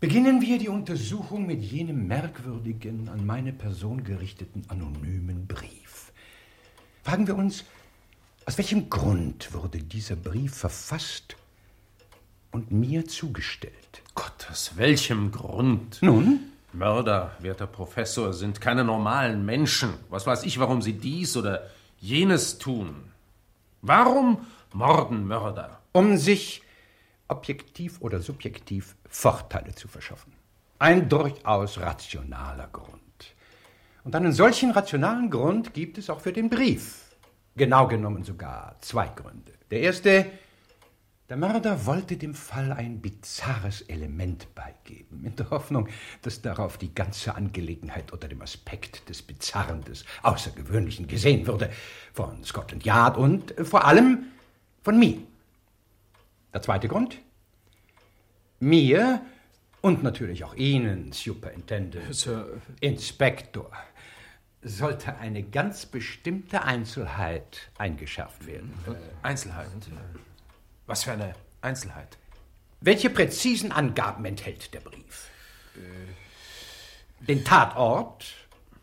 Beginnen 0.00 0.40
wir 0.40 0.56
die 0.56 0.70
Untersuchung 0.70 1.46
mit 1.46 1.60
jenem 1.60 2.06
merkwürdigen, 2.06 3.10
an 3.10 3.26
meine 3.26 3.52
Person 3.52 4.04
gerichteten 4.04 4.64
anonymen 4.68 5.46
Brief. 5.46 6.12
Fragen 7.02 7.26
wir 7.26 7.36
uns, 7.36 7.62
aus 8.46 8.56
welchem 8.56 8.88
Grund 8.88 9.52
wurde 9.52 9.82
dieser 9.82 10.16
Brief 10.16 10.54
verfasst 10.54 11.36
und 12.50 12.70
mir 12.70 13.06
zugestellt? 13.06 14.02
Gott, 14.14 14.48
aus 14.50 14.76
welchem 14.76 15.30
Grund? 15.30 15.98
Nun? 16.02 16.40
Mörder, 16.72 17.32
werter 17.40 17.66
Professor, 17.66 18.32
sind 18.32 18.60
keine 18.60 18.84
normalen 18.84 19.44
Menschen. 19.44 19.94
Was 20.08 20.26
weiß 20.26 20.44
ich, 20.44 20.58
warum 20.58 20.82
sie 20.82 20.92
dies 20.92 21.36
oder 21.36 21.62
jenes 22.00 22.58
tun. 22.58 23.12
Warum 23.82 24.46
morden 24.72 25.26
Mörder? 25.26 25.80
Um 25.92 26.16
sich 26.16 26.62
objektiv 27.28 28.00
oder 28.00 28.20
subjektiv 28.20 28.96
Vorteile 29.08 29.74
zu 29.74 29.86
verschaffen. 29.86 30.32
Ein 30.78 31.08
durchaus 31.08 31.78
rationaler 31.78 32.68
Grund. 32.68 33.00
Und 34.02 34.16
einen 34.16 34.32
solchen 34.32 34.70
rationalen 34.70 35.30
Grund 35.30 35.74
gibt 35.74 35.98
es 35.98 36.08
auch 36.08 36.20
für 36.20 36.32
den 36.32 36.48
Brief. 36.48 37.04
Genau 37.56 37.86
genommen 37.86 38.24
sogar 38.24 38.76
zwei 38.80 39.08
Gründe. 39.08 39.52
Der 39.70 39.80
erste, 39.80 40.26
der 41.30 41.36
Mörder 41.36 41.86
wollte 41.86 42.16
dem 42.16 42.34
Fall 42.34 42.72
ein 42.72 43.00
bizarres 43.00 43.82
Element 43.82 44.52
beigeben, 44.56 45.24
in 45.24 45.36
der 45.36 45.48
Hoffnung, 45.50 45.88
dass 46.22 46.42
darauf 46.42 46.76
die 46.76 46.92
ganze 46.92 47.36
Angelegenheit 47.36 48.12
unter 48.12 48.26
dem 48.26 48.42
Aspekt 48.42 49.08
des 49.08 49.22
Bizarren, 49.22 49.84
des 49.84 50.04
Außergewöhnlichen 50.24 51.06
gesehen 51.06 51.46
würde, 51.46 51.70
von 52.12 52.42
Scotland 52.42 52.84
Yard 52.84 53.16
und 53.16 53.54
vor 53.62 53.84
allem 53.84 54.24
von 54.82 54.98
mir. 54.98 55.18
Der 56.52 56.62
zweite 56.62 56.88
Grund? 56.88 57.18
Mir 58.58 59.22
und 59.82 60.02
natürlich 60.02 60.42
auch 60.42 60.56
Ihnen, 60.56 61.12
Superintendent, 61.12 62.12
Sir. 62.12 62.60
Inspektor, 62.80 63.70
sollte 64.62 65.16
eine 65.18 65.44
ganz 65.44 65.86
bestimmte 65.86 66.64
Einzelheit 66.64 67.70
eingeschärft 67.78 68.48
werden. 68.48 68.74
Einzelheit? 69.22 69.68
Was 70.90 71.04
für 71.04 71.12
eine 71.12 71.34
Einzelheit? 71.60 72.18
Welche 72.80 73.10
präzisen 73.10 73.70
Angaben 73.70 74.24
enthält 74.24 74.74
der 74.74 74.80
Brief? 74.80 75.30
Den 77.20 77.44
Tatort 77.44 78.26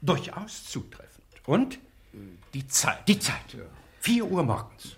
durchaus 0.01 0.64
zutreffend. 0.64 1.26
Und? 1.45 1.80
Die 2.53 2.66
Zeit. 2.66 3.05
Die 3.10 3.20
Zeit. 3.20 3.58
Vier 3.99 4.24
Uhr 4.24 4.41
morgens. 4.43 4.95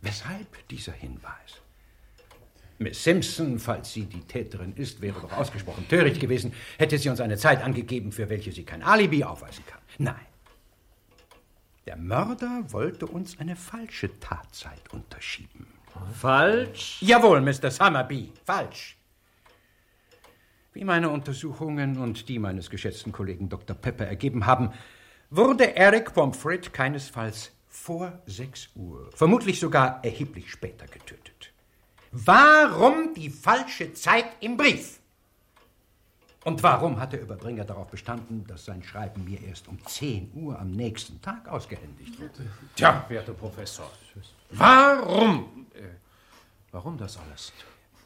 Weshalb 0.00 0.66
dieser 0.68 0.92
Hinweis? 0.92 1.60
Miss 2.78 3.04
Simpson, 3.04 3.58
falls 3.58 3.92
sie 3.92 4.06
die 4.06 4.22
Täterin 4.22 4.74
ist, 4.76 5.02
wäre 5.02 5.20
doch 5.20 5.32
ausgesprochen 5.32 5.86
töricht 5.88 6.20
gewesen, 6.20 6.54
hätte 6.78 6.96
sie 6.96 7.10
uns 7.10 7.20
eine 7.20 7.36
Zeit 7.36 7.62
angegeben, 7.62 8.12
für 8.12 8.30
welche 8.30 8.50
sie 8.50 8.64
kein 8.64 8.82
Alibi 8.82 9.24
aufweisen 9.24 9.66
kann. 9.66 9.80
Nein. 9.98 10.26
Der 11.86 11.96
Mörder 11.96 12.64
wollte 12.72 13.06
uns 13.06 13.38
eine 13.38 13.54
falsche 13.54 14.18
Tatzeit 14.18 14.92
unterschieben. 14.92 15.68
Falsch? 16.12 17.00
Jawohl, 17.00 17.40
Mr. 17.40 17.70
Summerby, 17.70 18.32
falsch. 18.44 18.96
Wie 20.72 20.82
meine 20.82 21.10
Untersuchungen 21.10 21.96
und 21.96 22.28
die 22.28 22.40
meines 22.40 22.70
geschätzten 22.70 23.12
Kollegen 23.12 23.48
Dr. 23.48 23.76
Pepper 23.76 24.04
ergeben 24.04 24.46
haben, 24.46 24.72
wurde 25.30 25.76
Eric 25.76 26.12
Pomfret 26.12 26.72
keinesfalls 26.72 27.52
vor 27.68 28.20
6 28.26 28.70
Uhr, 28.74 29.08
vermutlich 29.14 29.60
sogar 29.60 30.04
erheblich 30.04 30.50
später 30.50 30.86
getötet. 30.86 31.52
Warum 32.10 33.14
die 33.14 33.30
falsche 33.30 33.92
Zeit 33.92 34.26
im 34.40 34.56
Brief? 34.56 34.98
Und 36.46 36.62
warum 36.62 37.00
hat 37.00 37.12
der 37.12 37.20
Überbringer 37.22 37.64
darauf 37.64 37.88
bestanden, 37.88 38.44
dass 38.46 38.66
sein 38.66 38.80
Schreiben 38.80 39.24
mir 39.24 39.42
erst 39.42 39.66
um 39.66 39.84
10 39.84 40.30
Uhr 40.32 40.56
am 40.56 40.70
nächsten 40.70 41.20
Tag 41.20 41.48
ausgehändigt 41.48 42.20
wird? 42.20 42.30
Tja, 42.76 43.04
werter 43.08 43.32
Professor, 43.32 43.90
warum? 44.50 45.66
Äh, 45.74 45.80
warum 46.70 46.98
das 46.98 47.18
alles? 47.18 47.52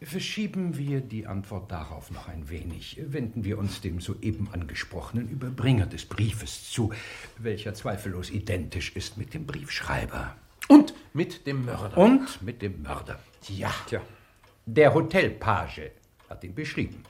Verschieben 0.00 0.78
wir 0.78 1.02
die 1.02 1.26
Antwort 1.26 1.70
darauf 1.70 2.10
noch 2.10 2.28
ein 2.28 2.48
wenig. 2.48 2.98
Wenden 3.04 3.44
wir 3.44 3.58
uns 3.58 3.82
dem 3.82 4.00
soeben 4.00 4.48
angesprochenen 4.52 5.28
Überbringer 5.28 5.84
des 5.84 6.06
Briefes 6.06 6.70
zu, 6.70 6.94
welcher 7.36 7.74
zweifellos 7.74 8.30
identisch 8.30 8.96
ist 8.96 9.18
mit 9.18 9.34
dem 9.34 9.44
Briefschreiber. 9.44 10.34
Und 10.66 10.94
mit 11.12 11.46
dem 11.46 11.66
Mörder. 11.66 11.98
Und 11.98 12.40
mit 12.40 12.62
dem 12.62 12.80
Mörder. 12.80 13.18
Ja. 13.48 13.70
Tja. 13.86 14.00
Der 14.64 14.94
Hotelpage 14.94 15.90
hat 16.30 16.42
ihn 16.42 16.54
beschrieben. 16.54 17.04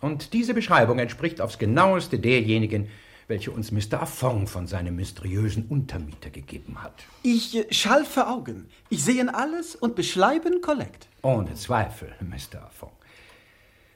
Und 0.00 0.32
diese 0.32 0.54
Beschreibung 0.54 0.98
entspricht 0.98 1.40
aufs 1.40 1.58
genaueste 1.58 2.18
derjenigen, 2.18 2.88
welche 3.28 3.52
uns 3.52 3.70
Mr. 3.70 4.02
Affong 4.02 4.46
von 4.46 4.66
seinem 4.66 4.96
mysteriösen 4.96 5.66
Untermieter 5.68 6.30
gegeben 6.30 6.82
hat. 6.82 6.94
Ich 7.22 7.64
schall 7.70 8.04
für 8.04 8.26
Augen. 8.26 8.68
Ich 8.88 9.04
sehen 9.04 9.28
alles 9.28 9.76
und 9.76 9.94
beschreiben 9.94 10.60
korrekt. 10.60 11.06
Ohne 11.22 11.54
Zweifel, 11.54 12.12
Mr. 12.20 12.64
Affong. 12.66 12.90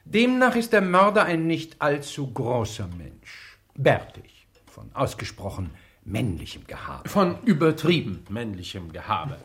Demnach 0.04 0.54
ist 0.54 0.72
der 0.72 0.82
Mörder 0.82 1.24
ein 1.24 1.46
nicht 1.46 1.80
allzu 1.80 2.32
großer 2.32 2.86
Mensch. 2.96 3.58
Bärtig, 3.74 4.46
von 4.66 4.90
ausgesprochen 4.94 5.70
männlichem 6.04 6.66
Gehabe. 6.66 7.08
Von 7.08 7.38
übertrieben 7.44 8.24
männlichem 8.28 8.92
Gehabe. 8.92 9.38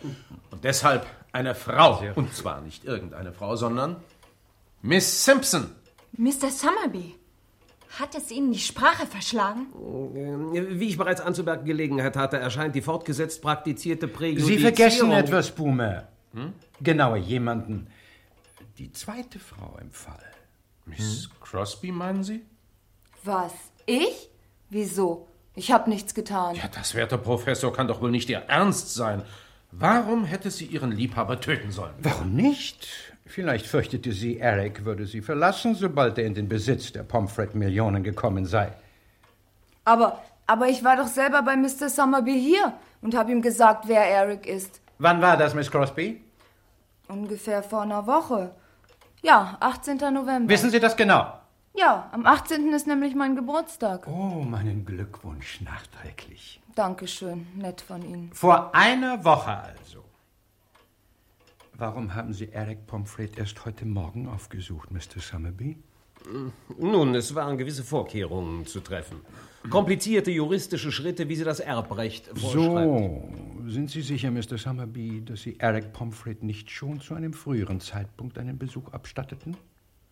Und 0.52 0.64
deshalb 0.64 1.08
eine 1.32 1.56
Frau. 1.56 2.04
Und 2.16 2.34
zwar 2.36 2.62
nicht 2.62 2.86
irgendeine 2.86 3.32
Frau, 3.32 3.56
sondern 3.56 3.96
Miss 4.82 5.26
Simpson. 5.26 5.72
Mr. 6.20 6.52
Summerby, 6.52 7.16
hat 7.98 8.14
es 8.14 8.30
Ihnen 8.30 8.52
die 8.52 8.60
Sprache 8.60 9.08
verschlagen? 9.08 9.68
Äh, 10.54 10.78
Wie 10.78 10.90
ich 10.90 10.98
bereits 10.98 11.22
anzumerken 11.22 11.66
Gelegenheit 11.66 12.18
hatte, 12.18 12.36
erscheint 12.36 12.76
die 12.76 12.82
fortgesetzt 12.82 13.42
praktizierte 13.42 14.10
Präjudizierung... 14.10 14.58
Sie 14.58 14.62
vergessen 14.62 15.12
etwas, 15.14 15.50
Boomer. 15.56 16.10
Hm? 16.34 16.52
Genauer 16.82 17.16
jemanden. 17.16 17.88
Die 18.78 18.92
zweite 18.92 19.40
Frau 19.40 19.78
im 19.80 19.92
Fall. 19.92 20.20
Miss 20.86 21.30
Crosby, 21.40 21.94
meinen 21.94 22.26
Sie? 22.26 22.42
Was? 23.24 23.54
Ich? 23.86 24.30
Wieso? 24.70 25.30
Ich 25.56 25.72
habe 25.72 25.90
nichts 25.90 26.14
getan. 26.14 26.56
Ja, 26.56 26.68
das, 26.68 26.96
werter 26.96 27.18
Professor, 27.18 27.72
kann 27.72 27.88
doch 27.88 28.02
wohl 28.02 28.12
nicht 28.12 28.30
Ihr 28.30 28.40
Ernst 28.40 28.94
sein. 28.94 29.24
Warum 29.72 30.26
hätte 30.26 30.50
sie 30.50 30.66
ihren 30.66 30.92
Liebhaber 30.92 31.40
töten 31.40 31.72
sollen? 31.72 31.94
Warum 32.00 32.34
nicht? 32.34 32.88
Vielleicht 33.30 33.68
fürchtete 33.68 34.12
sie, 34.12 34.40
Eric 34.40 34.86
würde 34.86 35.06
sie 35.06 35.22
verlassen, 35.22 35.76
sobald 35.76 36.18
er 36.18 36.26
in 36.26 36.34
den 36.34 36.48
Besitz 36.50 36.92
der 36.92 37.04
Pomfret-Millionen 37.04 38.02
gekommen 38.02 38.46
sei. 38.46 38.74
Aber, 39.86 40.24
aber 40.48 40.68
ich 40.68 40.84
war 40.84 40.98
doch 40.98 41.06
selber 41.06 41.44
bei 41.44 41.56
Mr. 41.56 41.90
Summerby 41.90 42.34
hier 42.34 42.74
und 43.04 43.16
habe 43.16 43.32
ihm 43.32 43.44
gesagt, 43.44 43.88
wer 43.88 44.04
Eric 44.04 44.48
ist. 44.48 44.82
Wann 44.98 45.22
war 45.22 45.38
das, 45.38 45.54
Miss 45.54 45.70
Crosby? 45.70 46.22
Ungefähr 47.08 47.62
vor 47.62 47.84
einer 47.84 48.08
Woche. 48.08 48.56
Ja, 49.22 49.58
18. 49.60 49.98
November. 50.12 50.50
Wissen 50.52 50.72
Sie 50.72 50.80
das 50.80 50.98
genau? 50.98 51.32
Ja, 51.76 52.10
am 52.12 52.26
18. 52.26 52.74
ist 52.74 52.88
nämlich 52.88 53.14
mein 53.14 53.36
Geburtstag. 53.36 54.08
Oh, 54.08 54.42
meinen 54.42 54.86
Glückwunsch 54.86 55.62
nachträglich. 55.62 56.60
Dankeschön, 56.74 57.46
nett 57.56 57.82
von 57.82 58.02
Ihnen. 58.02 58.32
Vor 58.34 58.74
einer 58.74 59.24
Woche 59.24 59.52
also. 59.52 60.04
Warum 61.80 62.14
haben 62.14 62.34
Sie 62.34 62.52
Eric 62.52 62.88
Pomfret 62.88 63.38
erst 63.38 63.64
heute 63.64 63.86
Morgen 63.86 64.28
aufgesucht, 64.28 64.92
Mr. 64.92 65.22
Summerby? 65.22 65.78
Nun, 66.78 67.16
es 67.16 67.34
waren 67.34 67.58
gewisse 67.58 67.86
Vorkehrungen 67.86 68.66
zu 68.66 68.82
treffen. 68.82 69.22
Komplizierte 69.70 70.30
juristische 70.30 70.92
Schritte, 70.92 71.30
wie 71.30 71.38
sie 71.38 71.46
das 71.46 71.62
Erbrecht 71.62 72.28
vorschreibt. 72.38 72.54
So, 72.86 73.30
sind 73.68 73.90
Sie 73.90 74.02
sicher, 74.02 74.30
Mr. 74.30 74.58
Summerby, 74.58 75.24
dass 75.24 75.44
Sie 75.44 75.58
Eric 75.58 75.94
Pomfret 75.94 76.44
nicht 76.44 76.70
schon 76.70 77.00
zu 77.00 77.14
einem 77.14 77.32
früheren 77.32 77.80
Zeitpunkt 77.80 78.38
einen 78.38 78.58
Besuch 78.58 78.92
abstatteten? 78.92 79.56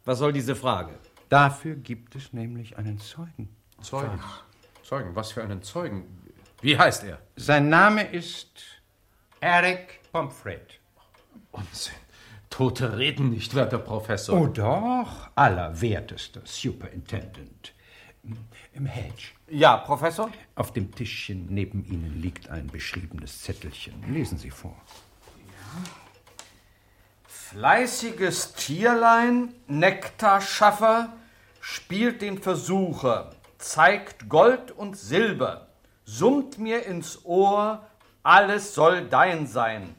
Was 0.05 0.19
soll 0.19 0.31
diese 0.31 0.55
Frage? 0.55 0.93
Dafür 1.27 1.75
gibt 1.75 2.15
es 2.15 2.31
nämlich 2.31 2.77
einen 2.77 2.97
Zeugen. 2.97 3.49
Zeugen? 3.81 4.21
Zeugen? 4.83 5.13
Was 5.15 5.33
für 5.33 5.43
einen 5.43 5.61
Zeugen? 5.61 6.05
Wie 6.61 6.77
heißt 6.77 7.03
er? 7.03 7.19
Sein 7.35 7.67
Name 7.67 8.03
ist 8.03 8.63
Eric 9.41 9.99
Pomfret. 10.13 10.79
Unsinn. 11.57 11.93
Tote 12.49 12.97
reden 12.97 13.31
nicht, 13.31 13.55
werter 13.55 13.79
Professor. 13.79 14.39
Oh 14.39 14.47
doch, 14.47 15.29
allerwertester 15.35 16.41
Superintendent. 16.45 17.73
Im 18.73 18.85
Hedge. 18.85 19.31
Ja, 19.49 19.77
Professor? 19.77 20.31
Auf 20.55 20.71
dem 20.73 20.93
Tischchen 20.93 21.47
neben 21.49 21.85
Ihnen 21.85 22.21
liegt 22.21 22.49
ein 22.49 22.67
beschriebenes 22.67 23.41
Zettelchen. 23.41 24.13
Lesen 24.13 24.37
Sie 24.37 24.51
vor. 24.51 24.75
Fleißiges 27.27 28.53
Tierlein, 28.55 29.53
Nektarschaffer, 29.67 31.13
spielt 31.61 32.21
den 32.21 32.37
Versucher, 32.41 33.31
zeigt 33.57 34.27
Gold 34.29 34.71
und 34.71 34.97
Silber, 34.97 35.67
summt 36.03 36.57
mir 36.59 36.85
ins 36.85 37.23
Ohr, 37.23 37.87
alles 38.21 38.73
soll 38.73 39.07
dein 39.07 39.47
sein. 39.47 39.95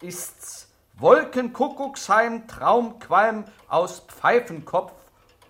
Ist's 0.00 0.65
Wolkenkuckucksheim, 0.96 2.46
Traumqualm 2.46 3.44
aus 3.68 4.00
Pfeifenkopf 4.00 4.92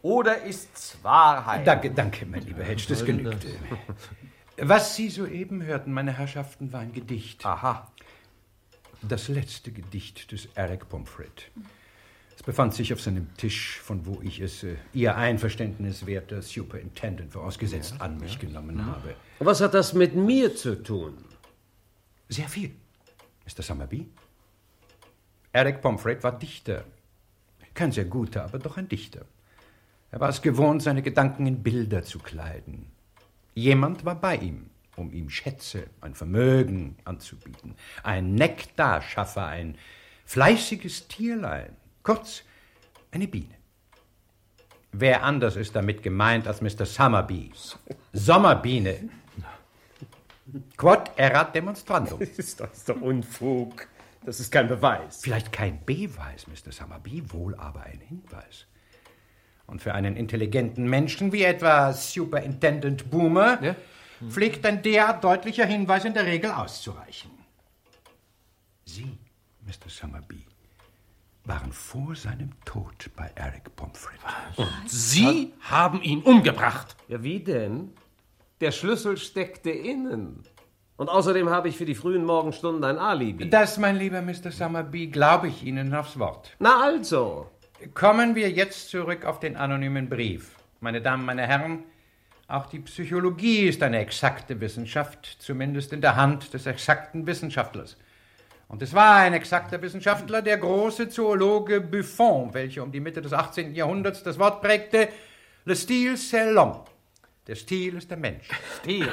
oder 0.03 0.43
ist's 0.43 0.99
Wahrheit? 1.03 1.67
Danke, 1.67 1.91
danke, 1.91 2.27
mein 2.27 2.43
lieber 2.43 2.65
Hedge, 2.65 2.85
das 2.89 3.05
genügt. 3.05 3.47
Was 4.59 4.97
Sie 4.97 5.11
soeben 5.11 5.63
hörten, 5.63 5.93
meine 5.93 6.17
Herrschaften, 6.17 6.73
war 6.73 6.81
ein 6.81 6.93
Gedicht. 6.93 7.45
Aha. 7.45 7.91
Das 9.03 9.29
letzte 9.29 9.71
Gedicht 9.71 10.33
des 10.33 10.49
Eric 10.55 10.89
Pomfret. 10.89 11.51
Es 12.35 12.43
befand 12.43 12.75
sich 12.75 12.93
auf 12.93 13.01
seinem 13.01 13.35
Tisch, 13.37 13.81
von 13.81 14.05
wo 14.07 14.21
ich 14.23 14.41
es 14.41 14.63
äh, 14.63 14.77
Ihr 14.93 15.17
Einverständnis, 15.17 16.07
werter 16.07 16.43
Superintendent, 16.43 17.33
vorausgesetzt 17.33 17.97
an 17.99 18.19
mich 18.19 18.39
genommen 18.39 18.85
habe. 18.85 19.15
Was 19.39 19.61
hat 19.61 19.75
das 19.75 19.93
mit 19.93 20.15
mir 20.15 20.55
zu 20.55 20.83
tun? 20.83 21.17
Sehr 22.29 22.49
viel, 22.49 22.75
Mr. 23.47 23.63
Summerby. 23.63 24.09
Eric 25.57 25.81
Pomfret 25.81 26.23
war 26.23 26.39
Dichter. 26.39 26.85
Kein 27.73 27.91
sehr 27.91 28.05
guter, 28.05 28.45
aber 28.45 28.59
doch 28.59 28.77
ein 28.77 28.91
Dichter. 28.91 29.23
Er 30.11 30.21
war 30.21 30.29
es 30.29 30.43
gewohnt, 30.43 30.83
seine 30.83 31.01
Gedanken 31.01 31.47
in 31.47 31.63
Bilder 31.63 32.03
zu 32.03 32.19
kleiden. 32.19 32.93
Jemand 33.55 34.05
war 34.05 34.17
bei 34.17 34.37
ihm, 34.37 34.69
um 34.97 35.11
ihm 35.15 35.31
Schätze, 35.31 35.87
ein 36.03 36.15
Vermögen 36.15 36.97
anzubieten. 37.07 37.75
Ein 38.03 38.35
Nektarschaffer, 38.35 39.47
ein 39.47 39.79
fleißiges 40.27 41.09
Tierlein. 41.09 41.75
Kurz, 42.03 42.43
eine 43.11 43.27
Biene. 43.27 43.55
Wer 44.93 45.23
anders 45.23 45.57
ist 45.57 45.75
damit 45.75 46.03
gemeint 46.03 46.47
als 46.47 46.61
Mr. 46.61 46.85
Summerby? 46.85 47.51
Sommerbiene. 48.13 49.09
Quod 50.77 51.13
erat 51.17 51.55
demonstrandum. 51.55 52.21
Ist 52.21 52.61
das 52.61 52.85
doch 52.85 53.01
Unfug. 53.01 53.89
Das 54.25 54.41
ist 54.41 54.51
kein 54.51 54.69
Beweis. 54.69 55.21
Vielleicht 55.23 55.53
kein 55.53 55.85
Beweis, 55.85 56.47
Mr. 56.47 56.73
Summerby, 56.73 57.33
wohl 57.33 57.55
aber 57.55 57.83
ein 57.83 58.01
Hinweis. 58.01 58.67
Und 59.67 59.83
für 59.83 59.95
einen 59.95 60.17
intelligenten 60.17 60.89
Menschen 60.89 61.33
wie 61.33 61.43
etwa 61.43 61.93
Superintendent 61.93 63.11
Boomer 63.11 63.63
ja? 63.63 63.77
pflegt 64.29 64.65
ein 64.65 64.83
derart 64.83 65.25
deutlicher 65.25 65.67
Hinweis 65.67 66.05
in 66.05 66.15
der 66.15 66.27
Regel 66.27 66.51
auszureichen. 66.53 67.31
Sie, 68.85 69.19
Mr. 69.65 69.89
Summerby, 69.89 70.45
waren 71.45 71.73
vor 71.73 72.15
seinem 72.15 72.51
Tod 72.65 73.11
bei 73.17 73.31
Eric 73.35 73.75
Pomfret. 73.77 74.19
Und 74.57 74.69
Sie 74.87 75.53
haben 75.61 76.03
ihn 76.03 76.23
umgebracht. 76.23 76.97
Ja, 77.09 77.23
wie 77.23 77.41
denn? 77.41 77.93
Der 78.61 78.73
Schlüssel 78.73 79.17
steckte 79.17 79.71
innen. 79.71 80.45
Und 80.97 81.09
außerdem 81.09 81.51
habe 81.51 81.69
ich 81.69 81.77
für 81.77 81.85
die 81.85 81.95
frühen 81.95 82.25
Morgenstunden 82.25 82.83
ein 82.85 82.99
Alibi. 82.99 83.51
Das, 83.51 83.77
mein 83.77 83.97
lieber 83.97 84.23
Mr. 84.23 84.51
Summerby, 84.51 85.09
glaube 85.09 85.49
ich 85.49 85.63
Ihnen 85.63 85.95
aufs 85.95 86.19
Wort. 86.19 86.55
Na 86.59 86.83
also. 86.83 87.51
Kommen 87.93 88.35
wir 88.35 88.51
jetzt 88.51 88.89
zurück 88.89 89.27
auf 89.27 89.39
den 89.39 89.57
anonymen 89.57 90.09
Brief. 90.09 90.57
Meine 90.81 91.03
Damen, 91.03 91.27
meine 91.27 91.47
Herren, 91.47 91.85
auch 92.49 92.67
die 92.67 92.79
Psychologie 92.79 93.67
ist 93.67 93.83
eine 93.83 93.99
exakte 93.99 94.59
Wissenschaft, 94.61 95.37
zumindest 95.41 95.93
in 95.93 96.01
der 96.01 96.17
Hand 96.17 96.55
des 96.55 96.65
exakten 96.65 97.27
Wissenschaftlers. 97.27 97.99
Und 98.69 98.83
es 98.83 98.95
war 98.95 99.17
ein 99.17 99.35
exakter 99.35 99.81
Wissenschaftler, 99.83 100.43
der 100.43 100.57
große 100.57 101.09
Zoologe 101.09 101.81
Buffon, 101.81 102.55
welcher 102.55 102.83
um 102.83 102.91
die 102.91 103.01
Mitte 103.01 103.21
des 103.21 103.33
18. 103.33 103.75
Jahrhunderts 103.75 104.23
das 104.23 104.39
Wort 104.39 104.63
prägte, 104.63 105.09
Le 105.67 105.75
style 105.75 106.17
c'est 106.17 106.53
l'homme. 106.53 106.85
Der 107.49 107.57
Stil 107.57 107.97
ist 107.97 108.09
der 108.09 108.19
Mensch. 108.19 108.49
Stil. 108.81 109.09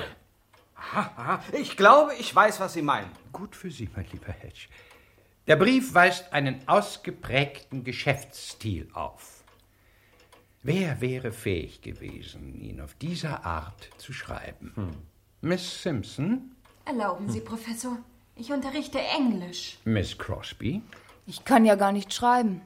Aha, 0.92 1.12
aha. 1.16 1.44
Ich 1.54 1.78
glaube, 1.78 2.14
ich 2.16 2.34
weiß, 2.34 2.60
was 2.60 2.74
Sie 2.74 2.82
meinen. 2.82 3.10
Gut 3.32 3.56
für 3.56 3.72
Sie, 3.72 3.90
mein 3.96 4.06
lieber 4.12 4.32
Hedge. 4.32 4.68
Der 5.48 5.56
Brief 5.56 5.94
weist 5.94 6.32
einen 6.32 6.68
ausgeprägten 6.68 7.84
Geschäftsstil 7.84 8.90
auf. 8.94 9.44
Wer 10.62 11.02
wäre 11.02 11.32
fähig 11.34 11.82
gewesen, 11.82 12.60
ihn 12.62 12.80
auf 12.80 12.94
diese 12.94 13.44
Art 13.44 13.90
zu 13.98 14.14
schreiben? 14.14 14.72
Hm. 14.76 14.92
Miss 15.42 15.84
Simpson? 15.84 16.56
Erlauben 16.86 17.30
Sie, 17.30 17.42
Professor. 17.42 17.98
Ich 18.36 18.52
unterrichte 18.52 19.00
Englisch. 19.00 19.78
Miss 19.84 20.18
Crosby? 20.18 20.82
Ich 21.26 21.44
kann 21.44 21.66
ja 21.66 21.76
gar 21.76 21.92
nicht 21.92 22.14
schreiben. 22.14 22.62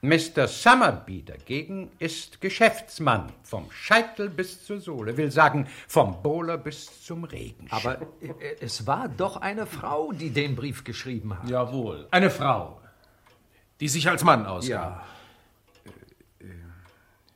Mr. 0.00 0.46
Summerby 0.46 1.24
dagegen 1.24 1.90
ist 1.98 2.40
Geschäftsmann, 2.40 3.32
vom 3.42 3.68
Scheitel 3.72 4.30
bis 4.30 4.64
zur 4.64 4.80
Sohle, 4.80 5.16
will 5.16 5.32
sagen, 5.32 5.66
vom 5.88 6.22
Bowler 6.22 6.56
bis 6.56 7.02
zum 7.02 7.24
Regenschirm. 7.24 7.68
Aber 7.70 8.02
äh, 8.20 8.56
es 8.60 8.86
war 8.86 9.08
doch 9.08 9.38
eine 9.38 9.66
Frau, 9.66 10.12
die 10.12 10.30
den 10.30 10.54
Brief 10.54 10.84
geschrieben 10.84 11.36
hat. 11.36 11.50
Jawohl, 11.50 12.06
eine 12.12 12.30
Frau, 12.30 12.80
die 13.80 13.88
sich 13.88 14.08
als 14.08 14.22
Mann 14.22 14.46
ausgab. 14.46 15.04
Ja. 16.40 16.48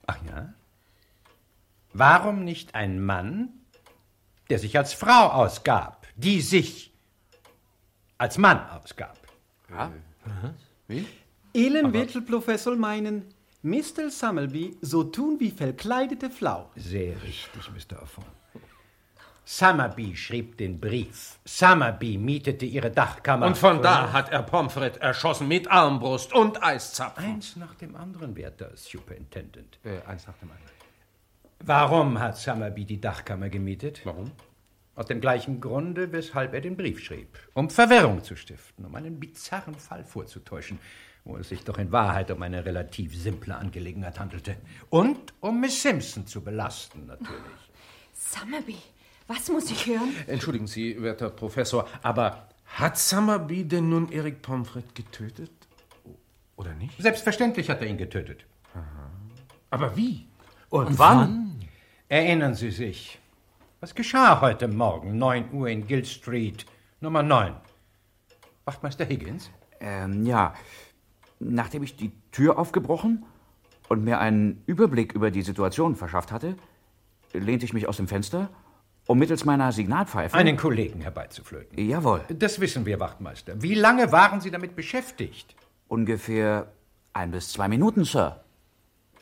Ach 0.06 0.18
ja? 0.28 0.54
Warum 1.92 2.44
nicht 2.44 2.76
ein 2.76 3.04
Mann, 3.04 3.48
der 4.50 4.60
sich 4.60 4.78
als 4.78 4.92
Frau 4.92 5.28
ausgab, 5.28 6.06
die 6.14 6.40
sich 6.40 6.92
als 8.18 8.38
Mann 8.38 8.64
ausgab? 8.70 9.18
Ja? 9.68 9.90
Wie? 10.86 11.06
Ellen 11.54 11.92
wird 11.92 12.26
Professor 12.26 12.76
meinen, 12.76 13.24
Mr. 13.62 14.10
Summerby 14.10 14.76
so 14.80 15.04
tun 15.04 15.38
wie 15.38 15.50
verkleidete 15.50 16.30
Flau. 16.30 16.70
Sehr 16.76 17.22
richtig, 17.22 17.70
Mr. 17.70 18.02
Affon. 18.02 18.24
Summerby 19.44 20.16
schrieb 20.16 20.56
den 20.56 20.80
Brief. 20.80 21.38
Summerby 21.44 22.16
mietete 22.16 22.64
ihre 22.64 22.90
Dachkammer. 22.90 23.46
Und 23.46 23.58
von 23.58 23.82
da 23.82 24.12
hat 24.12 24.30
er 24.30 24.42
Pomfret 24.42 24.98
erschossen 24.98 25.48
mit 25.48 25.70
Armbrust 25.70 26.32
und 26.32 26.62
Eiszapfen. 26.62 27.24
Eins 27.24 27.56
nach 27.56 27.74
dem 27.74 27.96
anderen, 27.96 28.36
werter 28.36 28.70
Superintendent. 28.76 29.78
Äh, 29.84 30.00
eins 30.08 30.26
nach 30.26 30.38
dem 30.38 30.50
anderen. 30.50 30.72
Warum 31.64 32.18
hat 32.18 32.38
Summerby 32.38 32.84
die 32.84 33.00
Dachkammer 33.00 33.48
gemietet? 33.48 34.00
Warum? 34.04 34.30
Aus 34.94 35.06
dem 35.06 35.20
gleichen 35.20 35.60
Grunde, 35.60 36.12
weshalb 36.12 36.54
er 36.54 36.60
den 36.60 36.76
Brief 36.76 37.00
schrieb. 37.00 37.38
Um 37.54 37.70
Verwirrung 37.70 38.22
zu 38.22 38.36
stiften, 38.36 38.84
um 38.84 38.94
einen 38.94 39.18
bizarren 39.18 39.74
Fall 39.74 40.04
vorzutäuschen, 40.04 40.78
wo 41.24 41.36
es 41.36 41.48
sich 41.48 41.64
doch 41.64 41.78
in 41.78 41.92
Wahrheit 41.92 42.30
um 42.30 42.42
eine 42.42 42.64
relativ 42.64 43.16
simple 43.16 43.56
Angelegenheit 43.56 44.18
handelte. 44.18 44.56
Und 44.90 45.32
um 45.40 45.60
Miss 45.60 45.80
Simpson 45.82 46.26
zu 46.26 46.42
belasten, 46.42 47.06
natürlich. 47.06 47.40
Summerby, 48.12 48.76
was 49.26 49.48
muss 49.48 49.70
ich 49.70 49.86
hören? 49.86 50.14
Entschuldigen 50.26 50.66
Sie, 50.66 51.00
werter 51.00 51.30
Professor, 51.30 51.88
aber 52.02 52.48
hat 52.66 52.98
Summerby 52.98 53.64
denn 53.64 53.88
nun 53.88 54.10
Eric 54.10 54.42
Pomfret 54.42 54.94
getötet? 54.94 55.50
Oder 56.56 56.74
nicht? 56.74 57.00
Selbstverständlich 57.00 57.68
hat 57.70 57.80
er 57.80 57.86
ihn 57.88 57.98
getötet. 57.98 58.44
Aha. 58.74 59.10
Aber 59.70 59.96
wie? 59.96 60.26
Und, 60.70 60.86
Und 60.86 60.98
wann? 60.98 61.18
wann? 61.18 61.60
Erinnern 62.08 62.54
Sie 62.54 62.70
sich. 62.70 63.18
Was 63.80 63.94
geschah 63.94 64.40
heute 64.40 64.68
Morgen, 64.68 65.18
9 65.18 65.52
Uhr 65.52 65.68
in 65.68 65.86
Guild 65.86 66.06
Street, 66.06 66.66
Nummer 67.00 67.22
9? 67.22 67.54
Wachtmeister 68.64 69.04
Higgins? 69.04 69.50
Ähm, 69.80 70.24
ja. 70.24 70.54
Nachdem 71.50 71.82
ich 71.82 71.96
die 71.96 72.12
Tür 72.30 72.58
aufgebrochen 72.58 73.24
und 73.88 74.04
mir 74.04 74.18
einen 74.18 74.62
Überblick 74.66 75.12
über 75.12 75.30
die 75.30 75.42
Situation 75.42 75.96
verschafft 75.96 76.32
hatte, 76.32 76.56
lehnte 77.32 77.64
ich 77.64 77.72
mich 77.72 77.88
aus 77.88 77.96
dem 77.96 78.08
Fenster, 78.08 78.48
um 79.06 79.18
mittels 79.18 79.44
meiner 79.44 79.72
Signalpfeife 79.72 80.36
einen 80.36 80.56
Kollegen 80.56 81.00
herbeizuflöten. 81.00 81.78
Jawohl. 81.78 82.22
Das 82.28 82.60
wissen 82.60 82.86
wir, 82.86 83.00
Wachtmeister. 83.00 83.60
Wie 83.60 83.74
lange 83.74 84.12
waren 84.12 84.40
Sie 84.40 84.50
damit 84.50 84.76
beschäftigt? 84.76 85.56
Ungefähr 85.88 86.72
ein 87.12 87.32
bis 87.32 87.50
zwei 87.50 87.68
Minuten, 87.68 88.04
Sir. 88.04 88.40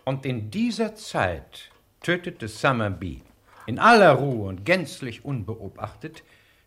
Und 0.04 0.26
in 0.26 0.50
dieser 0.50 0.94
Zeit 0.94 1.70
tötete 2.02 2.48
Summerby 2.48 3.22
in 3.66 3.78
aller 3.78 4.12
Ruhe 4.12 4.48
und 4.48 4.64
gänzlich 4.64 5.24
unbeobachtet 5.24 6.22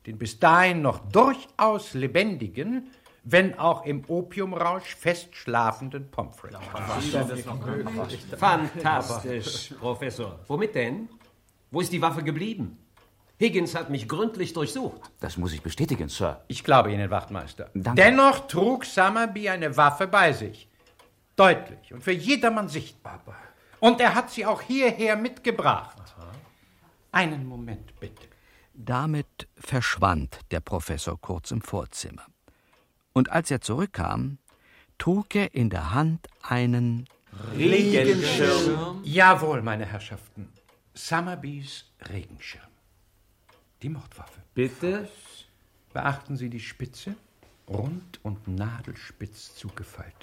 den 0.05 0.17
bis 0.17 0.39
dahin 0.39 0.81
noch 0.81 0.99
durchaus 1.11 1.93
lebendigen, 1.93 2.91
wenn 3.23 3.57
auch 3.57 3.85
im 3.85 4.03
Opiumrausch 4.07 4.95
festschlafenden 4.95 6.11
Pomfret. 6.11 6.55
Fantastisch, 8.37 9.73
Professor. 9.79 10.39
Womit 10.47 10.75
denn? 10.75 11.09
Wo 11.71 11.81
ist 11.81 11.91
die 11.91 12.01
Waffe 12.01 12.23
geblieben? 12.23 12.77
Higgins 13.39 13.75
hat 13.75 13.89
mich 13.89 14.07
gründlich 14.07 14.53
durchsucht. 14.53 15.01
Das 15.19 15.37
muss 15.37 15.53
ich 15.53 15.61
bestätigen, 15.61 16.07
Sir. 16.07 16.43
Ich 16.47 16.63
glaube 16.63 16.93
Ihnen, 16.93 17.09
Wachtmeister. 17.09 17.71
Danke. 17.73 18.01
Dennoch 18.01 18.47
trug 18.47 18.85
Summerby 18.85 19.49
eine 19.49 19.75
Waffe 19.75 20.07
bei 20.07 20.31
sich. 20.33 20.69
Deutlich 21.35 21.93
und 21.93 22.03
für 22.03 22.11
jedermann 22.11 22.69
sichtbar. 22.69 23.21
Und 23.79 23.99
er 23.99 24.13
hat 24.13 24.29
sie 24.29 24.45
auch 24.45 24.61
hierher 24.61 25.15
mitgebracht. 25.15 25.97
Einen 27.11 27.45
Moment, 27.45 27.99
bitte. 27.99 28.27
Damit 28.73 29.47
verschwand 29.55 30.39
der 30.51 30.61
Professor 30.61 31.19
kurz 31.19 31.51
im 31.51 31.61
Vorzimmer. 31.61 32.25
Und 33.13 33.31
als 33.31 33.51
er 33.51 33.61
zurückkam, 33.61 34.39
trug 34.97 35.35
er 35.35 35.53
in 35.53 35.69
der 35.69 35.93
Hand 35.93 36.27
einen 36.41 37.07
Regenschirm. 37.55 39.01
Jawohl, 39.03 39.61
meine 39.61 39.85
Herrschaften. 39.85 40.49
Summerbys 40.93 41.85
Regenschirm. 42.09 42.61
Die 43.81 43.89
Mordwaffe. 43.89 44.39
Bitte? 44.53 45.07
Beachten 45.93 46.37
Sie 46.37 46.49
die 46.49 46.59
Spitze? 46.59 47.15
Rund 47.67 48.19
und 48.23 48.47
nadelspitz 48.47 49.55
zugefeilt. 49.55 50.13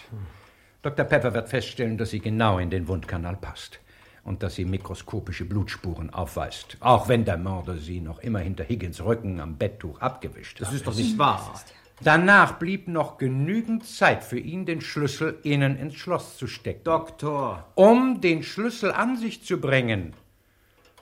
Dr. 0.82 1.04
Pepper 1.04 1.34
wird 1.34 1.48
feststellen, 1.48 1.96
dass 1.96 2.10
sie 2.10 2.20
genau 2.20 2.58
in 2.58 2.70
den 2.70 2.88
Wundkanal 2.88 3.36
passt 3.36 3.80
und 4.24 4.42
dass 4.42 4.54
sie 4.54 4.64
mikroskopische 4.64 5.44
Blutspuren 5.44 6.10
aufweist, 6.10 6.76
auch 6.80 7.08
wenn 7.08 7.24
der 7.24 7.38
Mörder 7.38 7.76
sie 7.76 8.00
noch 8.00 8.18
immer 8.20 8.40
hinter 8.40 8.64
Higgins 8.64 9.02
Rücken 9.02 9.40
am 9.40 9.56
Betttuch 9.56 10.00
abgewischt 10.00 10.60
hat. 10.60 10.68
Das 10.68 10.74
ist 10.74 10.86
doch 10.86 10.94
nicht 10.94 11.16
wahr. 11.18 11.54
Danach 12.02 12.58
blieb 12.58 12.88
noch 12.88 13.18
genügend 13.18 13.84
Zeit 13.84 14.24
für 14.24 14.38
ihn, 14.38 14.64
den 14.64 14.80
Schlüssel 14.80 15.38
innen 15.42 15.76
ins 15.76 15.96
Schloss 15.96 16.38
zu 16.38 16.46
stecken. 16.46 16.84
Doktor. 16.84 17.66
Um 17.74 18.22
den 18.22 18.42
Schlüssel 18.42 18.90
an 18.90 19.18
sich 19.18 19.44
zu 19.44 19.60
bringen. 19.60 20.14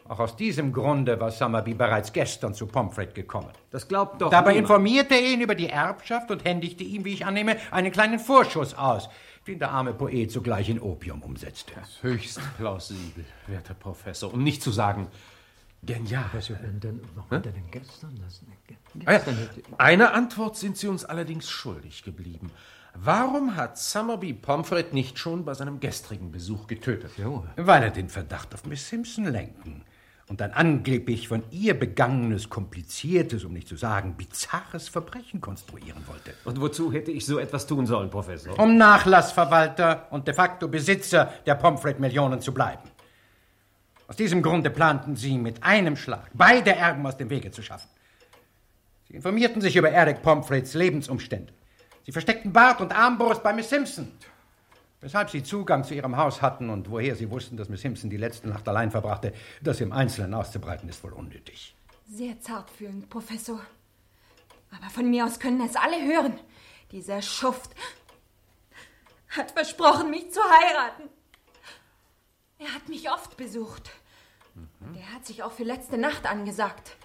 Auch 0.09 0.19
aus 0.19 0.35
diesem 0.35 0.73
Grunde 0.73 1.21
war 1.21 1.31
Summerby 1.31 1.75
bereits 1.75 2.13
gestern 2.13 2.53
zu 2.53 2.67
Pomfret 2.67 3.15
gekommen. 3.15 3.51
Das 3.71 3.87
glaubt 3.87 4.21
doch 4.21 4.31
Dabei 4.31 4.53
niemand. 4.53 4.71
informierte 4.71 5.15
er 5.15 5.33
ihn 5.33 5.41
über 5.41 5.55
die 5.55 5.69
Erbschaft 5.69 6.31
und 6.31 6.45
händigte 6.45 6.83
ihm, 6.83 7.05
wie 7.05 7.13
ich 7.13 7.27
annehme, 7.27 7.57
einen 7.71 7.93
kleinen 7.93 8.19
Vorschuss 8.19 8.75
aus, 8.75 9.09
den 9.47 9.59
der 9.59 9.71
arme 9.71 9.93
Poet 9.93 10.33
sogleich 10.33 10.69
in 10.69 10.81
Opium 10.81 11.23
umsetzte. 11.23 11.75
Höchst 12.01 12.41
plausibel, 12.57 13.25
werter 13.47 13.75
Professor. 13.75 14.33
Um 14.33 14.43
nicht 14.43 14.63
zu 14.63 14.73
sagen, 14.73 15.09
genial. 15.83 16.25
Warum 16.33 17.31
hat 17.31 17.47
er 17.47 17.53
denn 17.53 17.71
gestern 17.71 18.19
das 18.25 18.41
Ah 19.05 19.13
ja, 19.13 19.21
Eine 19.79 20.13
Antwort 20.13 20.57
sind 20.57 20.77
Sie 20.77 20.89
uns 20.89 21.05
allerdings 21.05 21.49
schuldig 21.49 22.03
geblieben. 22.03 22.51
Warum 22.95 23.55
hat 23.55 23.79
Summerby 23.79 24.33
Pomfret 24.33 24.93
nicht 24.93 25.19
schon 25.19 25.45
bei 25.45 25.55
seinem 25.55 25.79
gestrigen 25.79 26.33
Besuch 26.33 26.67
getötet? 26.67 27.13
Weil 27.57 27.83
er 27.83 27.91
den 27.91 28.09
Verdacht 28.09 28.55
auf 28.55 28.67
Miss 28.67 28.89
Simpson 28.89 29.27
lenken 29.27 29.85
und 30.29 30.43
ein 30.43 30.53
angeblich 30.53 31.29
von 31.29 31.43
ihr 31.51 31.79
begangenes, 31.79 32.51
kompliziertes, 32.51 33.45
um 33.45 33.53
nicht 33.53 33.69
zu 33.69 33.77
sagen 33.77 34.15
bizarres 34.17 34.89
Verbrechen 34.89 35.41
konstruieren 35.41 36.03
wollte. 36.07 36.35
Und 36.45 36.61
wozu 36.61 36.93
hätte 36.93 37.11
ich 37.11 37.25
so 37.25 37.39
etwas 37.39 37.67
tun 37.67 37.87
sollen, 37.87 38.11
Professor? 38.11 38.59
Um 38.59 38.77
Nachlassverwalter 38.77 40.07
und 40.11 40.27
de 40.29 40.35
facto 40.35 40.69
Besitzer 40.69 41.33
der 41.47 41.55
Pomfret-Millionen 41.55 42.41
zu 42.41 42.53
bleiben. 42.53 42.83
Aus 44.09 44.17
diesem 44.17 44.43
Grunde 44.43 44.71
planten 44.71 45.17
sie 45.17 45.37
mit 45.37 45.63
einem 45.63 45.95
Schlag 45.95 46.31
beide 46.33 46.75
Erben 46.75 47.07
aus 47.07 47.19
dem 47.19 47.29
Wege 47.29 47.51
zu 47.51 47.63
schaffen. 47.63 47.91
Sie 49.07 49.15
informierten 49.15 49.61
sich 49.61 49.77
über 49.77 49.91
Eric 49.91 50.23
Pomfrets 50.23 50.73
Lebensumstände. 50.73 51.53
Sie 52.07 52.13
versteckten 52.13 52.51
Bart 52.53 52.81
und 52.81 52.97
Armbrust 52.97 53.43
bei 53.43 53.53
Miss 53.53 53.69
Simpson. 53.69 54.11
Weshalb 55.03 55.29
sie 55.29 55.43
Zugang 55.43 55.85
zu 55.85 55.95
ihrem 55.95 56.17
Haus 56.17 56.41
hatten 56.41 56.71
und 56.71 56.91
woher 56.91 57.17
sie 57.17 57.31
wussten, 57.31 57.59
dass 57.59 57.69
Miss 57.69 57.83
Simpson 57.83 58.09
die 58.09 58.17
letzte 58.17 58.49
Nacht 58.49 58.67
allein 58.67 58.91
verbrachte, 58.91 59.35
das 59.61 59.81
im 59.83 59.93
Einzelnen 59.93 60.33
auszubreiten, 60.33 60.89
ist 60.89 61.05
wohl 61.05 61.13
unnötig. 61.13 61.77
Sehr 62.07 62.41
zartfühlend, 62.41 63.11
Professor. 63.11 63.61
Aber 64.71 64.89
von 64.91 65.09
mir 65.11 65.27
aus 65.27 65.39
können 65.39 65.61
es 65.61 65.77
alle 65.77 66.03
hören. 66.03 66.41
Dieser 66.93 67.21
Schuft 67.21 67.73
hat 69.29 69.51
versprochen, 69.51 70.09
mich 70.09 70.31
zu 70.33 70.41
heiraten. 70.41 71.11
Er 72.59 72.75
hat 72.75 72.89
mich 72.89 73.09
oft 73.11 73.37
besucht. 73.37 73.91
Und 74.81 74.97
er 74.97 75.15
hat 75.15 75.25
sich 75.25 75.45
auch 75.45 75.53
für 75.53 75.63
letzte 75.63 75.97
Nacht 75.97 76.27
angesagt. 76.27 76.97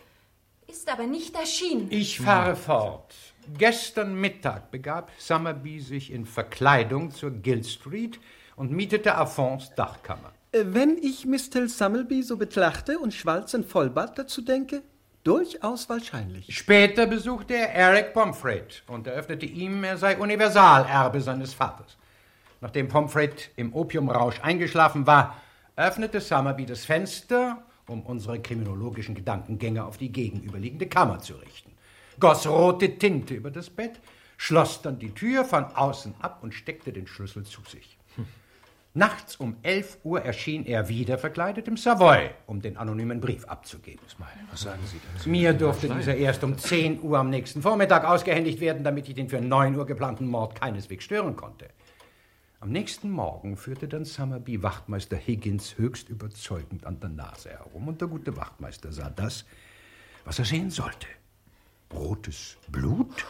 Ist 0.67 0.91
aber 0.91 1.05
nicht 1.05 1.35
erschienen. 1.35 1.87
Ich 1.91 2.19
fahre 2.19 2.55
fort. 2.55 3.13
Gestern 3.57 4.15
Mittag 4.15 4.71
begab 4.71 5.11
Summerby 5.17 5.79
sich 5.79 6.11
in 6.11 6.25
Verkleidung 6.25 7.11
zur 7.11 7.29
Guild 7.29 7.67
Street 7.67 8.19
und 8.55 8.71
mietete 8.71 9.15
Affons 9.15 9.75
Dachkammer. 9.75 10.31
Wenn 10.51 10.97
ich 10.97 11.25
Mr. 11.25 11.67
Summerby 11.67 12.23
so 12.23 12.37
betrachte 12.37 12.97
und 12.97 13.13
Schwarzen 13.13 13.63
Vollbart 13.63 14.17
dazu 14.17 14.41
denke, 14.41 14.81
durchaus 15.23 15.87
wahrscheinlich. 15.89 16.55
Später 16.55 17.05
besuchte 17.05 17.55
er 17.55 17.73
Eric 17.73 18.13
Pomfret 18.13 18.83
und 18.87 19.05
eröffnete 19.05 19.45
ihm, 19.45 19.83
er 19.83 19.97
sei 19.97 20.17
Universalerbe 20.17 21.21
seines 21.21 21.53
Vaters. 21.53 21.97
Nachdem 22.61 22.87
Pomfret 22.87 23.51
im 23.55 23.73
Opiumrausch 23.73 24.39
eingeschlafen 24.41 25.05
war, 25.05 25.35
öffnete 25.75 26.19
Summerby 26.21 26.65
das 26.65 26.85
Fenster, 26.85 27.63
um 27.87 28.01
unsere 28.03 28.41
kriminologischen 28.41 29.15
Gedankengänge 29.15 29.83
auf 29.83 29.97
die 29.97 30.11
gegenüberliegende 30.11 30.87
Kammer 30.87 31.19
zu 31.19 31.33
richten, 31.35 31.71
goss 32.19 32.47
rote 32.47 32.97
Tinte 32.97 33.33
über 33.33 33.51
das 33.51 33.69
Bett, 33.69 33.99
schloss 34.37 34.81
dann 34.81 34.99
die 34.99 35.11
Tür 35.11 35.45
von 35.45 35.65
außen 35.65 36.15
ab 36.19 36.39
und 36.41 36.53
steckte 36.53 36.93
den 36.93 37.07
Schlüssel 37.07 37.43
zu 37.43 37.61
sich. 37.61 37.97
Nachts 38.95 39.37
um 39.37 39.55
11 39.63 39.97
Uhr 40.03 40.21
erschien 40.21 40.67
er 40.67 40.87
wieder 40.87 41.17
verkleidet 41.17 41.67
im 41.67 41.77
Savoy, 41.77 42.29
um 42.45 42.61
den 42.61 42.77
anonymen 42.77 43.19
Brief 43.19 43.43
abzugeben. 43.45 44.01
Was 44.51 44.61
sagen 44.61 44.81
Sie 44.85 44.99
dazu? 45.15 45.29
Mir 45.29 45.53
durfte 45.53 45.89
dieser 45.89 46.15
erst 46.15 46.43
um 46.43 46.55
10 46.55 47.01
Uhr 47.01 47.17
am 47.17 47.31
nächsten 47.31 47.63
Vormittag 47.63 48.05
ausgehändigt 48.05 48.59
werden, 48.59 48.83
damit 48.83 49.09
ich 49.09 49.15
den 49.15 49.29
für 49.29 49.41
9 49.41 49.75
Uhr 49.75 49.87
geplanten 49.87 50.27
Mord 50.27 50.61
keineswegs 50.61 51.05
stören 51.05 51.35
konnte. 51.35 51.69
Am 52.63 52.69
nächsten 52.69 53.11
Morgen 53.11 53.57
führte 53.57 53.89
dann 53.89 54.05
Summerby 54.05 54.63
Wachtmeister 54.63 55.17
Higgins 55.17 55.77
höchst 55.77 56.07
überzeugend 56.07 56.85
an 56.85 56.97
der 56.97 57.09
Nase 57.09 57.49
herum 57.49 57.89
und 57.89 57.99
der 57.99 58.07
gute 58.07 58.37
Wachtmeister 58.37 58.93
sah 58.93 59.09
das, 59.09 59.43
was 60.23 60.39
er 60.39 60.45
sehen 60.45 60.69
sollte. 60.69 61.07
Rotes 61.93 62.55
Blut, 62.69 63.25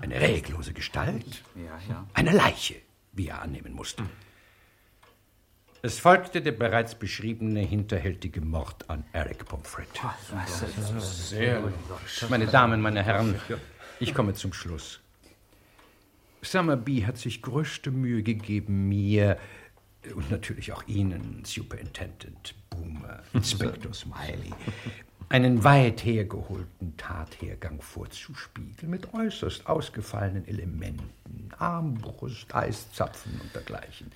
eine 0.00 0.20
reglose 0.20 0.72
Gestalt, 0.72 1.44
eine 2.14 2.32
Leiche, 2.32 2.74
wie 3.12 3.28
er 3.28 3.42
annehmen 3.42 3.74
musste. 3.74 4.02
Es 5.82 6.00
folgte 6.00 6.42
der 6.42 6.50
bereits 6.50 6.96
beschriebene 6.96 7.60
hinterhältige 7.60 8.40
Mord 8.40 8.90
an 8.90 9.04
Eric 9.12 9.44
Pomfret. 9.44 9.86
Meine 12.28 12.46
Damen, 12.48 12.80
meine 12.80 13.04
Herren, 13.04 13.36
ich 14.00 14.12
komme 14.12 14.34
zum 14.34 14.52
Schluss. 14.52 14.98
Summerby 16.42 17.00
hat 17.02 17.18
sich 17.18 17.42
größte 17.42 17.90
Mühe 17.90 18.22
gegeben, 18.22 18.88
mir 18.88 19.38
und 20.14 20.30
natürlich 20.30 20.72
auch 20.72 20.86
Ihnen, 20.86 21.42
Superintendent 21.44 22.54
Boomer, 22.70 23.20
Inspektor 23.32 23.92
Smiley, 23.92 24.52
einen 25.28 25.62
weit 25.64 26.04
hergeholten 26.04 26.96
Tathergang 26.96 27.82
vorzuspiegeln 27.82 28.90
mit 28.90 29.12
äußerst 29.12 29.66
ausgefallenen 29.66 30.46
Elementen, 30.46 31.50
Armbrust, 31.58 32.54
Eiszapfen 32.54 33.38
und 33.42 33.54
dergleichen. 33.54 34.10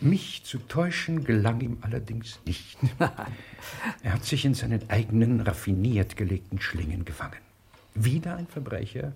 Mich 0.00 0.44
zu 0.44 0.58
täuschen 0.58 1.24
gelang 1.24 1.60
ihm 1.60 1.78
allerdings 1.80 2.38
nicht. 2.46 2.78
er 4.02 4.12
hat 4.12 4.24
sich 4.24 4.44
in 4.44 4.54
seinen 4.54 4.88
eigenen 4.88 5.40
raffiniert 5.40 6.16
gelegten 6.16 6.60
Schlingen 6.60 7.04
gefangen. 7.04 7.40
Wieder 7.94 8.36
ein 8.36 8.46
Verbrecher, 8.46 9.12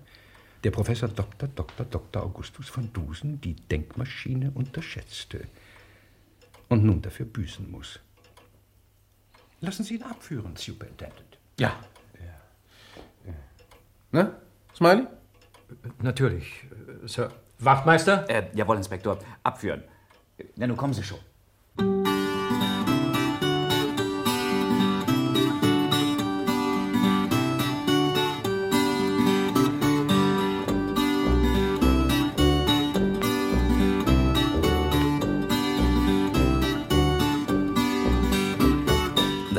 der 0.65 0.71
Professor 0.71 1.07
Dr. 1.07 1.47
Dr. 1.47 1.85
Dr. 1.85 2.23
Augustus 2.23 2.67
von 2.69 2.91
Dusen 2.91 3.39
die 3.39 3.55
Denkmaschine 3.55 4.49
unterschätzte 4.49 5.47
und 6.69 6.83
nun 6.83 7.03
dafür 7.03 7.27
büßen 7.27 7.69
muss. 7.69 7.99
Lassen 9.61 9.83
Sie 9.83 9.95
ihn 9.95 10.03
abführen, 10.03 10.55
Superintendent. 10.55 11.37
Ja. 11.59 11.79
Ne, 14.11 14.35
Smiley? 14.75 15.05
Natürlich, 16.01 16.63
äh, 17.03 17.07
Sir. 17.07 17.31
Wachtmeister? 17.59 18.27
Äh, 18.27 18.49
jawohl, 18.55 18.77
Inspektor. 18.77 19.19
Abführen. 19.43 19.83
Na, 20.55 20.65
nun 20.65 20.77
kommen 20.77 20.93
Sie 20.93 21.03
schon. 21.03 22.14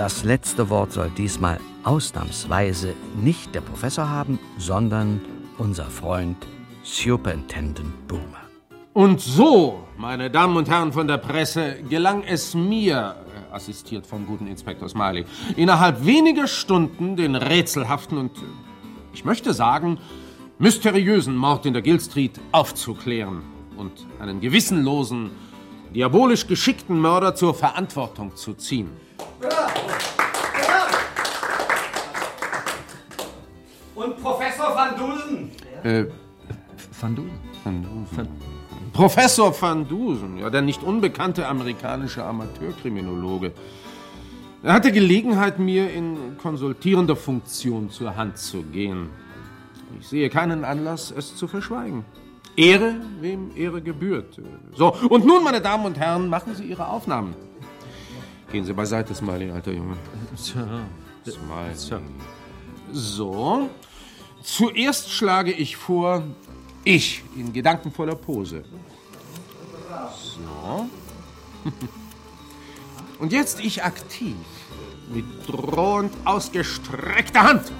Das 0.06 0.22
letzte 0.22 0.70
Wort 0.70 0.92
soll 0.92 1.10
diesmal 1.10 1.58
ausnahmsweise 1.82 2.94
nicht 3.20 3.52
der 3.56 3.60
Professor 3.60 4.08
haben, 4.08 4.38
sondern 4.56 5.20
unser 5.58 5.86
Freund 5.86 6.36
Superintendent 6.84 8.06
Boomer. 8.06 8.46
Und 8.92 9.20
so, 9.20 9.80
meine 9.98 10.30
Damen 10.30 10.56
und 10.56 10.68
Herren 10.68 10.92
von 10.92 11.08
der 11.08 11.18
Presse, 11.18 11.78
gelang 11.90 12.22
es 12.22 12.54
mir, 12.54 13.16
assistiert 13.50 14.06
vom 14.06 14.26
guten 14.28 14.46
Inspektor 14.46 14.88
Smiley, 14.88 15.24
innerhalb 15.56 16.06
weniger 16.06 16.46
Stunden 16.46 17.16
den 17.16 17.34
rätselhaften 17.34 18.16
und, 18.16 18.30
ich 19.12 19.24
möchte 19.24 19.54
sagen, 19.54 19.98
mysteriösen 20.60 21.36
Mord 21.36 21.66
in 21.66 21.72
der 21.72 21.82
Guild 21.82 22.02
Street 22.02 22.38
aufzuklären 22.52 23.42
und 23.76 24.06
einen 24.20 24.40
gewissenlosen, 24.40 25.32
diabolisch 25.92 26.46
geschickten 26.46 27.00
Mörder 27.00 27.34
zur 27.34 27.54
Verantwortung 27.54 28.36
zu 28.36 28.54
ziehen. 28.54 29.04
Und 33.94 34.22
Professor 34.22 34.74
Van 34.74 34.96
Dusen? 34.96 35.50
Äh, 35.82 36.04
Van 37.00 37.14
Dusen? 37.14 37.38
Van 37.64 37.82
Dusen. 37.82 38.28
Professor 38.92 39.54
Van 39.60 39.86
Dusen, 39.86 40.38
ja, 40.38 40.48
der 40.48 40.62
nicht 40.62 40.82
unbekannte 40.82 41.46
amerikanische 41.46 42.24
Amateurkriminologe. 42.24 43.52
Er 44.62 44.72
hatte 44.72 44.90
Gelegenheit, 44.90 45.58
mir 45.58 45.92
in 45.92 46.38
konsultierender 46.38 47.14
Funktion 47.14 47.90
zur 47.90 48.16
Hand 48.16 48.38
zu 48.38 48.62
gehen. 48.62 49.10
Ich 50.00 50.08
sehe 50.08 50.30
keinen 50.30 50.64
Anlass, 50.64 51.12
es 51.16 51.36
zu 51.36 51.46
verschweigen. 51.46 52.04
Ehre, 52.56 52.94
wem 53.20 53.50
Ehre 53.54 53.82
gebührt. 53.82 54.40
So, 54.74 54.94
und 55.10 55.26
nun, 55.26 55.44
meine 55.44 55.60
Damen 55.60 55.84
und 55.84 55.98
Herren, 55.98 56.28
machen 56.28 56.54
Sie 56.54 56.64
Ihre 56.64 56.88
Aufnahmen. 56.88 57.34
Gehen 58.56 58.64
Sie 58.64 58.72
beiseite, 58.72 59.14
Smiley, 59.14 59.50
alter 59.50 59.70
Junge. 59.70 59.98
Smiley. 60.34 61.74
So. 62.90 63.68
Zuerst 64.42 65.10
schlage 65.10 65.52
ich 65.52 65.76
vor, 65.76 66.22
ich 66.82 67.22
in 67.36 67.52
gedankenvoller 67.52 68.14
Pose. 68.14 68.64
So. 70.10 70.88
Und 73.18 73.30
jetzt 73.30 73.60
ich 73.60 73.84
aktiv, 73.84 74.36
mit 75.12 75.26
drohend 75.46 76.14
ausgestreckter 76.24 77.42
Hand. 77.42 77.70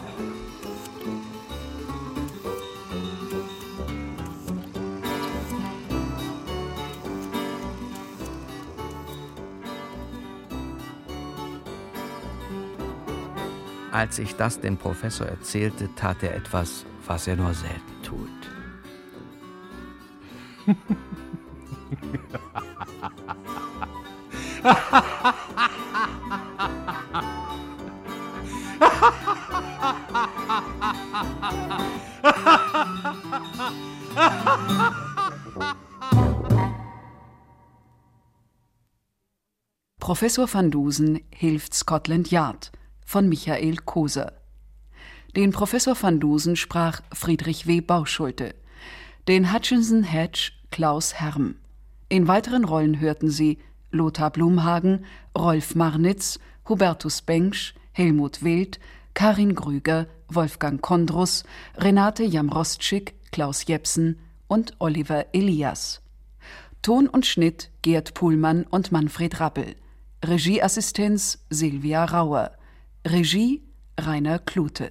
Als 13.97 14.18
ich 14.18 14.36
das 14.36 14.61
dem 14.61 14.76
Professor 14.76 15.26
erzählte, 15.26 15.88
tat 15.94 16.22
er 16.22 16.34
etwas, 16.34 16.84
was 17.07 17.26
er 17.26 17.36
nur 17.36 17.55
selten 17.55 18.03
tut. 18.03 18.28
Professor 39.99 40.53
van 40.53 40.70
Dusen 40.70 41.20
hilft 41.30 41.72
Scotland 41.72 42.30
Yard 42.30 42.72
von 43.07 43.30
Michael 43.30 43.76
Koser. 43.76 44.32
Den 45.34 45.52
Professor 45.52 45.96
van 45.98 46.20
Dusen 46.20 46.57
sprach 46.57 47.00
Friedrich 47.14 47.66
W. 47.66 47.80
Bauschulte, 47.80 48.54
den 49.28 49.52
Hutchinson 49.52 50.02
Hedge 50.02 50.52
Klaus 50.70 51.14
Herm. 51.14 51.57
In 52.09 52.28
weiteren 52.28 52.64
Rollen 52.64 53.00
hörten 53.00 53.30
sie 53.30 53.59
Lothar 53.90 54.30
Blumhagen, 54.30 55.07
Rolf 55.36 55.74
Marnitz, 55.74 56.38
Hubertus 56.68 57.22
Bengsch, 57.22 57.74
Helmut 57.92 58.42
Wild, 58.42 58.78
Karin 59.14 59.54
Grüger, 59.54 60.07
Wolfgang 60.28 60.82
Kondrus, 60.82 61.44
Renate 61.76 62.24
Jamrostschik, 62.24 63.14
Klaus 63.32 63.66
Jepsen 63.66 64.18
und 64.48 64.74
Oliver 64.78 65.26
Elias. 65.32 66.02
Ton 66.82 67.09
und 67.09 67.26
Schnitt 67.26 67.70
Gerd 67.82 68.14
Puhlmann 68.14 68.64
und 68.64 68.92
Manfred 68.92 69.40
Rappel. 69.40 69.76
Regieassistenz 70.24 71.44
Silvia 71.50 72.04
Rauer. 72.04 72.52
Regie 73.07 73.62
Rainer 73.96 74.40
Klute 74.40 74.90